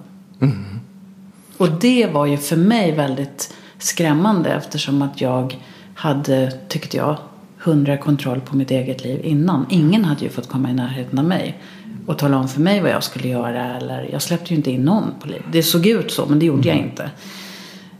Och 1.57 1.69
det 1.81 2.07
var 2.07 2.25
ju 2.25 2.37
för 2.37 2.57
mig 2.57 2.91
väldigt 2.91 3.53
skrämmande 3.77 4.49
eftersom 4.49 5.01
att 5.01 5.21
jag 5.21 5.57
hade, 5.95 6.51
tyckte 6.67 6.97
jag, 6.97 7.17
hundra 7.57 7.97
kontroll 7.97 8.41
på 8.41 8.55
mitt 8.55 8.71
eget 8.71 9.03
liv 9.03 9.21
innan. 9.23 9.65
Ingen 9.69 10.05
hade 10.05 10.23
ju 10.23 10.29
fått 10.29 10.47
komma 10.47 10.69
i 10.69 10.73
närheten 10.73 11.19
av 11.19 11.25
mig 11.25 11.61
och 12.05 12.17
tala 12.17 12.37
om 12.37 12.47
för 12.47 12.61
mig 12.61 12.81
vad 12.81 12.91
jag 12.91 13.03
skulle 13.03 13.27
göra. 13.27 13.77
Eller, 13.77 14.09
jag 14.11 14.21
släppte 14.21 14.53
ju 14.53 14.55
inte 14.57 14.71
in 14.71 14.81
någon 14.81 15.03
på 15.21 15.27
liv. 15.27 15.41
Det 15.51 15.63
såg 15.63 15.85
ut 15.85 16.11
så, 16.11 16.25
men 16.25 16.39
det 16.39 16.45
gjorde 16.45 16.67
jag 16.67 16.77
inte. 16.77 17.09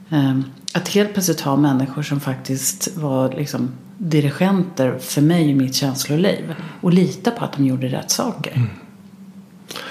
Ehm, 0.10 0.44
Att 0.74 0.88
helt 0.88 1.14
plötsligt 1.14 1.42
ha 1.42 1.56
människor 1.56 2.02
som 2.04 2.20
faktiskt 2.20 2.98
var 2.98 3.32
liksom 3.32 3.70
dirigenter 3.98 4.98
för 5.00 5.22
mig 5.22 5.50
i 5.50 5.56
mitt 5.56 5.76
känsloliv. 5.76 6.56
Och 6.82 6.94
lita 6.94 7.32
på 7.32 7.46
att 7.46 7.54
de 7.54 7.66
gjorde 7.66 7.88
rätt 7.88 8.12
saker. 8.12 8.70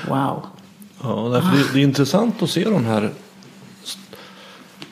Wow. 0.09 0.47
Ja, 1.03 1.29
därför 1.33 1.57
det, 1.57 1.73
det 1.73 1.79
är 1.79 1.83
intressant 1.85 2.43
att 2.43 2.51
se 2.51 2.65
de 2.65 2.85
här 2.85 3.11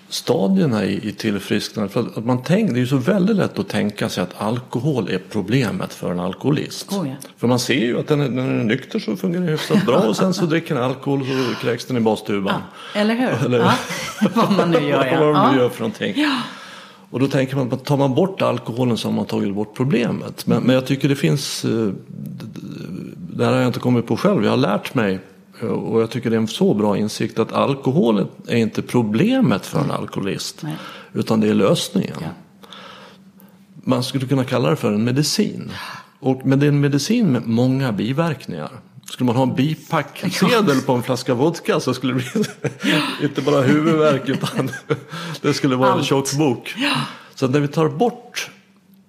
stadierna 0.08 0.84
i, 0.84 1.08
i 1.08 1.12
tillfrisknande. 1.12 1.92
För 1.92 2.00
att, 2.00 2.18
att 2.18 2.24
man 2.24 2.42
tänk, 2.42 2.70
det 2.70 2.76
är 2.76 2.80
ju 2.80 2.86
så 2.86 2.96
väldigt 2.96 3.36
lätt 3.36 3.58
att 3.58 3.68
tänka 3.68 4.08
sig 4.08 4.22
att 4.22 4.42
alkohol 4.42 5.08
är 5.10 5.20
problemet 5.30 5.94
för 5.94 6.12
en 6.12 6.20
alkoholist. 6.20 6.92
Oh, 6.92 7.08
ja. 7.08 7.14
För 7.36 7.46
man 7.46 7.58
ser 7.58 7.74
ju 7.74 7.98
att 8.00 8.06
den 8.08 8.20
är, 8.20 8.28
när 8.28 8.46
den 8.46 8.60
är 8.60 8.64
nykter 8.64 8.98
så 8.98 9.16
fungerar 9.16 9.44
det 9.44 9.50
hyfsat 9.50 9.86
bra 9.86 9.98
och 9.98 10.16
sen 10.16 10.34
så 10.34 10.46
dricker 10.46 10.74
den 10.74 10.84
alkohol 10.84 11.20
och 11.20 11.26
så 11.26 11.60
kräks 11.66 11.84
den 11.84 11.96
i 11.96 12.00
bastuban. 12.00 12.62
Eller 12.94 13.14
hur? 13.14 13.46
Eller- 13.46 13.58
Ja. 13.58 13.74
Vad 14.34 14.52
man 14.52 14.70
nu 14.70 14.80
gör, 14.80 15.04
ja. 15.12 15.20
Vad 15.20 15.34
de 15.34 15.52
nu 15.52 15.56
ja. 15.56 15.62
gör 15.62 15.68
för 15.68 15.80
någonting. 15.80 16.14
Och 17.10 17.20
då 17.20 17.28
tänker 17.28 17.56
man 17.56 17.72
att 17.72 17.84
tar 17.84 17.96
man 17.96 18.14
bort 18.14 18.42
alkoholen 18.42 18.96
så 18.96 19.08
har 19.08 19.12
man 19.12 19.26
tagit 19.26 19.54
bort 19.54 19.74
problemet. 19.76 20.46
Men, 20.46 20.62
men 20.62 20.74
jag 20.74 20.86
tycker 20.86 21.08
det 21.08 21.16
finns, 21.16 21.64
eh, 21.64 21.70
det 23.16 23.44
här 23.44 23.52
har 23.52 23.58
jag 23.58 23.66
inte 23.68 23.80
kommit 23.80 24.06
på 24.06 24.16
själv, 24.16 24.44
jag 24.44 24.50
har 24.50 24.56
lärt 24.56 24.94
mig 24.94 25.20
Och 25.62 26.00
jag 26.02 26.10
tycker 26.10 26.30
det 26.30 26.36
är 26.36 26.40
en 26.40 26.48
så 26.48 26.74
bra 26.74 26.96
insikt 26.98 27.38
att 27.38 27.52
alkohol 27.52 28.26
är 28.46 28.56
inte 28.56 28.82
problemet 28.82 29.66
för 29.66 29.80
en 29.80 29.90
alkoholist. 29.90 30.60
Nej. 30.62 30.76
Utan 31.12 31.40
det 31.40 31.48
är 31.48 31.54
lösningen. 31.54 32.16
Ja. 32.20 32.28
Man 33.84 34.02
skulle 34.04 34.26
kunna 34.26 34.44
kalla 34.44 34.70
det 34.70 34.76
för 34.76 34.92
en 34.92 35.04
medicin. 35.04 35.72
Och, 36.20 36.40
men 36.46 36.58
det 36.60 36.66
är 36.66 36.68
en 36.68 36.80
medicin 36.80 37.32
med 37.32 37.46
många 37.46 37.92
biverkningar. 37.92 38.70
Skulle 39.10 39.26
man 39.26 39.36
ha 39.36 39.42
en 39.42 39.54
bipacksedel 39.54 40.80
på 40.80 40.92
en 40.92 41.02
flaska 41.02 41.34
vodka 41.34 41.80
så 41.80 41.94
skulle 41.94 42.12
det 42.14 42.22
bli 42.32 42.44
inte 43.22 43.42
bara 43.42 43.62
huvudvärk 43.62 44.28
utan 44.28 44.70
det 45.42 45.54
skulle 45.54 45.76
vara 45.76 45.92
en 45.92 45.98
Allt. 45.98 46.06
tjock 46.06 46.32
bok. 46.32 46.74
Så 47.34 47.48
när 47.48 47.60
vi 47.60 47.68
tar 47.68 47.88
bort 47.88 48.50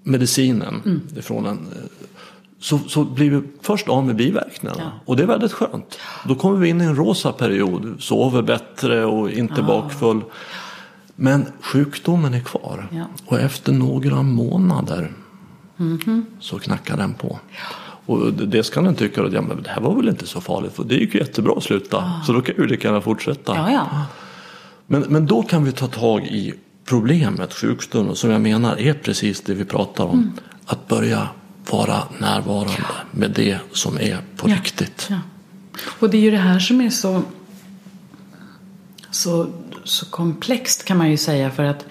medicinen 0.04 0.82
Mm. 0.86 1.02
ifrån 1.18 1.45
en 1.45 1.58
eh, 1.58 2.08
så, 2.60 2.80
så 2.88 3.03
blir 3.03 3.30
vi 3.30 3.41
först 3.62 3.89
av 3.89 4.05
med 4.05 4.16
biverkningarna. 4.16 4.82
Ja. 4.84 4.91
Och 5.05 5.16
det 5.18 5.24
är 5.24 5.28
väldigt 5.28 5.53
skönt. 5.53 5.99
Då 6.28 6.36
kommer 6.36 6.58
vi 6.58 6.70
in 6.70 6.82
i 6.82 6.84
en 6.84 6.95
rosa 6.95 7.32
period. 7.32 7.95
Sover 7.99 8.41
bättre 8.41 9.05
och 9.05 9.32
inte 9.32 9.62
bakfull. 9.64 10.22
Men 11.16 11.45
sjukdomen 11.62 12.34
är 12.34 12.39
kvar. 12.39 12.88
Ja. 12.91 13.05
Och 13.26 13.39
efter 13.39 13.74
några 13.74 14.22
månader 14.24 15.12
så 16.39 16.60
knackar 16.60 16.97
den 16.97 17.14
på. 17.14 17.39
Och 18.05 18.34
det- 18.34 18.64
ska 18.64 18.82
den 18.82 18.95
tycka 18.95 19.24
att 19.24 19.34
ja, 19.34 19.41
men 19.41 19.64
det 19.64 19.70
här 19.70 19.82
var 19.82 19.95
väl 19.95 20.10
inte 20.10 20.28
så 20.28 20.41
farligt. 20.41 20.74
För 20.74 20.84
det 20.84 20.95
gick 20.95 21.14
ju 21.14 21.20
jättebra 21.20 21.53
att 21.58 21.64
sluta. 21.64 22.12
Så 22.26 22.34
då 22.34 22.41
kan 22.41 22.55
vi 22.58 22.68
lika 22.68 22.88
gärna 22.88 23.01
fortsätta. 23.01 23.55
Ja, 23.55 23.72
ja. 23.72 24.05
Men, 24.88 25.01
men 25.01 25.26
då 25.26 25.43
kan 25.43 25.64
vi 25.64 25.72
ta 25.72 25.88
tag 25.88 26.26
i 26.26 26.53
problemet, 26.86 27.53
sjukdomen, 27.53 28.16
som 28.16 28.30
jag 28.32 28.41
menar 28.41 28.78
är 28.80 28.93
precis 28.93 29.41
det 29.41 29.53
vi 29.53 29.66
pratar 29.66 30.03
om. 30.03 30.18
Mm. 30.20 30.32
Att 30.66 30.88
börja 30.88 31.28
vara 31.72 32.03
närvarande 32.20 32.86
med 33.11 33.32
det 33.32 33.57
som 33.74 33.97
är 33.97 34.18
på 34.38 34.49
Ja. 34.49 34.55
riktigt. 34.55 35.07
Ja. 35.09 35.20
Och 35.99 36.09
det 36.09 36.18
är 36.18 36.22
ju 36.22 36.32
det 36.32 36.38
här 36.38 36.59
som 36.59 36.82
är 36.82 36.89
så, 36.89 37.22
så, 39.11 39.47
så 39.84 40.05
komplext 40.05 40.86
kan 40.86 40.97
man 40.97 41.11
ju 41.11 41.18
säga. 41.18 41.51
För 41.51 41.63
att 41.63 41.86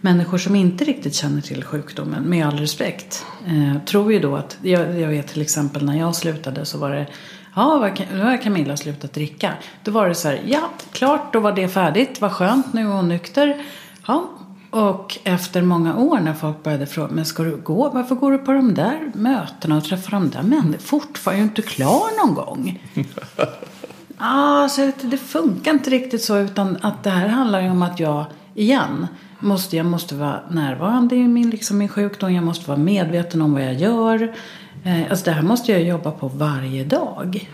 människor 0.00 0.38
som 0.38 0.56
inte 0.56 0.84
riktigt 0.84 1.14
känner 1.14 1.40
till 1.40 1.64
sjukdomen, 1.64 2.22
med 2.22 2.46
all 2.46 2.58
respekt, 2.58 3.24
eh, 3.46 3.82
tror 3.84 4.12
ju 4.12 4.20
då 4.20 4.36
att, 4.36 4.58
jag, 4.62 5.00
jag 5.00 5.08
vet 5.08 5.28
till 5.28 5.42
exempel 5.42 5.84
när 5.84 5.98
jag 5.98 6.16
slutade 6.16 6.64
så 6.64 6.78
var 6.78 6.90
det 6.90 7.06
Ja, 7.54 7.90
nu 8.12 8.20
har 8.22 8.42
Camilla 8.42 8.76
slutat 8.76 9.12
dricka. 9.12 9.52
Då 9.84 9.90
var 9.92 10.08
det 10.08 10.14
så 10.14 10.28
här, 10.28 10.40
ja, 10.46 10.70
klart, 10.92 11.32
då 11.32 11.40
var 11.40 11.52
det 11.52 11.68
färdigt. 11.68 12.20
Vad 12.20 12.32
skönt, 12.32 12.72
nu 12.72 12.80
är 12.80 12.84
hon 12.84 13.08
nykter. 13.08 13.62
Ja, 14.06 14.30
och 14.70 15.18
efter 15.24 15.62
många 15.62 15.96
år 15.96 16.20
när 16.20 16.34
folk 16.34 16.62
började 16.62 16.86
fråga, 16.86 17.08
men 17.12 17.24
ska 17.24 17.42
du 17.42 17.56
gå, 17.56 17.88
varför 17.88 18.14
går 18.14 18.32
du 18.32 18.38
på 18.38 18.52
de 18.52 18.74
där 18.74 19.12
mötena 19.14 19.76
och 19.76 19.84
träffar 19.84 20.10
de 20.10 20.30
där 20.30 20.42
männen? 20.42 20.76
Fortfarande 20.78 21.40
är 21.40 21.42
du 21.42 21.48
inte 21.48 21.62
klar 21.62 22.26
någon 22.26 22.34
gång. 22.34 22.82
Så 24.70 24.80
det, 24.80 24.94
det 25.02 25.16
funkar 25.16 25.70
inte 25.70 25.90
riktigt 25.90 26.22
så 26.22 26.38
utan 26.38 26.78
att 26.80 27.04
det 27.04 27.10
här 27.10 27.28
handlar 27.28 27.60
ju 27.60 27.70
om 27.70 27.82
att 27.82 28.00
jag, 28.00 28.24
igen, 28.54 29.06
måste, 29.38 29.76
jag 29.76 29.86
måste 29.86 30.14
vara 30.14 30.40
närvarande 30.50 31.16
i 31.16 31.28
min, 31.28 31.50
liksom 31.50 31.78
min 31.78 31.88
sjukdom. 31.88 32.34
Jag 32.34 32.44
måste 32.44 32.68
vara 32.68 32.78
medveten 32.78 33.42
om 33.42 33.52
vad 33.52 33.62
jag 33.62 33.74
gör. 33.74 34.34
Eh, 34.84 35.10
alltså 35.10 35.24
det 35.24 35.30
här 35.30 35.42
måste 35.42 35.72
jag 35.72 35.82
jobba 35.82 36.10
på 36.10 36.28
varje 36.28 36.84
dag. 36.84 37.50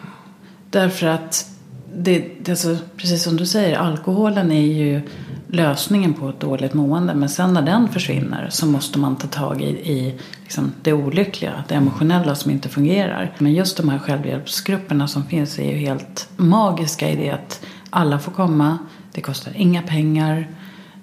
Därför 0.71 1.07
att, 1.07 1.51
det, 1.95 2.29
det, 2.41 2.51
alltså, 2.51 2.77
precis 2.97 3.23
som 3.23 3.37
du 3.37 3.47
säger, 3.47 3.79
alkoholen 3.79 4.53
är 4.53 4.67
ju 4.67 5.01
lösningen 5.49 6.15
på 6.15 6.29
ett 6.29 6.41
dåligt 6.41 6.75
mående. 6.75 7.15
Men 7.15 7.29
sen 7.29 7.55
när 7.55 7.63
den 7.63 7.89
försvinner 7.89 8.49
så 8.51 8.67
måste 8.67 8.99
man 8.99 9.17
ta 9.17 9.27
tag 9.27 9.63
i, 9.63 9.93
i 9.93 10.15
liksom 10.43 10.73
det 10.83 10.93
olyckliga, 10.93 11.65
det 11.69 11.75
emotionella 11.75 12.35
som 12.35 12.51
inte 12.51 12.69
fungerar. 12.69 13.33
Men 13.39 13.53
just 13.53 13.77
de 13.77 13.89
här 13.89 13.99
självhjälpsgrupperna 13.99 15.09
som 15.09 15.25
finns 15.25 15.59
är 15.59 15.73
ju 15.73 15.77
helt 15.77 16.29
magiska 16.37 17.11
i 17.11 17.17
det 17.17 17.31
att 17.31 17.67
alla 17.91 18.19
får 18.19 18.33
komma, 18.33 18.79
det 19.13 19.21
kostar 19.21 19.53
inga 19.57 19.83
pengar, 19.83 20.49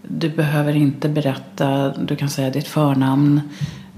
du 0.08 0.30
behöver 0.30 0.76
inte 0.76 1.10
berätta, 1.10 1.89
du 1.89 2.16
kan 2.16 2.30
säga 2.30 2.50
ditt 2.50 2.68
förnamn. 2.68 3.41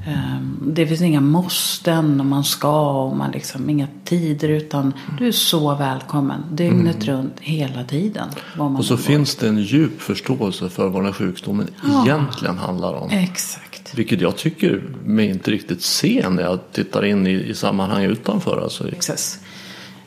Ehm, 0.08 0.58
Det 0.74 0.88
finns 0.88 1.01
inga 1.01 1.22
måsten 1.22 2.22
om 2.22 2.30
man 2.30 2.43
ska 2.43 3.03
och 3.03 3.18
man 3.18 3.32
liksom, 3.32 3.70
inga 3.70 3.88
tider 4.03 4.49
utan 4.49 4.93
du 5.20 5.28
är 5.28 5.32
så 5.32 5.76
välkommen 5.76 6.41
dygnet 6.51 7.06
runt 7.06 7.34
hela 7.39 7.84
tiden. 7.84 8.28
Och 8.58 8.86
så 8.86 8.95
går. 8.95 9.01
finns 9.03 9.36
det 9.36 9.47
en 9.47 9.58
djup 9.64 10.01
förståelse 10.01 10.70
för 10.70 10.84
vad 10.89 10.95
den 11.01 11.06
här 11.06 11.14
sjukdomen 11.14 11.68
egentligen 12.06 12.58
handlar 12.58 12.93
om. 12.93 13.10
Exakt. 13.10 13.93
Vilket 13.95 14.22
jag 14.22 14.38
tycker 14.38 14.84
mig 15.06 15.30
inte 15.30 15.51
riktigt 15.51 15.82
se 15.82 16.26
när 16.30 16.43
jag 16.43 16.60
tittar 16.72 17.06
in 17.06 17.28
i, 17.28 17.32
i 17.32 17.53
sammanhang 17.56 18.03
utanför. 18.03 18.62
Alltså. 18.64 18.88
Access. 18.88 19.39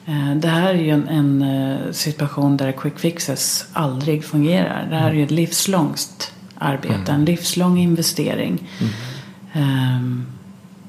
Eh, 0.07 0.35
Det 0.37 0.49
här 0.49 0.75
är 0.75 0.83
ju 0.83 0.91
en, 0.91 1.09
en 1.09 1.43
eh, 1.43 1.93
situation 1.93 2.57
där 2.57 2.73
quick 2.73 2.99
fixes 2.99 3.67
aldrig 3.73 4.25
fungerar. 4.25 4.87
Det 4.91 4.97
här 4.97 5.11
är 5.11 5.15
ju 5.15 5.25
ett 5.25 5.31
livslångt 5.31 6.33
arbete, 6.59 7.13
en 7.13 7.25
livslång 7.25 7.79
investering. 7.79 8.69
Ehm, 9.59 10.27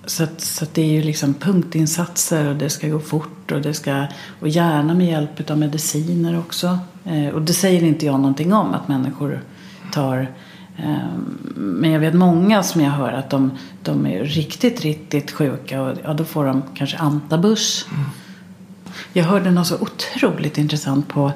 Så, 0.05 0.24
att, 0.24 0.41
så 0.41 0.63
att 0.63 0.74
det 0.74 0.82
är 0.82 0.91
ju 0.91 1.01
liksom 1.03 1.34
punktinsatser 1.34 2.47
och 2.49 2.55
det 2.55 2.70
ska 2.70 2.88
gå 2.88 2.99
fort 2.99 3.51
och 3.51 3.61
det 3.61 3.74
ska 3.74 4.07
och 4.41 4.47
gärna 4.47 4.93
med 4.93 5.07
hjälp 5.07 5.49
av 5.51 5.57
mediciner 5.57 6.39
också. 6.39 6.80
Eh, 7.05 7.28
Och 7.36 7.41
det 7.41 7.53
säger 7.53 7.84
inte 7.84 8.05
jag 8.05 8.20
någonting 8.20 8.53
om 8.53 8.74
att 8.74 8.88
människor 8.88 9.41
tar 9.91 10.28
ehm, 10.78 11.38
men 11.55 11.91
jag 11.91 11.99
vet 11.99 12.13
många 12.13 12.63
som 12.63 12.82
jag 12.82 12.91
hör 12.91 13.11
att 13.13 13.30
de, 13.30 13.51
de 13.84 14.05
är 14.05 14.24
riktigt, 14.24 14.82
riktigt 14.82 15.32
sjuka 15.32 15.82
och 15.82 15.97
ja, 16.03 16.13
då 16.13 16.24
får 16.26 16.45
de 16.45 16.63
kanske 16.76 16.97
antabus. 16.97 17.86
Jag 19.13 19.26
hörde 19.26 19.51
något 19.51 19.67
så 19.67 19.76
otroligt 19.76 20.57
intressant 20.57 21.07
på, 21.07 21.32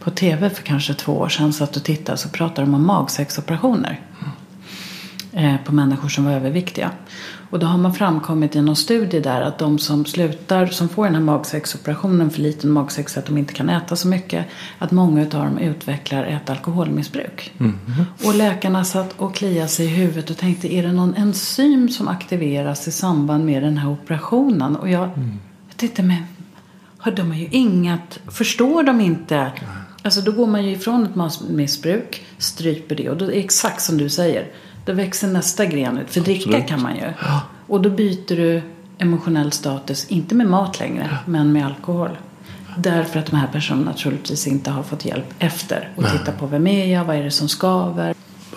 på 0.00 0.10
tv 0.10 0.50
för 0.50 0.62
kanske 0.62 0.94
två 0.94 1.12
år 1.12 1.28
sedan. 1.28 1.52
Satt 1.52 1.76
och 1.76 1.84
tittade 1.84 2.18
så 2.18 2.28
pratade 2.28 2.66
de 2.66 2.74
om 2.74 2.86
magsäcksoperationer. 2.86 4.00
Eh, 5.38 5.56
på 5.64 5.74
människor 5.74 6.08
som 6.08 6.24
var 6.24 6.32
överviktiga. 6.32 6.90
Och 7.50 7.58
då 7.58 7.66
har 7.66 7.78
man 7.78 7.94
framkommit 7.94 8.56
i 8.56 8.62
någon 8.62 8.76
studie 8.76 9.20
där 9.20 9.40
att 9.40 9.58
de 9.58 9.78
som 9.78 10.04
slutar, 10.04 10.66
som 10.66 10.88
får 10.88 11.04
den 11.04 11.14
här 11.14 11.22
magsäcksoperationen 11.22 12.30
för 12.30 12.40
liten 12.40 12.70
magsäck 12.70 13.08
så 13.08 13.18
att 13.18 13.26
de 13.26 13.38
inte 13.38 13.54
kan 13.54 13.68
äta 13.68 13.96
så 13.96 14.08
mycket. 14.08 14.46
Att 14.78 14.90
många 14.90 15.22
av 15.22 15.28
dem 15.28 15.58
utvecklar 15.58 16.24
ett 16.24 16.50
alkoholmissbruk. 16.50 17.52
Och 18.24 18.34
läkarna 18.34 18.84
satt 18.84 19.12
och 19.16 19.34
kliade 19.34 19.68
sig 19.68 19.86
i 19.86 19.88
huvudet 19.88 20.30
och 20.30 20.36
tänkte 20.36 20.74
är 20.74 20.82
det 20.82 20.92
någon 20.92 21.14
enzym 21.14 21.88
som 21.88 22.08
aktiveras 22.08 22.88
i 22.88 22.92
samband 22.92 23.44
med 23.44 23.62
den 23.62 23.78
här 23.78 23.90
operationen? 23.90 24.76
Och 24.76 24.88
jag, 24.88 25.08
jag 25.68 25.76
tänkte 25.76 26.02
men 26.02 26.22
har 26.98 27.12
de 27.12 27.34
ju 27.34 27.48
inget, 27.50 28.20
förstår 28.28 28.82
de 28.82 29.00
inte? 29.00 29.52
Alltså 30.02 30.20
då 30.20 30.32
går 30.32 30.46
man 30.46 30.64
ju 30.64 30.70
ifrån 30.70 31.04
ett 31.04 31.40
missbruk, 31.50 32.26
stryper 32.38 32.94
det 32.94 33.10
och 33.10 33.16
då 33.16 33.24
är 33.24 33.28
det 33.28 33.38
exakt 33.38 33.82
som 33.82 33.98
du 33.98 34.08
säger. 34.08 34.48
Då 34.88 34.94
växer 34.94 35.28
nästa 35.28 35.66
gren 35.66 35.98
ut. 35.98 36.10
För 36.10 36.20
dricka 36.20 36.48
Absolut. 36.48 36.68
kan 36.68 36.82
man 36.82 36.96
ju. 36.96 37.12
Och 37.66 37.82
då 37.82 37.90
byter 37.90 38.36
du 38.36 38.62
emotionell 38.98 39.52
status, 39.52 40.06
inte 40.08 40.34
med 40.34 40.46
mat 40.46 40.80
längre, 40.80 41.18
men 41.26 41.52
med 41.52 41.66
alkohol. 41.66 42.10
Därför 42.76 43.18
att 43.18 43.26
de 43.26 43.36
här 43.36 43.46
personerna 43.46 43.92
troligtvis 43.92 44.46
inte 44.46 44.70
har 44.70 44.82
fått 44.82 45.04
hjälp 45.04 45.34
efter. 45.38 45.92
Och 45.96 46.04
titta 46.10 46.32
på 46.32 46.46
vem 46.46 46.66
är 46.66 46.86
jag, 46.86 47.04
vad 47.04 47.16
är 47.16 47.22
det 47.22 47.30
som 47.30 47.48
skaver. 47.48 48.14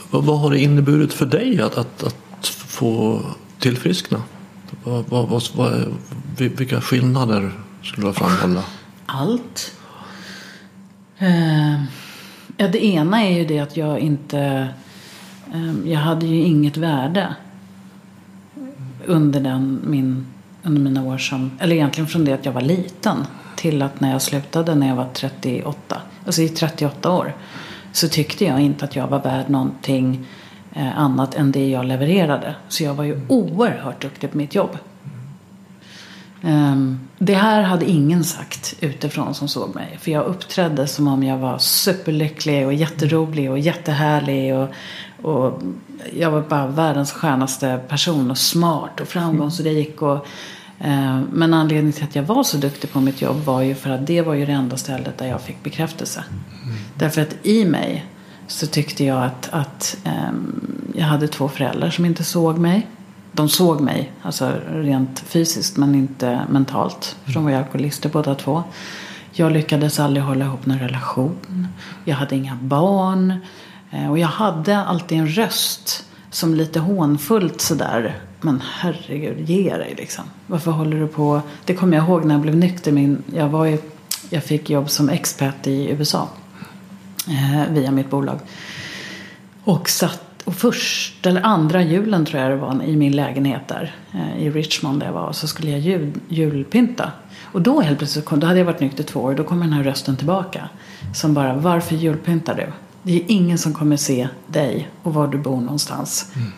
Vad, 0.10 0.24
vad 0.24 0.40
har 0.40 0.52
det 0.52 0.60
inneburit 0.60 1.14
för 1.14 1.26
dig 1.26 1.62
att, 1.62 1.78
att, 1.78 2.04
att 2.04 2.48
få 2.48 3.22
tillfriskna? 3.60 4.22
Vad, 4.84 5.06
vad, 5.10 5.30
vad, 5.30 5.44
vad, 5.56 5.94
vilka 6.38 6.82
skillnader 6.82 7.52
skulle 7.84 8.08
du 8.08 8.14
framhålla? 8.14 8.64
allt. 9.06 9.72
Eh, 11.18 11.74
ja, 12.58 12.68
det 12.68 12.86
ena 12.86 13.24
är 13.24 13.38
ju 13.38 13.46
det 13.46 13.60
att 13.60 13.78
jag 13.78 14.00
inte... 14.00 14.68
Ehm, 15.54 15.84
jag 15.88 16.00
hade 16.00 16.26
ju 16.26 16.36
inget 16.36 16.78
värde 16.78 17.36
under, 19.06 19.40
den, 19.40 19.82
min, 19.84 20.28
under 20.64 20.82
mina 20.82 21.04
år 21.04 21.18
som... 21.18 21.52
Eller 21.60 21.76
egentligen 21.76 22.08
från 22.08 22.26
det 22.26 22.34
att 22.34 22.46
jag 22.46 22.52
var 22.52 22.62
liten 22.62 23.18
till 23.56 23.82
att 23.82 24.02
när 24.02 24.12
jag 24.12 24.22
slutade 24.22 24.76
när 24.76 24.88
jag 24.88 24.96
var 24.96 25.10
38. 25.14 26.02
Alltså 26.26 26.42
i 26.42 26.50
38 26.50 27.12
år. 27.12 27.34
Så 27.92 28.08
tyckte 28.08 28.46
jag 28.46 28.60
inte 28.60 28.86
att 28.86 28.96
jag 28.96 29.08
var 29.08 29.20
värd 29.20 29.50
någonting 29.50 30.28
eh, 30.74 31.00
annat 31.00 31.36
än 31.36 31.52
det 31.52 31.70
jag 31.70 31.86
levererade. 31.86 32.56
Så 32.68 32.84
jag 32.84 32.94
var 32.94 33.04
ju 33.04 33.22
oerhört 33.28 34.02
duktig 34.02 34.32
på 34.32 34.38
mitt 34.38 34.56
jobb. 34.56 34.78
Ehm, 36.44 37.00
det 37.18 37.34
här 37.34 37.62
hade 37.62 37.90
ingen 37.90 38.24
sagt 38.24 38.76
utifrån 38.80 39.34
som 39.34 39.48
såg 39.48 39.76
mig. 39.76 39.98
För 40.02 40.12
jag 40.12 40.26
uppträdde 40.26 40.88
som 40.88 41.08
om 41.08 41.24
jag 41.24 41.38
var 41.38 41.58
superlycklig 41.58 42.66
och 42.66 42.74
jätterolig 42.74 43.52
och 43.52 43.60
jättehärlig. 43.60 44.56
Och, 44.56 44.70
och 45.22 45.62
jag 46.14 46.32
var 46.32 46.42
bara 46.42 46.68
världens 46.68 47.12
skönaste 47.12 47.80
person 47.88 48.32
och 48.32 48.38
smart 48.38 49.00
och 49.02 49.08
framgångsrik. 49.08 50.02
Och, 50.02 50.26
eh, 50.80 51.20
men 51.32 51.54
anledningen 51.54 51.94
till 51.94 52.04
att 52.04 52.16
jag 52.16 52.24
var 52.24 52.44
så 52.44 52.58
duktig 52.58 52.92
på 52.92 53.02
mitt 53.02 53.22
jobb 53.22 53.38
var 53.46 53.62
ju 53.62 53.76
för 53.76 53.90
att 53.90 54.08
det 54.08 54.22
var 54.22 54.34
ju 54.34 54.46
det 54.46 54.52
enda 54.52 54.78
stället 54.78 55.18
där 55.18 55.28
jag 55.28 55.42
fick 55.42 55.64
bekräftelse. 55.64 56.24
Därför 56.96 57.22
att 57.22 57.36
i 57.44 57.66
mig 57.66 58.06
så 58.48 58.68
tyckte 58.68 59.06
jag 59.06 59.24
att, 59.24 59.50
att 59.52 59.98
eh, 60.04 60.32
jag 60.96 61.06
hade 61.06 61.28
två 61.28 61.50
föräldrar 61.50 61.90
som 61.90 62.06
inte 62.06 62.24
såg 62.24 62.58
mig. 62.58 62.88
De 63.32 63.50
såg 63.50 63.82
mig, 63.82 64.12
alltså 64.22 64.52
rent 64.70 65.20
fysiskt 65.20 65.78
men 65.78 65.96
inte 65.96 66.42
mentalt. 66.50 67.16
För 67.26 67.34
de 67.34 67.44
var 67.44 67.52
ju 67.52 67.58
alkoholister 67.58 68.10
båda 68.10 68.36
två. 68.36 68.64
Jag 69.32 69.52
lyckades 69.52 70.00
aldrig 70.00 70.24
hålla 70.24 70.46
ihop 70.46 70.66
någon 70.66 70.80
relation. 70.80 71.68
Jag 72.06 72.16
hade 72.16 72.36
inga 72.36 72.58
barn. 72.62 73.34
Eh, 73.92 74.10
och 74.10 74.20
jag 74.20 74.28
hade 74.28 74.78
alltid 74.78 75.18
en 75.18 75.28
röst 75.28 76.06
som 76.30 76.54
lite 76.56 76.80
hånfullt 76.80 77.62
sådär. 77.62 78.20
Men 78.42 78.62
herregud, 78.66 79.50
ge 79.50 79.78
dig 79.78 79.94
liksom. 79.98 80.24
Varför 80.48 80.72
håller 80.72 81.00
du 81.00 81.08
på? 81.08 81.42
Det 81.66 81.74
kommer 81.74 81.98
jag 81.98 82.06
ihåg 82.08 82.26
när 82.26 82.36
jag 82.36 82.42
blev 82.42 82.56
nykter. 82.56 82.92
Min, 82.92 83.24
jag, 83.34 83.50
var 83.50 83.66
ju, 83.66 83.78
jag 84.30 84.44
fick 84.44 84.70
jobb 84.70 84.90
som 84.90 85.10
expert 85.10 85.68
i 85.68 85.90
USA. 85.90 86.28
Eh, 87.28 87.74
via 87.74 87.92
mitt 87.92 88.10
bolag. 88.10 88.40
Och 89.64 89.90
satt 89.90 90.22
och 90.44 90.56
första 90.56 91.30
eller 91.30 91.42
andra 91.42 91.82
julen 91.82 92.26
tror 92.26 92.42
jag 92.42 92.52
det 92.52 92.58
var 92.58 92.84
i 92.84 92.96
min 92.96 93.16
lägenhet 93.16 93.68
där 93.68 93.96
eh, 94.12 94.44
i 94.44 94.50
Richmond 94.50 95.00
där 95.00 95.08
jag 95.08 95.14
var. 95.14 95.34
Så 95.34 95.48
skulle 95.48 95.72
jag 95.72 95.80
jul, 95.80 96.12
julpynta. 96.28 97.12
Och 97.44 97.62
då 97.62 97.82
helt 97.82 97.98
plötsligt 97.98 98.26
kom, 98.26 98.40
då 98.40 98.48
hade 98.48 98.60
jag 98.60 98.66
varit 98.66 98.80
nykter 98.80 99.04
två 99.04 99.20
år. 99.20 99.34
Då 99.34 99.44
kom 99.44 99.60
den 99.60 99.74
här 99.74 99.84
rösten 99.84 100.18
tillbaka. 100.18 100.70
Som 101.16 101.34
bara, 101.34 101.54
varför 101.54 101.96
julpyntar 101.96 102.56
du? 102.56 102.68
Det 103.04 103.16
är 103.16 103.24
ingen 103.28 103.58
som 103.58 103.74
kommer 103.74 103.98
se 103.98 104.28
dig 104.48 104.90
och 105.04 105.14
var 105.14 105.28
du 105.28 105.38
bor 105.38 105.62
någonstans. 105.62 106.32
Mm. 106.36 106.52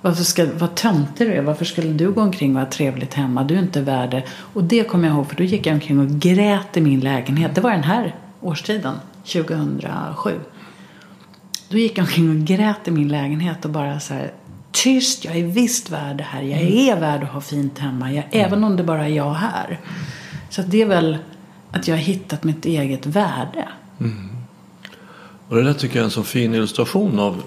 Varför 0.00 0.24
ska, 0.24 0.46
vad 0.58 0.74
töntig 0.74 1.28
du 1.28 1.32
är. 1.32 1.42
Varför 1.42 1.64
skulle 1.64 1.92
du 1.92 2.12
gå 2.12 2.20
omkring 2.20 2.50
och 2.50 2.54
vara 2.54 2.70
trevligt 2.70 3.14
hemma? 3.14 3.44
Du 3.44 3.54
är 3.54 3.58
inte 3.58 3.80
värd 3.80 4.10
det. 4.10 4.22
Och 4.30 4.64
det 4.64 4.84
kommer 4.84 5.08
jag 5.08 5.16
ihåg 5.16 5.28
för 5.28 5.36
då 5.36 5.42
gick 5.42 5.66
jag 5.66 5.74
omkring 5.74 5.98
och 6.00 6.08
grät 6.08 6.76
i 6.76 6.80
min 6.80 7.00
lägenhet. 7.00 7.54
Det 7.54 7.60
var 7.60 7.70
den 7.70 7.82
här 7.82 8.16
årstiden, 8.40 8.94
2007. 9.24 10.30
Då 11.68 11.78
gick 11.78 11.98
jag 11.98 12.02
omkring 12.02 12.30
och 12.30 12.46
grät 12.46 12.88
i 12.88 12.90
min 12.90 13.08
lägenhet 13.08 13.64
och 13.64 13.70
bara 13.70 14.00
så 14.00 14.14
här 14.14 14.32
tyst, 14.72 15.24
jag 15.24 15.36
är 15.36 15.44
visst 15.44 15.90
värd 15.90 16.16
det 16.16 16.24
här. 16.24 16.42
Jag 16.42 16.60
mm. 16.60 16.88
är 16.88 17.00
värd 17.00 17.22
att 17.22 17.28
ha 17.28 17.40
fint 17.40 17.78
hemma. 17.78 18.12
Jag, 18.12 18.24
mm. 18.24 18.46
Även 18.46 18.64
om 18.64 18.76
det 18.76 18.82
bara 18.82 19.04
är 19.04 19.12
jag 19.12 19.34
här. 19.34 19.80
Så 20.50 20.62
det 20.62 20.82
är 20.82 20.86
väl 20.86 21.18
att 21.70 21.88
jag 21.88 21.96
har 21.96 22.02
hittat 22.02 22.44
mitt 22.44 22.64
eget 22.64 23.06
värde. 23.06 23.68
Mm. 24.00 24.31
Och 25.52 25.58
det 25.58 25.64
där 25.64 25.74
tycker 25.74 25.96
jag 25.96 26.00
är 26.00 26.04
en 26.04 26.10
så 26.10 26.22
fin 26.22 26.54
illustration 26.54 27.18
av, 27.18 27.42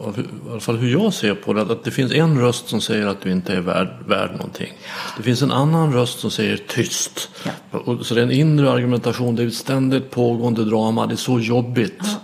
av, 0.00 0.18
i 0.18 0.50
alla 0.50 0.60
fall 0.60 0.76
hur 0.76 0.92
jag 0.92 1.14
ser 1.14 1.34
på 1.34 1.52
det. 1.52 1.62
Att 1.62 1.84
det 1.84 1.90
finns 1.90 2.12
en 2.12 2.40
röst 2.40 2.68
som 2.68 2.80
säger 2.80 3.06
att 3.06 3.20
du 3.20 3.30
inte 3.30 3.52
är 3.52 3.60
värd, 3.60 3.88
värd 4.06 4.30
någonting. 4.30 4.72
Det 5.16 5.22
finns 5.22 5.42
en 5.42 5.52
annan 5.52 5.92
röst 5.92 6.18
som 6.18 6.30
säger 6.30 6.56
tyst. 6.56 7.30
Ja. 7.44 7.78
Och, 7.78 8.06
så 8.06 8.14
det 8.14 8.20
är 8.20 8.24
en 8.24 8.32
inre 8.32 8.70
argumentation, 8.70 9.36
det 9.36 9.42
är 9.42 9.46
ett 9.46 9.54
ständigt 9.54 10.10
pågående 10.10 10.64
drama, 10.64 11.06
det 11.06 11.14
är 11.14 11.16
så 11.16 11.40
jobbigt. 11.40 11.98
Ja. 11.98 12.14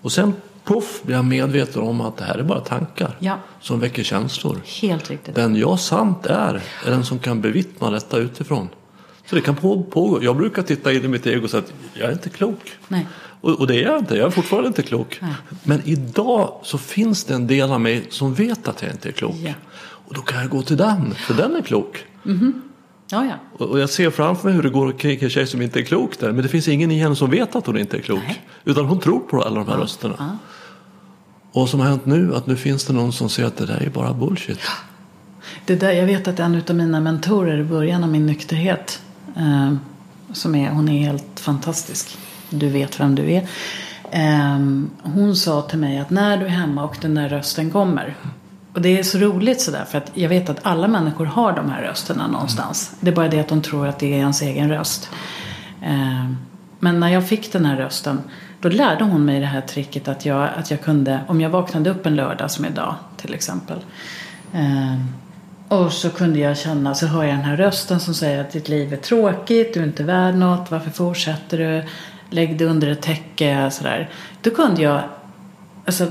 Och 0.00 0.12
sen 0.12 0.34
puff 0.64 1.02
blir 1.02 1.16
jag 1.16 1.24
medveten 1.24 1.82
om 1.82 2.00
att 2.00 2.16
det 2.16 2.24
här 2.24 2.38
är 2.38 2.42
bara 2.42 2.60
tankar 2.60 3.16
ja. 3.18 3.38
som 3.60 3.80
väcker 3.80 4.02
känslor. 4.02 4.60
Helt 4.80 5.10
riktigt. 5.10 5.34
Den 5.34 5.56
jag 5.56 5.80
sant 5.80 6.26
är, 6.26 6.62
är 6.86 6.90
den 6.90 7.04
som 7.04 7.18
kan 7.18 7.40
bevittna 7.40 7.90
detta 7.90 8.18
utifrån. 8.18 8.68
Så 9.26 9.34
det 9.34 9.40
kan 9.40 9.56
pågå. 9.56 10.22
Jag 10.22 10.36
brukar 10.36 10.62
titta 10.62 10.92
in 10.92 11.04
i 11.04 11.08
mitt 11.08 11.26
ego 11.26 11.44
och 11.44 11.50
säga 11.50 11.62
att 11.62 11.72
jag 11.94 12.08
är 12.08 12.12
inte 12.12 12.28
klok. 12.28 12.72
Nej. 12.88 13.06
Och, 13.44 13.60
och, 13.60 13.66
det 13.66 13.76
är 13.76 13.82
jag 13.82 13.98
inte, 13.98 14.16
jag 14.16 14.26
är 14.26 14.30
fortfarande 14.30 14.68
inte 14.68 14.82
klok. 14.82 15.18
Nej. 15.22 15.32
Men 15.62 15.80
idag 15.84 16.60
så 16.62 16.78
finns 16.78 17.24
det 17.24 17.34
en 17.34 17.46
del 17.46 17.72
av 17.72 17.80
mig 17.80 18.06
som 18.10 18.34
vet 18.34 18.68
att 18.68 18.82
jag 18.82 18.90
inte 18.90 19.08
är 19.08 19.12
klok. 19.12 19.34
Ja. 19.44 19.52
Och 19.80 20.14
då 20.14 20.20
kan 20.20 20.40
jag 20.40 20.50
gå 20.50 20.62
till 20.62 20.76
den, 20.76 21.14
för 21.14 21.34
den 21.34 21.56
är 21.56 21.62
klok. 21.62 22.04
Mm 22.24 22.38
-hmm. 22.38 22.52
Ja, 23.10 23.24
ja. 23.24 23.34
Och, 23.58 23.70
och 23.70 23.80
jag 23.80 23.90
ser 23.90 24.10
framför 24.10 24.44
mig 24.44 24.54
hur 24.54 24.62
det 24.62 24.70
går 24.70 24.92
kring 24.92 25.18
en 25.22 25.30
tjej 25.30 25.46
som 25.46 25.62
inte 25.62 25.80
är 25.80 25.82
klok 25.82 26.18
där. 26.18 26.32
Men 26.32 26.42
det 26.42 26.48
finns 26.48 26.68
ingen 26.68 26.90
i 26.90 26.98
henne 26.98 27.16
som 27.16 27.30
vet 27.30 27.56
att 27.56 27.66
hon 27.66 27.78
inte 27.78 27.96
är 27.96 28.00
klok. 28.00 28.20
Nej. 28.26 28.42
Utan 28.64 28.84
hon 28.84 29.00
tror 29.00 29.20
på 29.20 29.42
alla 29.42 29.56
de 29.56 29.68
här 29.68 29.74
ja. 29.74 29.82
rösterna. 29.82 30.14
Ja. 30.18 30.36
Och 31.52 31.68
som 31.68 31.80
har 31.80 31.86
hänt 31.86 32.06
nu, 32.06 32.34
att 32.34 32.46
nu 32.46 32.56
finns 32.56 32.84
det 32.84 32.92
någon 32.92 33.12
som 33.12 33.28
säger 33.28 33.48
att 33.48 33.56
det 33.56 33.66
där 33.66 33.82
är 33.82 33.90
bara 33.90 34.12
bullshit. 34.12 34.60
Det 35.66 35.74
där, 35.74 35.92
jag 35.92 36.06
vet 36.06 36.28
att 36.28 36.40
en 36.40 36.62
av 36.68 36.76
mina 36.76 37.00
mentorer 37.00 37.58
i 37.58 37.64
början 37.64 38.04
av 38.04 38.10
min 38.10 38.26
nykterhet, 38.26 39.02
eh, 39.36 39.74
som 40.32 40.54
är, 40.54 40.70
hon 40.70 40.88
är 40.88 41.06
helt 41.06 41.40
fantastisk. 41.40 42.18
Du 42.58 42.68
vet 42.68 43.00
vem 43.00 43.14
du 43.14 43.32
är. 43.32 43.48
Eh, 44.10 44.58
hon 45.02 45.36
sa 45.36 45.62
till 45.62 45.78
mig 45.78 45.98
att 45.98 46.10
när 46.10 46.36
du 46.36 46.44
är 46.44 46.48
hemma 46.50 46.84
och 46.84 46.96
den 47.00 47.14
där 47.14 47.28
rösten 47.28 47.70
kommer. 47.70 48.14
Och 48.74 48.80
det 48.80 48.98
är 48.98 49.02
så 49.02 49.18
roligt 49.18 49.60
sådär 49.60 49.84
för 49.84 49.98
att 49.98 50.10
jag 50.14 50.28
vet 50.28 50.50
att 50.50 50.58
alla 50.62 50.88
människor 50.88 51.24
har 51.24 51.52
de 51.52 51.70
här 51.70 51.82
rösterna 51.82 52.26
någonstans. 52.26 52.90
Mm. 52.92 52.98
Det 53.04 53.10
är 53.10 53.14
bara 53.14 53.28
det 53.28 53.40
att 53.40 53.48
de 53.48 53.62
tror 53.62 53.86
att 53.86 53.98
det 53.98 54.14
är 54.14 54.18
ens 54.18 54.42
egen 54.42 54.68
röst. 54.68 55.10
Eh, 55.82 56.30
men 56.78 57.00
när 57.00 57.08
jag 57.08 57.28
fick 57.28 57.52
den 57.52 57.66
här 57.66 57.76
rösten 57.76 58.20
då 58.60 58.68
lärde 58.68 59.04
hon 59.04 59.24
mig 59.24 59.40
det 59.40 59.46
här 59.46 59.60
tricket 59.60 60.08
att 60.08 60.26
jag, 60.26 60.48
att 60.56 60.70
jag 60.70 60.80
kunde, 60.80 61.20
om 61.28 61.40
jag 61.40 61.50
vaknade 61.50 61.90
upp 61.90 62.06
en 62.06 62.16
lördag 62.16 62.50
som 62.50 62.64
idag 62.64 62.94
till 63.16 63.34
exempel. 63.34 63.78
Eh, 64.52 64.94
och 65.68 65.92
så 65.92 66.10
kunde 66.10 66.38
jag 66.38 66.58
känna, 66.58 66.94
så 66.94 67.06
hör 67.06 67.24
jag 67.24 67.34
den 67.34 67.44
här 67.44 67.56
rösten 67.56 68.00
som 68.00 68.14
säger 68.14 68.40
att 68.40 68.52
ditt 68.52 68.68
liv 68.68 68.92
är 68.92 68.96
tråkigt, 68.96 69.74
du 69.74 69.80
är 69.80 69.84
inte 69.84 70.02
värd 70.02 70.34
något, 70.34 70.70
varför 70.70 70.90
fortsätter 70.90 71.58
du? 71.58 71.84
Lägg 72.34 72.58
dig 72.58 72.66
under 72.66 72.88
ett 72.88 73.02
täcke, 73.02 73.70
sådär. 73.70 74.10
Då 74.42 74.50
kunde 74.50 74.82
jag 74.82 75.02
alltså, 75.84 76.06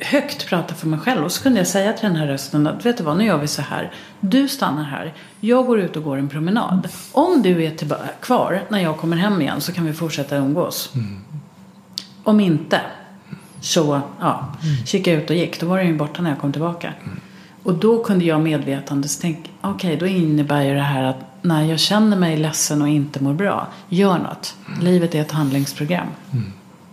högt 0.00 0.48
prata 0.48 0.74
för 0.74 0.86
mig 0.86 0.98
själv 0.98 1.24
och 1.24 1.32
så 1.32 1.42
kunde 1.42 1.58
jag 1.58 1.66
säga 1.66 1.92
till 1.92 2.08
den 2.08 2.16
här 2.16 2.26
rösten 2.26 2.66
att 2.66 2.86
vet 2.86 2.98
du 2.98 3.04
vad, 3.04 3.16
nu 3.16 3.24
gör 3.24 3.38
vi 3.38 3.46
så 3.46 3.62
här. 3.62 3.92
Du 4.20 4.48
stannar 4.48 4.84
här, 4.84 5.14
jag 5.40 5.66
går 5.66 5.80
ut 5.80 5.96
och 5.96 6.02
går 6.02 6.16
en 6.16 6.28
promenad. 6.28 6.88
Om 7.12 7.42
du 7.42 7.64
är 7.64 7.74
kvar 8.20 8.62
när 8.68 8.78
jag 8.78 8.96
kommer 8.96 9.16
hem 9.16 9.42
igen 9.42 9.60
så 9.60 9.72
kan 9.72 9.84
vi 9.84 9.92
fortsätta 9.92 10.36
umgås. 10.36 10.90
Mm. 10.94 11.20
Om 12.24 12.40
inte 12.40 12.80
så 13.60 14.00
ja, 14.20 14.52
mm. 14.62 14.86
kika 14.86 15.12
ut 15.12 15.30
och 15.30 15.36
gick. 15.36 15.60
Då 15.60 15.66
var 15.66 15.78
den 15.78 15.86
ju 15.86 15.96
borta 15.96 16.22
när 16.22 16.30
jag 16.30 16.38
kom 16.38 16.52
tillbaka. 16.52 16.92
Mm. 17.04 17.20
Och 17.62 17.74
då 17.74 18.04
kunde 18.04 18.24
jag 18.24 18.40
medvetandes 18.40 19.18
tänka, 19.18 19.50
okej 19.60 19.94
okay, 19.94 19.96
då 19.96 20.06
innebär 20.06 20.62
ju 20.62 20.74
det 20.74 20.80
här 20.80 21.02
att 21.02 21.16
när 21.46 21.62
jag 21.62 21.80
känner 21.80 22.16
mig 22.16 22.36
ledsen 22.36 22.82
och 22.82 22.88
inte 22.88 23.22
mår 23.22 23.34
bra, 23.34 23.68
gör 23.88 24.18
något. 24.18 24.54
Mm. 24.68 24.80
Livet 24.80 25.14
är 25.14 25.20
ett 25.20 25.32
handlingsprogram. 25.32 26.08
Mm. 26.32 26.52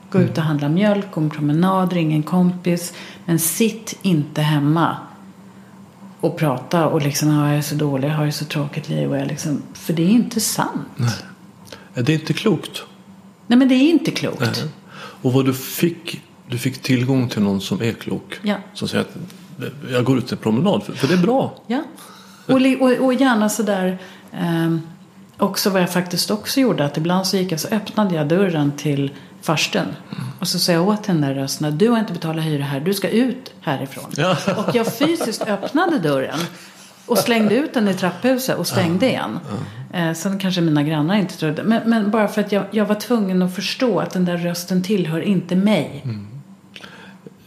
Gå 0.10 0.22
ut 0.22 0.38
och 0.38 0.44
handla 0.44 0.70
mjölk, 0.70 1.12
gå 1.12 1.22
en 1.22 1.30
promenad, 1.30 1.94
ring 1.94 2.14
en 2.14 2.24
kompis. 2.24 2.94
Men 3.26 3.40
sitt 3.40 4.00
inte 4.02 4.42
hemma 4.42 4.98
och 6.20 6.38
prata 6.38 6.88
och 6.88 7.02
liksom, 7.02 7.30
ja, 7.30 7.48
jag 7.48 7.58
är 7.58 7.62
så 7.62 7.76
dålig, 7.76 8.08
jag 8.08 8.16
har 8.16 8.26
ju 8.26 8.32
så 8.32 8.46
tråkigt 8.46 8.90
liv. 8.90 9.12
Och 9.12 9.18
jag 9.18 9.28
liksom, 9.28 9.62
för 9.74 9.94
det 9.94 10.04
är 10.04 10.10
inte 10.10 10.40
sant. 10.40 10.88
Nej. 10.96 11.14
Det 11.94 12.14
är 12.14 12.20
inte 12.20 12.34
klokt. 12.34 12.84
Nej 13.48 13.60
men 13.60 13.68
det 13.68 13.76
är 13.76 13.90
inte 13.90 14.12
klokt. 14.12 14.40
Nej. 14.40 14.70
Och 14.96 15.34
vad 15.34 15.46
du 15.46 15.54
fick, 15.54 16.22
du 16.48 16.58
fick 16.58 16.82
tillgång 16.82 17.30
till 17.30 17.42
någon 17.42 17.62
som 17.62 17.82
är 17.82 17.94
klok. 17.94 18.40
Ja. 18.42 18.56
Som 18.74 18.88
säger 18.88 19.04
att 19.04 19.16
jag 19.92 20.04
går 20.06 20.18
ut 20.18 20.32
en 20.32 20.38
promenad 20.38 20.84
för, 20.84 20.94
för 20.94 21.08
det 21.08 21.14
är 21.14 21.22
bra. 21.22 21.56
Ja. 21.68 21.84
Och, 22.46 22.62
och, 22.82 23.06
och 23.06 23.14
gärna 23.14 23.50
sådär 23.50 23.98
eh, 24.40 24.78
också 25.38 25.70
vad 25.70 25.82
jag 25.82 25.94
faktiskt 25.94 26.32
också 26.32 26.60
gjorde. 26.60 26.86
Att 26.86 26.98
ibland 26.98 27.28
så 27.28 27.38
gick 27.38 27.52
jag 27.52 27.60
så 27.60 27.68
öppnade 27.68 28.16
jag 28.16 28.28
dörren 28.28 28.72
till 28.72 29.12
farstun. 29.42 29.82
Mm. 29.82 30.24
Och 30.40 30.48
så 30.48 30.60
sa 30.60 30.72
jag 30.72 30.88
åt 30.88 31.04
den 31.04 31.22
där 31.22 31.34
rösten 31.34 31.78
du 31.78 31.90
har 31.90 32.00
inte 32.00 32.14
betalat 32.14 32.46
hyra 32.46 32.64
här, 32.64 32.80
du 32.80 32.94
ska 32.94 33.10
ut 33.10 33.54
härifrån. 33.62 34.12
Ja. 34.18 34.38
Och 34.58 34.76
jag 34.76 34.94
fysiskt 34.94 35.42
öppnade 35.42 36.00
dörren. 36.00 36.40
Och 37.06 37.18
slängde 37.18 37.56
ut 37.56 37.74
den 37.74 37.88
i 37.88 37.94
trapphuset 37.94 38.58
och 38.58 38.68
stängde 38.68 39.06
igen. 39.06 39.40
Eh, 39.94 40.14
sen 40.14 40.40
kanske 40.40 40.62
mina 40.62 40.84
grannar 40.84 41.16
inte 41.16 41.38
trodde. 41.38 41.64
Men, 41.64 41.90
men 41.90 42.12
bara 42.12 42.28
för 42.28 42.42
att 42.42 42.52
jag, 42.52 42.64
jag, 42.72 42.86
var 42.86 42.96
tvungen 42.96 43.42
att 43.42 43.56
förstå 43.56 44.00
att 44.00 44.12
den 44.12 44.26
där 44.26 44.38
rösten 44.38 44.84
tillhör 44.84 45.22
inte 45.22 45.56
mig. 45.56 46.02
Mm. 46.06 46.28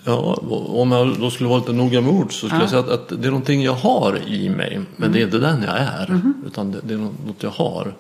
Ja, 0.07 0.39
om 0.67 0.93
jag 0.93 1.19
då 1.21 1.31
skulle 1.31 1.49
vara 1.49 1.59
lite 1.59 1.73
noga 1.73 2.01
med 2.01 2.11
ord 2.11 2.33
så 2.33 2.47
skulle 2.47 2.55
ja. 2.55 2.61
jag 2.61 2.71
säga 2.71 2.81
att, 2.81 2.89
att, 2.89 3.09
det 3.09 3.29
är 3.29 3.31
någonting 3.31 3.63
jag 3.63 3.73
har 3.73 4.19
i 4.27 4.49
mig. 4.49 4.81
Men 4.97 5.09
mm. 5.09 5.13
det 5.13 5.21
är 5.21 5.25
inte 5.25 5.39
den 5.39 5.63
jag 5.63 5.79
är. 5.79 6.07
Mm. 6.09 6.35
Utan 6.47 6.73
det, 6.73 6.81
det, 6.83 6.95
är 6.95 6.99
något 6.99 7.43
jag 7.43 7.51
har. 7.51 7.95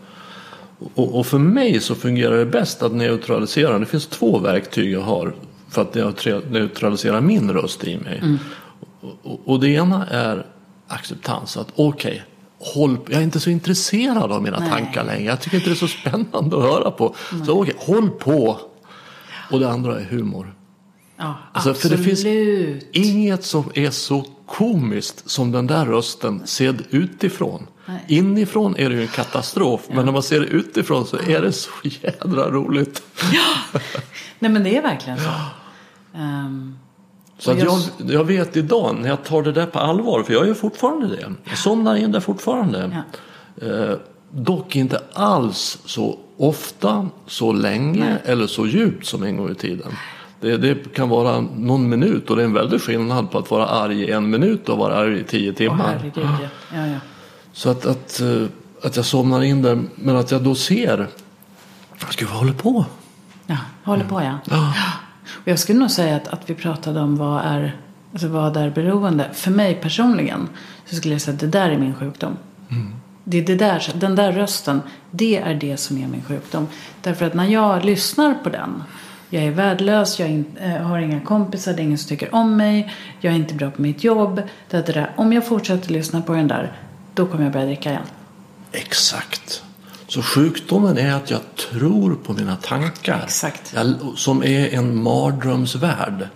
Och, 0.94 1.18
och, 1.18 1.26
för 1.26 1.38
mig 1.38 1.80
så 1.80 1.94
fungerar 1.94 2.38
det 2.38 2.46
bäst 2.46 2.82
att 2.82 2.92
neutralisera. 2.92 3.78
Det 3.78 3.86
finns 3.86 4.06
två 4.06 4.38
verktyg 4.38 4.92
jag 4.92 5.00
har 5.00 5.34
för 5.68 5.82
att 5.82 5.94
neutralisera 6.50 7.20
min 7.20 7.50
röst 7.50 7.84
i 7.84 7.96
mig. 7.96 8.18
Mm. 8.22 8.38
Och, 9.22 9.40
och, 9.44 9.60
det 9.60 9.68
ena 9.68 10.06
är 10.06 10.46
acceptans. 10.88 11.56
Att 11.56 11.68
okej, 11.74 12.10
okay, 12.10 12.74
håll, 12.74 12.98
jag 13.08 13.18
är 13.18 13.24
inte 13.24 13.40
så 13.40 13.50
intresserad 13.50 14.32
av 14.32 14.42
mina 14.42 14.58
Nej. 14.58 14.70
tankar 14.70 15.04
längre. 15.04 15.24
Jag 15.24 15.40
tycker 15.40 15.56
inte 15.56 15.70
det 15.70 15.74
är 15.74 15.86
så 15.86 15.88
spännande 16.08 16.56
att 16.56 16.62
höra 16.62 16.90
på. 16.90 17.14
Nej. 17.32 17.46
Så 17.46 17.60
okej, 17.60 17.74
okay, 17.74 17.94
håll 17.94 18.10
på. 18.10 18.60
Och 19.50 19.60
det 19.60 19.68
andra 19.70 20.00
är 20.00 20.04
humor. 20.04 20.54
Ja, 21.16 21.34
alltså. 21.52 21.74
För 21.74 21.88
det 21.88 21.98
finns 21.98 22.24
inget 22.92 23.44
som 23.44 23.70
är 23.74 23.90
så 23.90 24.24
komiskt 24.46 25.30
som 25.30 25.52
den 25.52 25.66
där 25.66 25.86
rösten 25.86 26.42
sedd 26.44 26.82
utifrån. 26.90 27.66
Nej. 27.86 28.04
Inifrån 28.08 28.76
är 28.76 28.88
det 28.88 28.94
ju 28.94 29.02
en 29.02 29.08
katastrof, 29.08 29.80
ja. 29.88 29.94
men 29.94 30.04
när 30.04 30.12
man 30.12 30.22
ser 30.22 30.40
det 30.40 30.46
utifrån 30.46 31.06
så 31.06 31.16
är 31.16 31.42
det 31.42 31.52
så 31.52 31.70
jädra 31.82 32.50
roligt. 32.50 33.02
Ja, 33.32 33.80
Nej 34.38 34.50
men 34.50 34.64
det 34.64 34.76
är 34.76 34.82
verkligen 34.82 35.18
så. 35.18 35.30
Um, 36.14 36.78
så 37.38 37.50
att 37.50 37.58
jag, 37.58 37.80
jag 37.98 38.24
vet 38.24 38.56
idag 38.56 38.96
när 39.00 39.08
jag 39.08 39.24
tar 39.24 39.42
det 39.42 39.52
där 39.52 39.66
på 39.66 39.78
allvar, 39.78 40.22
för 40.22 40.32
jag 40.32 40.46
gör 40.46 40.54
fortfarande 40.54 41.08
det. 41.08 41.32
Jag 41.44 41.58
somnar 41.58 41.96
in 41.96 42.12
där 42.12 42.20
fortfarande. 42.20 43.02
Ja. 43.60 43.66
Eh, 43.66 43.96
dock 44.30 44.76
inte 44.76 45.00
alls 45.12 45.78
så 45.84 46.18
ofta, 46.36 47.08
så 47.26 47.52
länge 47.52 48.04
Nej. 48.04 48.18
eller 48.24 48.46
så 48.46 48.66
djupt 48.66 49.06
som 49.06 49.22
en 49.22 49.36
gång 49.36 49.50
i 49.50 49.54
tiden. 49.54 49.92
Det, 50.46 50.56
det, 50.56 50.94
kan 50.94 51.08
vara 51.08 51.40
någon 51.40 51.88
minut 51.88 52.30
och 52.30 52.36
det 52.36 52.42
är 52.42 52.46
en 52.46 52.52
väldig 52.52 52.80
skillnad 52.80 53.30
på 53.30 53.38
att 53.38 53.50
vara 53.50 53.66
arg 53.66 54.02
i 54.02 54.10
en 54.10 54.30
minut 54.30 54.68
och 54.68 54.78
vara 54.78 54.96
arg 54.96 55.20
i 55.20 55.24
tio 55.24 55.52
timmar. 55.52 55.96
Oh, 55.96 56.22
ja. 56.22 56.48
Ja, 56.74 56.86
ja. 56.86 56.98
Så 57.52 57.70
att, 57.70 57.86
att, 57.86 58.20
eh, 58.20 58.42
att 58.82 58.96
jag 58.96 59.04
somnar 59.04 59.42
in 59.42 59.62
där, 59.62 59.82
men 59.94 60.16
att 60.16 60.30
jag 60.30 60.42
då 60.42 60.54
ser 60.54 61.08
Ska 62.10 62.26
vi 62.26 62.32
hålla 62.32 62.52
på? 62.52 62.84
Ja, 63.46 63.56
håller 63.84 64.04
på 64.04 64.22
ja. 64.22 64.38
Ja. 64.50 64.72
Och 65.32 65.48
jag 65.48 65.58
skulle 65.58 65.78
nog 65.78 65.90
säga 65.90 66.16
att, 66.16 66.28
att 66.28 66.50
vi 66.50 66.54
pratade 66.54 67.00
om 67.00 67.16
vad 67.16 67.42
är, 67.44 67.76
alltså 68.12 68.28
vad 68.28 68.56
är 68.56 68.70
beroende. 68.70 69.30
För 69.34 69.50
mig 69.50 69.74
personligen 69.74 70.48
så 70.84 70.96
skulle 70.96 71.14
jag 71.14 71.20
säga 71.20 71.34
att 71.34 71.40
det 71.40 71.46
där 71.46 71.70
är 71.70 71.78
min 71.78 71.94
sjukdom. 71.94 72.36
Det 73.24 73.38
är 73.38 73.42
det 73.42 73.54
där, 73.54 73.92
den 73.94 74.14
där 74.14 74.32
rösten, 74.32 74.82
det 75.10 75.36
är 75.36 75.54
det 75.54 75.76
som 75.76 75.98
är 75.98 76.08
min 76.08 76.22
sjukdom. 76.22 76.66
Därför 77.02 77.26
att 77.26 77.34
när 77.34 77.44
jag 77.44 77.84
lyssnar 77.84 78.34
på 78.34 78.48
den, 78.48 78.82
jag 79.30 79.42
är 79.44 79.50
värdelös, 79.50 80.20
jag 80.20 80.44
eh, 80.60 80.70
har 80.70 80.98
inga 80.98 81.20
kompisar, 81.20 81.72
det 81.72 81.82
är 81.82 81.84
ingen 81.84 81.98
som 81.98 82.08
tycker 82.08 82.34
om 82.34 82.56
mig, 82.56 82.92
jag 83.20 83.32
är 83.32 83.36
inte 83.36 83.54
bra 83.54 83.70
på 83.70 83.82
mitt 83.82 84.04
jobb. 84.04 84.42
Det, 84.70 84.86
det 84.86 84.92
där. 84.92 85.10
Om 85.16 85.32
jag 85.32 85.46
fortsätter 85.46 85.92
lyssna 85.92 86.22
på 86.22 86.32
den 86.32 86.48
där, 86.48 86.72
då 87.14 87.26
kommer 87.26 87.44
jag 87.44 87.52
börja 87.52 87.66
dricka 87.66 87.90
igen. 87.90 88.02
Exakt. 88.72 89.62
Så 90.08 90.22
sjukdomen 90.22 90.98
är 90.98 91.14
att 91.14 91.30
jag 91.30 91.40
tror 91.70 92.14
på 92.14 92.32
mina 92.32 92.56
tankar. 92.56 93.20
Exakt. 93.24 93.72
Jag, 93.74 93.94
som 94.16 94.44
är 94.44 94.74
en 94.74 95.02
mardrömsvärld. 95.02 96.28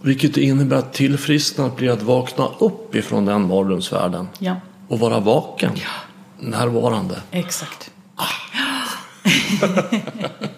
Vilket 0.00 0.36
innebär 0.36 0.76
att 0.76 0.92
tillfrisknandet 0.92 1.76
blir 1.76 1.90
att 1.90 2.02
vakna 2.02 2.48
upp 2.58 2.94
ifrån 2.94 3.24
den 3.24 3.48
mardrömsvärlden. 3.48 4.28
Ja, 4.38 4.56
Och 4.88 4.98
vara 4.98 5.20
vaken. 5.20 5.70
Närvarande. 6.40 7.20
exakt. 7.30 7.90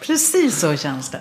Precis 0.00 0.60
så 0.60 0.76
känns 0.76 1.10
det. 1.10 1.20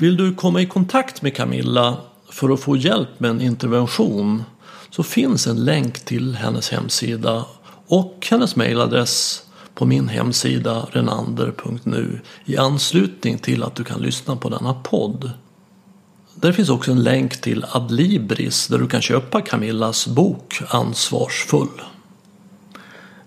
Vill 0.00 0.16
du 0.16 0.34
komma 0.34 0.60
i 0.60 0.66
kontakt 0.66 1.22
med 1.22 1.36
Camilla 1.36 1.96
för 2.30 2.50
att 2.50 2.60
få 2.60 2.76
hjälp 2.76 3.20
med 3.20 3.30
en 3.30 3.40
intervention 3.40 4.44
så 4.90 5.02
finns 5.02 5.46
en 5.46 5.64
länk 5.64 6.04
till 6.04 6.34
hennes 6.34 6.70
hemsida 6.70 7.44
och 7.86 8.26
hennes 8.30 8.56
mejladress 8.56 9.42
på 9.74 9.86
min 9.86 10.08
hemsida 10.08 10.86
renander.nu 10.92 12.20
i 12.44 12.56
anslutning 12.56 13.38
till 13.38 13.62
att 13.62 13.74
du 13.74 13.84
kan 13.84 14.00
lyssna 14.00 14.36
på 14.36 14.48
denna 14.48 14.74
podd. 14.74 15.30
Där 16.34 16.52
finns 16.52 16.68
också 16.68 16.90
en 16.90 17.02
länk 17.02 17.40
till 17.40 17.64
Adlibris 17.70 18.68
där 18.68 18.78
du 18.78 18.88
kan 18.88 19.02
köpa 19.02 19.40
Camillas 19.40 20.06
bok 20.06 20.62
Ansvarsfull. 20.68 21.82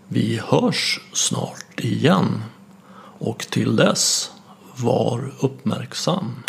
Vi 0.07 0.41
hörs 0.47 0.99
snart 1.13 1.79
igen 1.79 2.43
och 3.19 3.39
till 3.39 3.75
dess 3.75 4.31
var 4.75 5.33
uppmärksam. 5.39 6.43